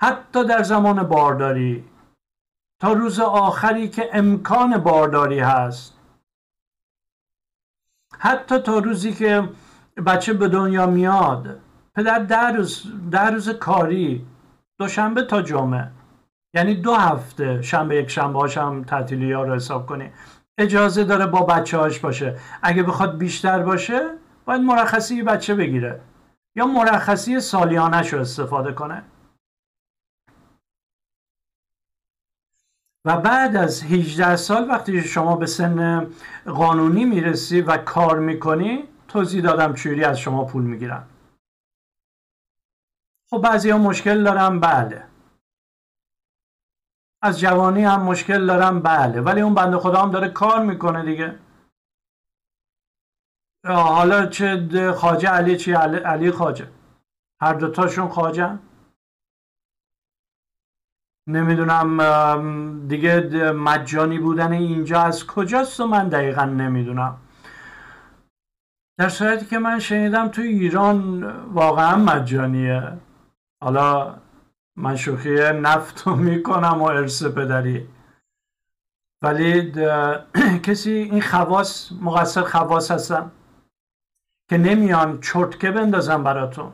حتی 0.02 0.44
در 0.44 0.62
زمان 0.62 1.02
بارداری. 1.02 1.84
تا 2.80 2.92
روز 2.92 3.20
آخری 3.20 3.88
که 3.88 4.10
امکان 4.12 4.78
بارداری 4.78 5.38
هست. 5.40 5.98
حتی 8.18 8.58
تا 8.58 8.78
روزی 8.78 9.14
که 9.14 9.48
بچه 10.06 10.32
به 10.32 10.48
دنیا 10.48 10.86
میاد. 10.86 11.60
پدر 11.94 12.18
در 12.18 12.52
روز, 12.52 12.86
در 13.10 13.30
روز 13.30 13.48
کاری. 13.48 14.26
دوشنبه 14.78 15.22
تا 15.22 15.42
جمعه. 15.42 15.90
یعنی 16.54 16.74
دو 16.74 16.94
هفته 16.94 17.62
شنبه 17.62 17.96
یک 17.96 18.10
شنبه 18.10 18.38
هاشم 18.38 18.84
تعطیلی 18.84 19.32
ها 19.32 19.42
رو 19.42 19.54
حساب 19.54 19.86
کنی. 19.86 20.12
اجازه 20.58 21.04
داره 21.04 21.26
با 21.26 21.42
بچه 21.42 21.78
هاش 21.78 21.98
باشه. 21.98 22.38
اگه 22.62 22.82
بخواد 22.82 23.18
بیشتر 23.18 23.62
باشه 23.62 24.10
باید 24.44 24.60
مرخصی 24.60 25.22
بچه 25.22 25.54
بگیره. 25.54 26.00
یا 26.56 26.66
مرخصی 26.66 27.40
سالیانش 27.40 28.12
رو 28.12 28.20
استفاده 28.20 28.72
کنه. 28.72 29.02
و 33.04 33.16
بعد 33.16 33.56
از 33.56 33.82
18 33.82 34.36
سال 34.36 34.68
وقتی 34.68 35.02
شما 35.02 35.36
به 35.36 35.46
سن 35.46 36.06
قانونی 36.46 37.04
می‌رسی 37.04 37.60
و 37.60 37.76
کار 37.76 38.18
می‌کنی 38.18 38.84
توضیح 39.08 39.42
دادم 39.42 39.74
چوری 39.74 40.04
از 40.04 40.18
شما 40.18 40.44
پول 40.44 40.62
می‌گیرن. 40.62 41.02
خب 43.30 43.38
بعضی 43.38 43.70
ها 43.70 43.78
مشکل 43.78 44.24
دارن. 44.24 44.60
بله. 44.60 45.09
از 47.22 47.40
جوانی 47.40 47.84
هم 47.84 48.02
مشکل 48.02 48.46
دارم 48.46 48.80
بله. 48.80 49.20
ولی 49.20 49.40
اون 49.40 49.54
بنده 49.54 49.78
خدا 49.78 50.02
هم 50.02 50.10
داره 50.10 50.28
کار 50.28 50.64
می‌کنه 50.64 51.04
دیگه. 51.04 51.38
حالا 53.66 54.26
چه 54.26 54.92
خاجه 54.92 55.28
علی 55.28 55.56
چی؟ 55.56 55.72
علی 55.72 56.30
خاجه 56.30 56.70
هر 57.40 57.54
دوتاشون 57.54 58.08
خاجه 58.08 58.58
نمی‌دونم 61.28 62.88
دیگه 62.88 63.20
مجانی 63.52 64.18
بودن 64.18 64.52
اینجا 64.52 65.00
از 65.02 65.26
کجاست 65.26 65.80
و 65.80 65.86
من 65.86 66.08
دقیقا 66.08 66.44
نمی‌دونم. 66.44 67.16
در 68.98 69.08
صورتی 69.08 69.46
که 69.46 69.58
من 69.58 69.78
شنیدم 69.78 70.28
تو 70.28 70.42
ایران 70.42 71.22
واقعا 71.52 71.96
مجانیه. 71.96 72.98
حالا 73.62 74.16
من 74.80 74.96
شوخی 74.96 75.34
نفت 75.52 76.02
رو 76.06 76.16
می‌کنم 76.16 76.82
و 76.82 76.84
ارث 76.84 77.22
پدری. 77.22 77.88
ولی 79.22 79.72
کسی 80.66 80.90
این 80.90 81.22
خواص 81.22 81.92
مقصر 81.92 82.42
خواص 82.42 82.90
هستن 82.90 83.30
که 84.50 84.58
نمیان 84.58 85.20
چرتکه 85.20 85.70
بندازن 85.70 86.24
براتون. 86.24 86.72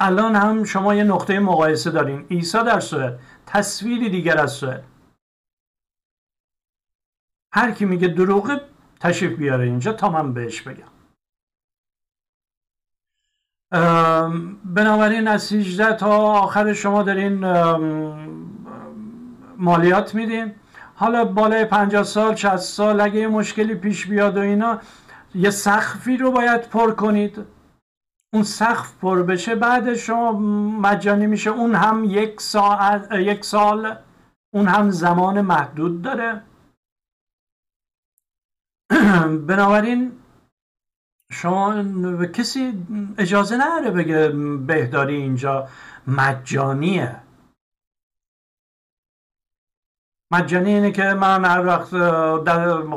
الان 0.00 0.36
هم 0.36 0.64
شما 0.64 0.94
یه 0.94 1.04
نقطه 1.04 1.40
مقایسه 1.40 1.90
دارین. 1.90 2.26
عیسی 2.30 2.58
در 2.58 2.80
سوئد 2.80 3.18
تصویری 3.46 4.10
دیگر 4.10 4.38
از 4.38 4.52
سوئد. 4.52 4.84
هر 7.54 7.72
کی 7.72 7.84
میگه 7.84 8.08
دروغه 8.08 8.60
تشریف 9.00 9.38
بیاره 9.38 9.64
اینجا 9.64 9.92
تا 9.92 10.08
من 10.08 10.32
بهش 10.34 10.62
بگم. 10.62 10.91
بنابراین 14.64 15.28
از 15.28 15.52
18 15.52 15.96
تا 15.96 16.16
آخر 16.16 16.72
شما 16.72 17.02
دارین 17.02 17.44
مالیات 19.58 20.14
میدین. 20.14 20.54
حالا 20.94 21.24
بالای 21.24 21.64
50 21.64 22.02
سال 22.02 22.34
60 22.34 22.56
سال 22.56 23.00
اگه 23.00 23.20
یه 23.20 23.28
مشکلی 23.28 23.74
پیش 23.74 24.06
بیاد 24.06 24.36
و 24.36 24.40
اینا 24.40 24.80
یه 25.34 25.50
سخفی 25.50 26.16
رو 26.16 26.30
باید 26.30 26.68
پر 26.68 26.90
کنید. 26.90 27.38
اون 28.34 28.42
سقف 28.42 28.98
پر 29.00 29.22
بشه 29.22 29.54
بعد 29.54 29.94
شما 29.94 30.32
مجانی 30.80 31.26
میشه. 31.26 31.50
اون 31.50 31.74
هم 31.74 32.04
یک 32.04 32.40
ساعت 32.40 33.12
یک 33.12 33.44
سال 33.44 33.96
اون 34.54 34.68
هم 34.68 34.90
زمان 34.90 35.40
محدود 35.40 36.02
داره. 36.02 36.42
بنابراین 39.48 40.12
شما 41.32 41.82
کسی 42.26 42.86
اجازه 43.18 43.56
نداره 43.56 43.90
بگه 43.90 44.28
بهداری 44.66 45.14
اینجا 45.14 45.68
مجانیه. 46.06 47.20
مجانی 50.32 50.74
اینه 50.74 50.92
که 50.92 51.02
من 51.02 51.44
هر 51.44 51.66
وقت 51.66 51.88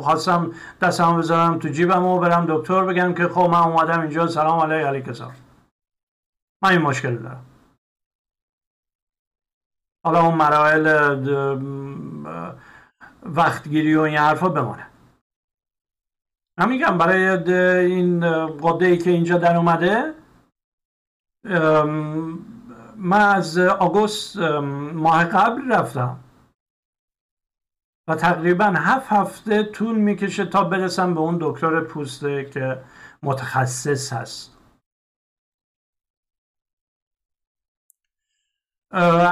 خواستم 0.02 0.52
دستم 0.82 1.18
بذارم 1.18 1.60
تو 1.60 1.68
جیبم 1.68 2.06
و 2.06 2.20
برم 2.20 2.46
دکتر 2.50 2.86
بگم 2.86 3.14
که 3.14 3.28
خب 3.28 3.42
من 3.42 3.60
اومدم 3.60 4.02
اینجا 4.02 4.28
سلام 4.28 4.60
علیه 4.60 4.88
علیک 4.88 5.12
سلام 5.12 5.36
من 6.64 6.70
این 6.70 6.82
مشکل 6.82 7.18
دارم. 7.18 7.46
حالا 10.06 10.26
اون 10.26 10.36
مراحل 10.36 10.86
وقتگیری 13.24 13.96
و 13.96 14.02
این 14.02 14.18
حرفا 14.18 14.50
بمانه 14.50 14.88
من 16.58 16.98
برای 16.98 17.28
این 17.92 18.20
قده 18.50 18.86
ای 18.86 18.98
که 18.98 19.10
اینجا 19.10 19.38
در 19.38 19.58
اومده 19.58 20.14
من 22.96 23.22
از 23.36 23.58
آگوست 23.58 24.38
ماه 24.94 25.26
قبل 25.26 25.72
رفتم. 25.72 26.20
و 28.08 28.16
تقریبا 28.16 28.66
هفت 28.66 29.14
هفته 29.14 29.64
طول 29.64 29.96
می‌کشه 29.96 30.46
تا 30.46 30.64
برسم 30.64 31.14
به 31.14 31.20
اون 31.20 31.38
دکتر 31.42 31.82
پوسته 31.82 32.46
که 32.46 32.84
متخصص 33.24 34.14
هست. 34.14 34.58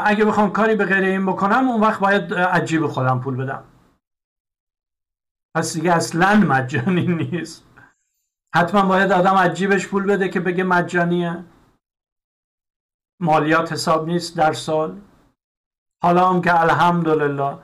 اگه 0.06 0.26
بخوام 0.26 0.52
کاری 0.52 0.76
به 0.76 0.86
غیر 0.86 1.04
این 1.04 1.26
بکنم 1.26 1.70
اون 1.70 1.82
وقت 1.82 2.00
باید 2.00 2.34
عجیب 2.34 2.88
خودم 2.88 3.20
پول 3.20 3.36
بدم. 3.36 3.73
پس 5.56 5.74
دیگه 5.74 5.94
اصلا 5.94 6.36
مجانی 6.36 7.08
نیست. 7.08 7.64
حتما 8.56 8.86
باید 8.86 9.12
آدم 9.12 9.36
عجیبش 9.36 9.88
پول 9.88 10.04
بده 10.04 10.30
که 10.30 10.40
بگه 10.40 10.64
مجانیه. 10.64 11.44
مالیات 13.20 13.72
حساب 13.72 14.08
نیست 14.08 14.38
در 14.38 14.54
سال. 14.54 15.02
حالا 16.04 16.30
هم 16.30 16.42
که 16.42 16.62
الحمدلله 16.62 17.58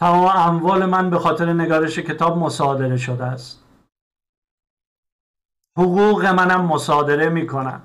تمام 0.00 0.36
اموال 0.36 0.86
من 0.86 1.10
به 1.10 1.18
خاطر 1.18 1.52
نگارش 1.52 1.98
کتاب 1.98 2.38
مصادره 2.38 2.96
شده 2.96 3.24
است. 3.24 3.64
حقوق 5.78 6.26
منم 6.26 6.64
مصادره 6.64 7.28
می‌کنم 7.28 7.82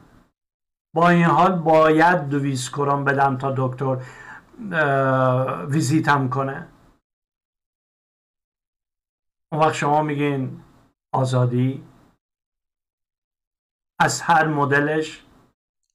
با 0.95 1.10
این 1.10 1.26
حال 1.26 1.51
باید 1.51 2.30
دویست 2.30 2.72
کرون 2.72 3.05
بدم 3.05 3.38
تا 3.38 3.53
دکتر 3.57 3.97
ویزیتم 5.66 6.30
کنه. 6.30 6.68
اون 9.51 9.61
وقت 9.61 9.73
شما 9.73 10.01
میگین 10.01 10.63
آزادی 11.13 11.83
از 13.99 14.21
هر 14.21 14.47
مدلش 14.47 15.25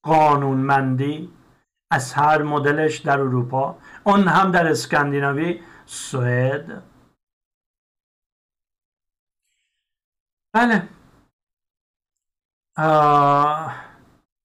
قانونمندی 0.02 1.32
از 1.90 2.12
هر 2.12 2.42
مدلش 2.42 2.98
در 2.98 3.20
اروپا. 3.20 3.78
اون 4.04 4.28
هم 4.28 4.50
در 4.50 4.66
اسکاندیناوی 4.70 5.62
سوئد. 5.86 6.82
بله. 10.52 10.88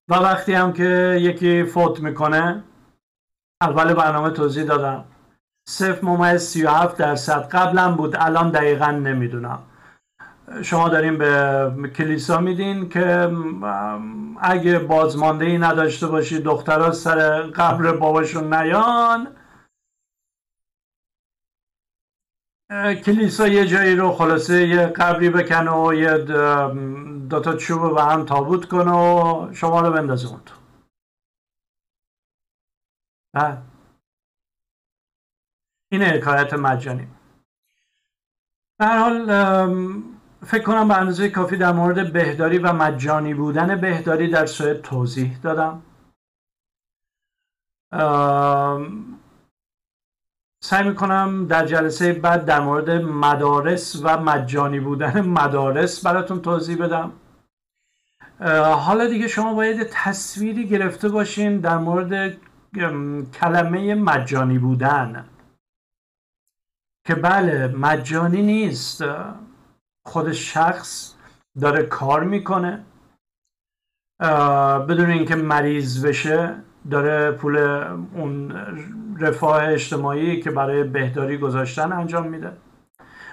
و 0.08 0.14
وقتی 0.14 0.52
هم 0.52 0.72
که 0.72 1.18
یکی 1.20 1.64
فوت 1.64 2.00
می‌کنه 2.00 2.64
اول 3.60 3.94
برنامه 3.94 4.30
توضیح 4.30 4.64
دادم. 4.64 5.04
صرف 5.70 6.04
ممیز 6.04 6.42
37 6.42 6.96
درصد. 6.96 7.48
قبلا 7.48 7.92
بود 7.92 8.16
الان 8.18 8.50
دقیقا 8.50 8.90
نمی‌دونم. 8.90 9.58
شما 10.62 10.88
داریم 10.88 11.18
به 11.18 11.90
کلیسا 11.96 12.40
میدین 12.40 12.88
که 12.88 13.32
اگه 14.40 14.78
بازمانده 14.78 15.44
ای 15.44 15.58
نداشته 15.58 16.06
باشی 16.06 16.40
دخترها 16.42 16.92
سر 16.92 17.42
قبر 17.42 17.92
باباشون 17.92 18.54
نیان. 18.54 19.36
کلیسا 23.04 23.48
یه 23.48 23.66
جایی 23.66 23.96
رو 23.96 24.12
خلاصه 24.12 24.68
یه 24.68 24.86
قبری 24.86 25.30
بکنه 25.30 25.70
و 25.70 25.94
یه 25.94 26.18
دوتا 27.30 27.56
چوب 27.56 27.94
به 27.94 28.02
هم 28.02 28.24
تابوت 28.24 28.64
کنه 28.68 28.92
و 28.92 29.48
شما 29.54 29.80
رو 29.80 29.92
بندازه 29.92 30.28
اون 30.28 30.40
تو 30.46 30.54
این 35.92 36.02
حکایت 36.02 36.54
مجانی. 36.54 37.08
به 38.78 38.86
حال 38.86 39.26
فکر 40.46 40.62
کنم 40.62 40.88
به 40.88 40.96
اندازه 40.96 41.28
کافی 41.28 41.56
در 41.56 41.72
مورد 41.72 42.12
بهداری 42.12 42.58
و 42.58 42.72
مجانی 42.72 43.34
بودن 43.34 43.80
بهداری 43.80 44.30
در 44.30 44.46
سوئد 44.46 44.80
توضیح 44.80 45.38
دادم. 45.42 45.82
سعی 50.62 50.88
می‌کنم 50.88 51.46
در 51.46 51.66
جلسه 51.66 52.12
بعد 52.12 52.44
در 52.44 52.60
مورد 52.60 52.90
مدارس 52.90 54.00
و 54.02 54.16
مجانی 54.20 54.80
بودن 54.80 55.20
مدارس 55.20 56.06
براتون 56.06 56.42
توضیح 56.42 56.76
بدم. 56.84 57.12
حالا 58.74 59.06
دیگه 59.06 59.28
شما 59.28 59.54
باید 59.54 59.88
تصویری 59.90 60.68
گرفته 60.68 61.08
باشین 61.08 61.60
در 61.60 61.78
مورد 61.78 62.36
کلمه 63.32 63.94
مجانی 63.94 64.58
بودن. 64.58 65.29
که 67.10 67.16
بله 67.16 67.66
مجانی 67.66 68.42
نیست. 68.42 69.04
خود 70.06 70.32
شخص 70.32 71.14
داره 71.60 71.82
کار 71.82 72.24
می‌کنه. 72.24 72.84
بدون 74.88 75.10
اینکه 75.10 75.34
مریض 75.36 76.06
بشه 76.06 76.54
داره 76.90 77.30
پول 77.30 77.56
اون 78.14 78.52
رفاه 79.20 79.68
اجتماعی 79.68 80.40
که 80.40 80.50
برای 80.50 80.84
بهداری 80.84 81.38
گذاشتن 81.38 81.92
انجام 81.92 82.26
میده. 82.28 82.52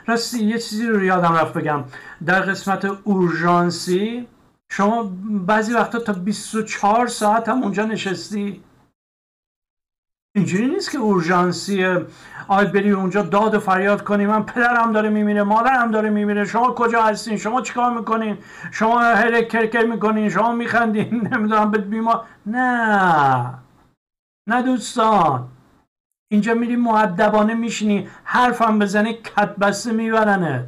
راستی 0.07 0.43
یه 0.43 0.59
چیزی 0.59 0.87
رو 0.87 1.03
یادم 1.03 1.33
رفت 1.33 1.53
بگم. 1.53 1.83
در 2.25 2.41
قسمت 2.41 2.85
اورژانسی 2.85 4.27
شما 4.69 5.11
بعضی 5.29 5.73
وقتا 5.73 5.99
تا 5.99 6.13
24 6.13 7.07
ساعت 7.07 7.49
هم 7.49 7.63
اونجا 7.63 7.85
نشستی. 7.85 8.63
اینجوری 10.37 10.67
نیست 10.67 10.91
که 10.91 10.97
اورژانسی 10.97 11.85
آی 12.47 12.65
بری 12.65 12.91
اونجا 12.91 13.21
داد 13.21 13.55
و 13.55 13.59
فریاد 13.59 14.03
کنی 14.03 14.25
من 14.25 14.43
پدرم 14.43 14.91
داره 14.91 15.09
میمیره 15.09 15.43
مادرم 15.43 15.91
داره 15.91 16.09
میمیره 16.09 16.45
شما 16.45 16.73
کجا 16.73 17.03
هستین؟ 17.03 17.37
شما 17.37 17.61
چیکار 17.61 17.97
می‌کنین؟ 17.97 18.37
شما 18.71 18.99
هر 18.99 19.41
کرکر 19.41 19.85
می‌کنین 19.85 20.29
شما 20.29 20.51
میخندین 20.51 21.15
نمی‌دونم 21.31 21.71
به 21.71 21.77
بیمار 21.77 22.25
نه. 22.45 23.53
نه 24.49 24.61
دوستان. 24.61 25.47
اینجا 26.31 26.53
میری 26.53 26.75
معدبانه 26.75 27.53
میشینی 27.53 28.09
حرفم 28.23 28.79
بزنی 28.79 29.13
کت 29.13 29.55
بسته 29.55 29.91
میبرنت. 29.91 30.65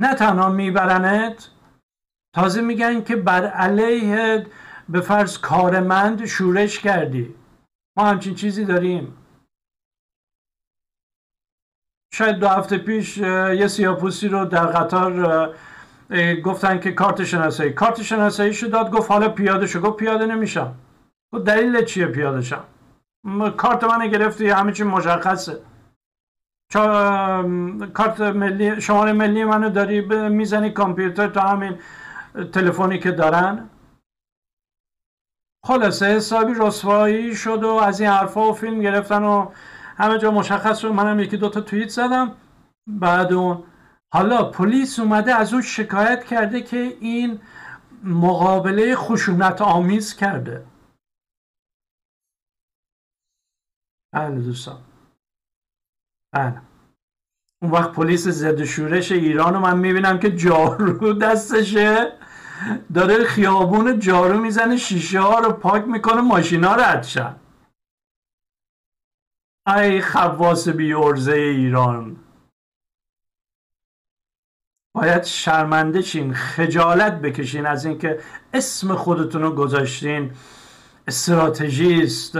نه 0.00 0.14
تنها 0.14 0.48
میبرنت. 0.48 1.48
تازه 2.34 2.60
میگن 2.60 3.02
که 3.04 3.16
بر 3.16 3.46
علیه 3.46 4.46
به 4.88 5.00
فرض 5.00 5.38
کارمند 5.38 6.24
شورش 6.24 6.78
کردی. 6.78 7.41
ما 7.96 8.04
همچین 8.04 8.34
چیزی 8.34 8.64
داریم. 8.64 9.16
شاید 12.14 12.36
دو 12.36 12.48
هفته 12.48 12.78
پیش 12.78 13.16
یه 13.16 13.66
سیاپوسی 13.68 14.28
رو 14.28 14.44
در 14.44 14.66
قطار 14.66 15.54
گفتن 16.44 16.80
که 16.80 16.92
کارت 16.92 17.24
شناسایی. 17.24 17.72
کارت 17.72 18.02
شناسایی 18.02 18.54
شو 18.54 18.66
داد 18.66 18.90
گفت 18.90 19.10
حالا 19.10 19.28
پیاده 19.28 19.66
شو. 19.66 19.80
گفت 19.80 19.96
پیاده 19.96 20.26
نمیشم. 20.26 20.74
گفت 21.32 21.44
دلیل 21.44 21.84
چیه 21.84 22.06
پیاده 22.06 22.42
شم؟ 22.42 22.64
کارت 23.56 23.84
من 23.84 24.08
گرفتی 24.08 24.48
همه 24.48 24.72
چی 24.72 24.82
مشخصه. 24.84 25.62
کارت 27.94 28.20
ملی 28.20 28.80
شماره 28.80 29.12
ملی 29.12 29.44
منو 29.44 29.70
داری 29.70 30.00
می‌زنی 30.28 30.70
کامپیوتر 30.70 31.28
تا 31.28 31.40
همین 31.40 31.78
تلفنی 32.52 32.98
که 32.98 33.10
دارن؟ 33.10 33.68
خلاصه 35.66 36.06
حسابی 36.06 36.52
رسوایی 36.56 37.36
شد 37.36 37.62
و 37.64 37.68
از 37.68 38.00
این 38.00 38.10
حرفا 38.10 38.50
و 38.50 38.52
فیلم 38.54 38.80
گرفتن 38.80 39.22
و 39.22 39.52
همه 39.96 40.18
جا 40.18 40.30
مشخص 40.30 40.78
شد. 40.78 40.88
منم 40.88 41.20
یکی 41.20 41.36
دوتا 41.36 41.60
توییت 41.60 41.88
زدم. 41.88 42.36
بعد 42.86 43.32
اون 43.32 43.64
حالا 44.12 44.50
پلیس 44.50 44.98
اومده 44.98 45.34
از 45.34 45.52
اون 45.52 45.62
شکایت 45.62 46.24
کرده 46.24 46.60
که 46.60 46.76
این 47.00 47.40
مقابله 48.04 48.96
خشونت 48.96 49.62
آمیز 49.62 50.16
کرده. 50.16 50.66
بله 54.14 54.40
دوستان. 54.40 54.80
بله. 56.34 56.62
اون 57.62 57.70
وقت 57.70 57.92
پلیس 57.92 58.28
ضد 58.28 58.64
شورش 58.64 59.12
ایران 59.12 59.54
رو 59.54 59.60
من 59.60 59.78
می‌بینم 59.78 60.18
که 60.18 60.36
جارو 60.36 61.12
دستشه. 61.12 62.18
داره 62.94 63.24
خیابون 63.24 63.98
جارو 63.98 64.40
می‌زنه 64.40 64.76
شیشه 64.76 65.20
ها 65.20 65.38
رو 65.38 65.52
پاک 65.52 65.84
می‌کنه 65.84 66.20
ماشینا 66.20 66.74
رد 66.74 67.02
شن 67.02 67.36
ای 69.66 70.00
خواص 70.00 70.68
بی 70.68 70.94
ارزه 70.94 71.32
ایران. 71.32 72.16
باید 74.94 75.24
شرمنده 75.24 76.02
چین 76.02 76.34
خجالت 76.34 77.20
بکشین 77.20 77.66
از 77.66 77.84
اینکه 77.86 78.20
اسم 78.54 78.94
خودتون 78.94 79.42
رو 79.42 79.54
گذاشتین. 79.54 80.32
استراتژیست 81.08 82.36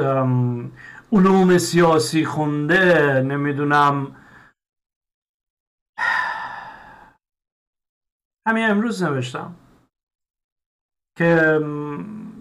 علوم 1.12 1.58
سیاسی 1.58 2.24
خونده 2.24 3.20
نمی‌دونم. 3.20 4.16
همین 8.46 8.70
امروز 8.70 9.02
نوشتم. 9.02 9.54
که 11.16 11.60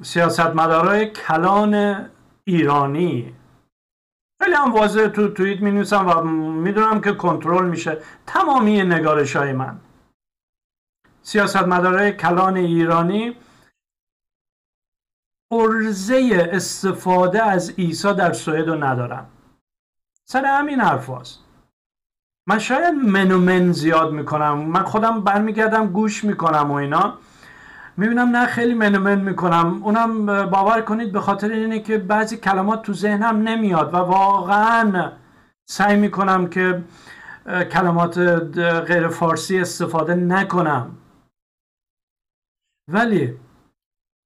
سیاستمدارای 0.01 1.09
کلان 1.09 2.05
ایرانی. 2.43 3.35
خیلی 4.43 4.55
هم 4.55 4.73
واضح 4.73 5.07
تو 5.07 5.27
توییت 5.27 5.61
می 5.61 5.81
و 5.81 6.21
می‌دونم 6.21 7.01
که 7.01 7.13
کنترل 7.13 7.69
میشه. 7.69 7.97
تمامی 8.27 8.83
نگارش 8.83 9.35
های 9.35 9.53
من. 9.53 9.79
سیاستمدارای 11.21 12.13
کلان 12.13 12.57
ایرانی 12.57 13.37
ارزه 15.51 16.49
استفاده 16.51 17.43
از 17.43 17.69
عیسی 17.69 18.13
در 18.13 18.33
سوئد 18.33 18.67
رو 18.67 18.83
ندارن. 18.83 19.25
سر 20.25 20.45
همین 20.45 20.79
حرف 20.79 21.09
هست. 21.09 21.39
من 22.47 22.59
شاید 22.59 22.93
منومن 22.93 23.71
زیاد 23.71 24.11
می‌کنم. 24.11 24.57
من 24.57 24.83
خودم 24.83 25.21
برمیگردم 25.21 25.87
گوش 25.87 26.23
می‌کنم 26.23 26.71
و 26.71 26.73
اینا. 26.73 27.17
می‌بینم 27.97 28.35
نه 28.35 28.45
خیلی 28.45 28.73
منومن 28.73 29.21
می‌کنم. 29.21 29.83
اونم 29.83 30.25
باور 30.25 30.81
کنید 30.81 31.11
به 31.11 31.21
خاطر 31.21 31.49
اینه 31.49 31.79
که 31.79 31.97
بعضی 31.97 32.37
کلمات 32.37 32.81
تو 32.81 32.93
ذهنم 32.93 33.47
نمیاد 33.47 33.93
و 33.93 33.97
واقعا 33.97 35.11
سعی 35.69 35.97
می‌کنم 35.97 36.47
که 36.47 36.83
کلمات 37.71 38.17
غیر 38.87 39.07
فارسی 39.07 39.59
استفاده 39.59 40.15
نکنم. 40.15 40.97
ولی 42.91 43.33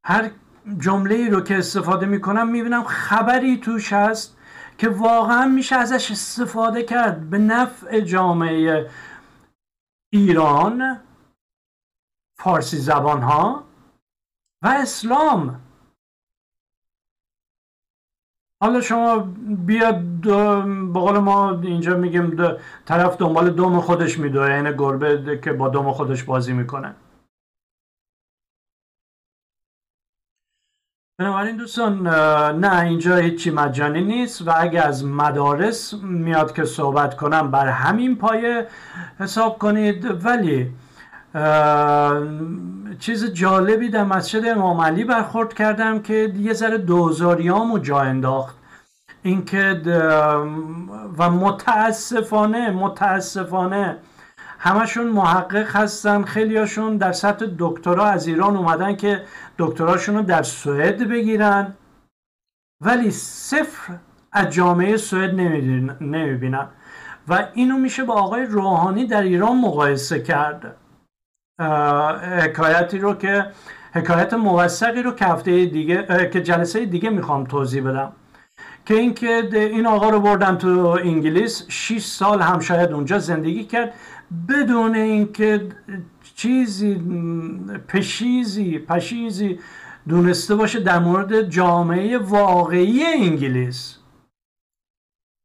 هر 0.06 0.32
جمله 0.78 1.16
ای 1.16 1.30
رو 1.30 1.42
که 1.42 1.58
استفاده 1.58 2.06
می‌کنم 2.06 2.48
می‌بینم 2.48 2.84
خبری 2.84 3.58
توش 3.58 3.94
هست 3.94 4.38
که 4.78 4.90
واقعا 4.90 5.46
میشه 5.48 5.76
ازش 5.76 6.12
استفاده 6.12 6.84
کرد 6.84 7.30
به 7.30 7.38
نفع 7.38 8.00
جامعه 8.00 8.90
ایران. 10.14 11.00
فارسی 12.38 12.78
زبان 12.78 13.22
ها 13.22 13.64
و 14.64 14.68
اسلام. 14.68 15.62
حالا 18.62 18.82
شما 18.82 19.18
بیاد 19.66 20.02
به 20.94 21.00
قول 21.00 21.18
ما 21.18 21.62
اینجا 21.62 21.98
میگیم 21.98 22.38
طرف 22.86 23.18
دنبال 23.18 23.50
دوم 23.50 23.82
خودش 23.82 24.20
میدوه 24.20 24.50
یعنی 24.50 24.78
گربه 24.78 25.40
که 25.44 25.54
با 25.54 25.70
دوم 25.70 25.92
خودش 25.92 26.24
بازی 26.24 26.54
می‌کنه. 26.54 26.96
بنابراین 31.20 31.58
دوستان 31.58 32.08
نه 32.64 32.80
اینجا 32.80 33.16
هیچی 33.16 33.52
مجانی 33.52 34.02
نیست 34.02 34.48
و 34.48 34.52
اگه 34.58 34.82
از 34.82 35.06
مدارس 35.06 35.94
میاد 35.94 36.56
که 36.56 36.66
صحبت 36.66 37.16
کنم 37.18 37.52
بر 37.52 37.68
همین 37.68 38.18
پایه 38.18 38.68
حساب 39.20 39.60
کنید. 39.60 40.26
ولی 40.26 40.74
چیز 43.00 43.34
جالبی 43.34 43.90
در 43.90 44.04
مسجد 44.04 44.46
امام 44.46 44.82
علی 44.82 45.04
برخورد 45.04 45.54
کردم 45.54 46.02
که 46.02 46.34
یه 46.38 46.54
ذره 46.54 46.78
دوزاریامو 46.78 47.80
جا 47.80 48.00
انداخت. 48.00 48.56
اینکه 49.24 49.82
و 51.18 51.30
متاسفانه 51.30 52.72
متاسفانه 52.72 53.98
همشون 54.60 55.08
محقق 55.08 55.76
هستن. 55.76 56.24
خیلیاشون 56.24 56.98
در 56.98 57.12
سطح 57.12 57.46
دکترا 57.60 58.06
از 58.06 58.28
ایران 58.28 58.58
اومدن 58.58 58.96
که 58.96 59.24
دکتراشون 59.58 60.16
رو 60.16 60.22
در 60.22 60.44
سوئد 60.44 61.10
بگیرن. 61.10 61.74
ولی 62.82 63.12
صفر 63.12 63.94
از 64.32 64.50
جامعه 64.50 64.98
سوئد 64.98 65.36
نمی‌بینن. 66.02 66.68
و 67.28 67.48
اینو 67.54 67.78
میشه 67.78 68.04
با 68.04 68.14
آقای 68.14 68.46
روحانی 68.46 69.08
در 69.08 69.22
ایران 69.22 69.58
مقایسه 69.58 70.20
کرد. 70.20 70.76
حکایتی 71.60 72.98
رو 72.98 73.14
که 73.14 73.46
حکایت 73.94 74.34
موثقی 74.34 75.02
رو 75.02 75.12
که 75.12 75.26
هفته 75.26 75.66
دیگه 75.66 76.30
که 76.34 76.42
جلسه 76.42 76.86
دیگه 76.86 77.10
می‌خوام 77.10 77.44
توضیح 77.44 77.84
بدم. 77.84 78.12
که 78.86 78.94
اینکه 78.94 79.50
این 79.54 79.88
آقا 79.88 80.10
رو 80.10 80.20
بردن 80.20 80.58
تو 80.58 81.00
انگلیس 81.04 81.66
6 81.68 82.06
سال 82.06 82.42
هم 82.42 82.60
شاید 82.60 82.92
اونجا 82.92 83.20
زندگی 83.20 83.64
کرد. 83.64 83.94
بدون 84.50 84.96
اینکه 84.96 85.70
چیزی 86.36 87.02
پشیزی 87.88 88.80
پشیزی 88.80 89.60
دونسته 90.08 90.56
باشه 90.56 90.80
در 90.80 91.00
مورد 91.00 91.42
جامعه 91.42 92.18
واقعی 92.18 93.04
انگلیس. 93.04 93.98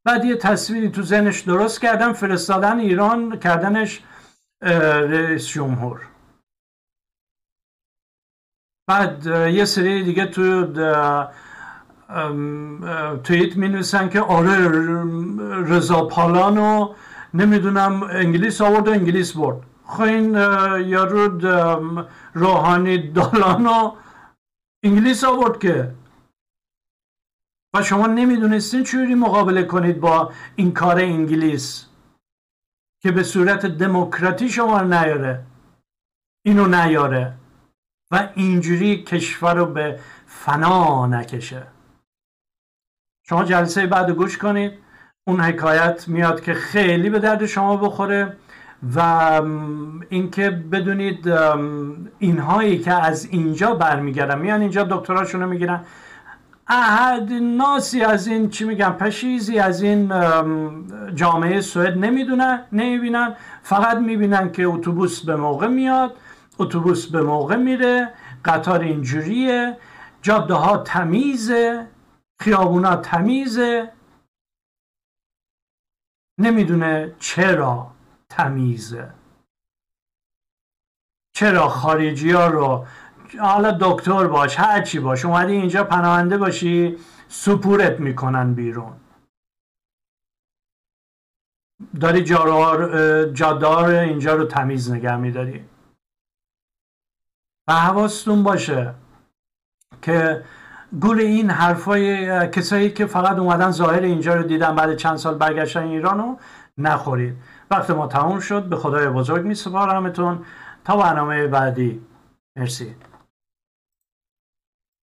بعد 0.05 0.25
یه 0.25 0.35
تصویری 0.35 0.89
تو 0.89 1.01
ذهنش 1.01 1.39
درست 1.39 1.81
کردن 1.81 2.13
فرستادن 2.13 2.79
ایران 2.79 3.39
کردنش 3.39 4.01
رئیس 4.61 5.47
جمهور 5.47 6.07
بعد 8.89 9.25
یه 9.25 9.65
سری 9.65 10.03
دیگه 10.03 10.25
تو 10.25 10.65
توییت 13.23 13.57
می 13.57 13.69
نویسن 13.69 14.09
که 14.09 14.21
آره 14.21 14.67
رضا 15.63 16.05
پالانو 16.05 16.93
نمی‌دونم 17.33 18.03
انگلیس 18.03 18.61
آورد 18.61 18.87
و 18.87 18.91
انگلیس 18.91 19.37
برد. 19.37 19.57
خب 19.85 20.01
این 20.01 20.33
یارو 20.87 21.39
روحانی 22.33 23.11
دالانو 23.11 23.95
انگلیس 24.83 25.23
آورد 25.23 25.59
که 25.59 25.95
و 27.75 27.83
شما 27.83 28.07
نمی‌دونستین 28.07 28.83
چجوری 28.83 29.15
مقابله 29.15 29.63
کنید 29.63 29.99
با 29.99 30.33
این 30.55 30.73
کار 30.73 30.99
انگلیس. 30.99 31.90
که 33.01 33.11
به 33.11 33.23
صورت 33.23 33.65
دموکراتی 33.65 34.49
شما 34.49 34.81
نیاره. 34.81 35.43
اینو 36.45 36.67
نیاره. 36.67 37.33
و 38.11 38.29
اینجوری 38.35 39.03
کشور 39.03 39.53
رو 39.53 39.65
به 39.65 39.99
فنا 40.25 41.07
نکشه. 41.07 41.63
شما 43.23 43.43
جلسه 43.43 43.87
بعد 43.87 44.09
گوش 44.09 44.37
کنید. 44.37 44.71
اون 45.27 45.39
حکایت 45.39 46.07
میاد 46.07 46.41
که 46.41 46.53
خیلی 46.53 47.09
به 47.09 47.19
درد 47.19 47.45
شما 47.45 47.77
بخوره 47.77 48.37
و 48.95 48.99
اینکه 50.09 50.49
بدونید 50.49 51.27
اینهایی 52.19 52.79
که 52.79 52.93
از 52.93 53.25
اینجا 53.25 53.75
برمیگردن. 53.75 54.39
میان 54.39 54.61
اینجا 54.61 54.83
دکتراشون 54.83 55.41
رو 55.41 55.49
می‌گیرن. 55.49 55.85
احد 56.73 57.33
ناسی 57.33 58.01
از 58.01 58.27
این 58.27 58.49
چی 58.49 58.65
میگن 58.65 58.89
پشیزی 58.89 59.59
از 59.59 59.81
این 59.81 60.07
جامعه 61.15 61.61
سوئد 61.61 61.97
نمی‌دونن 61.97 62.65
نمی‌بینن. 62.71 63.35
فقط 63.63 63.97
می‌بینن 63.97 64.51
که 64.51 64.65
اتوبوس 64.65 65.25
به 65.25 65.35
موقع 65.35 65.67
میاد 65.67 66.17
اتوبوس 66.59 67.07
به 67.07 67.21
موقع 67.21 67.55
میره 67.55 68.13
قطار 68.45 68.79
اینجوریه 68.79 69.77
جاده 70.21 70.53
ها 70.53 70.77
تمیزه 70.77 71.87
خیابونا 72.41 72.95
تمیزه. 72.95 73.91
نمی‌دونه 76.39 77.15
چرا 77.19 77.91
تمیزه. 78.29 79.13
چرا 81.35 81.69
خارجی 81.69 82.31
ها 82.31 82.47
رو 82.47 82.85
حالا 83.39 83.77
دکتر 83.81 84.27
باش 84.27 84.59
هر 84.59 84.81
چی 84.81 84.99
باش 84.99 85.25
اومدی 85.25 85.53
اینجا 85.53 85.83
پناهنده 85.83 86.37
باشی 86.37 86.97
سپورت 87.27 87.99
می‌کنن 87.99 88.53
بیرون. 88.53 88.93
داری 91.99 92.23
جادار 93.33 93.89
اینجا 93.89 94.35
رو 94.35 94.45
تمیز 94.45 94.91
نگه 94.91 95.15
میداری. 95.15 95.65
و 97.67 97.73
حواستون 97.73 98.43
باشه 98.43 98.93
که 100.01 100.43
گول 101.01 101.19
این 101.19 101.49
حرفای 101.49 102.49
کسایی 102.49 102.89
که 102.89 103.05
فقط 103.05 103.37
اومدن 103.37 103.71
ظاهر 103.71 104.01
اینجا 104.01 104.35
رو 104.35 104.43
دیدن 104.43 104.75
بعد 104.75 104.95
چند 104.95 105.17
سال 105.17 105.37
برگشتن 105.37 105.83
ایران 105.83 106.17
رو 106.17 106.39
نخورید. 106.77 107.35
وقت 107.71 107.89
ما 107.89 108.07
تموم 108.07 108.39
شد. 108.39 108.63
به 108.63 108.75
خدای 108.75 109.07
بزرگ 109.07 109.45
می 109.45 109.55
سپارمتون 109.55 110.45
تا 110.85 110.97
برنامه 110.97 111.47
بعدی. 111.47 112.01
مرسی. 112.55 112.95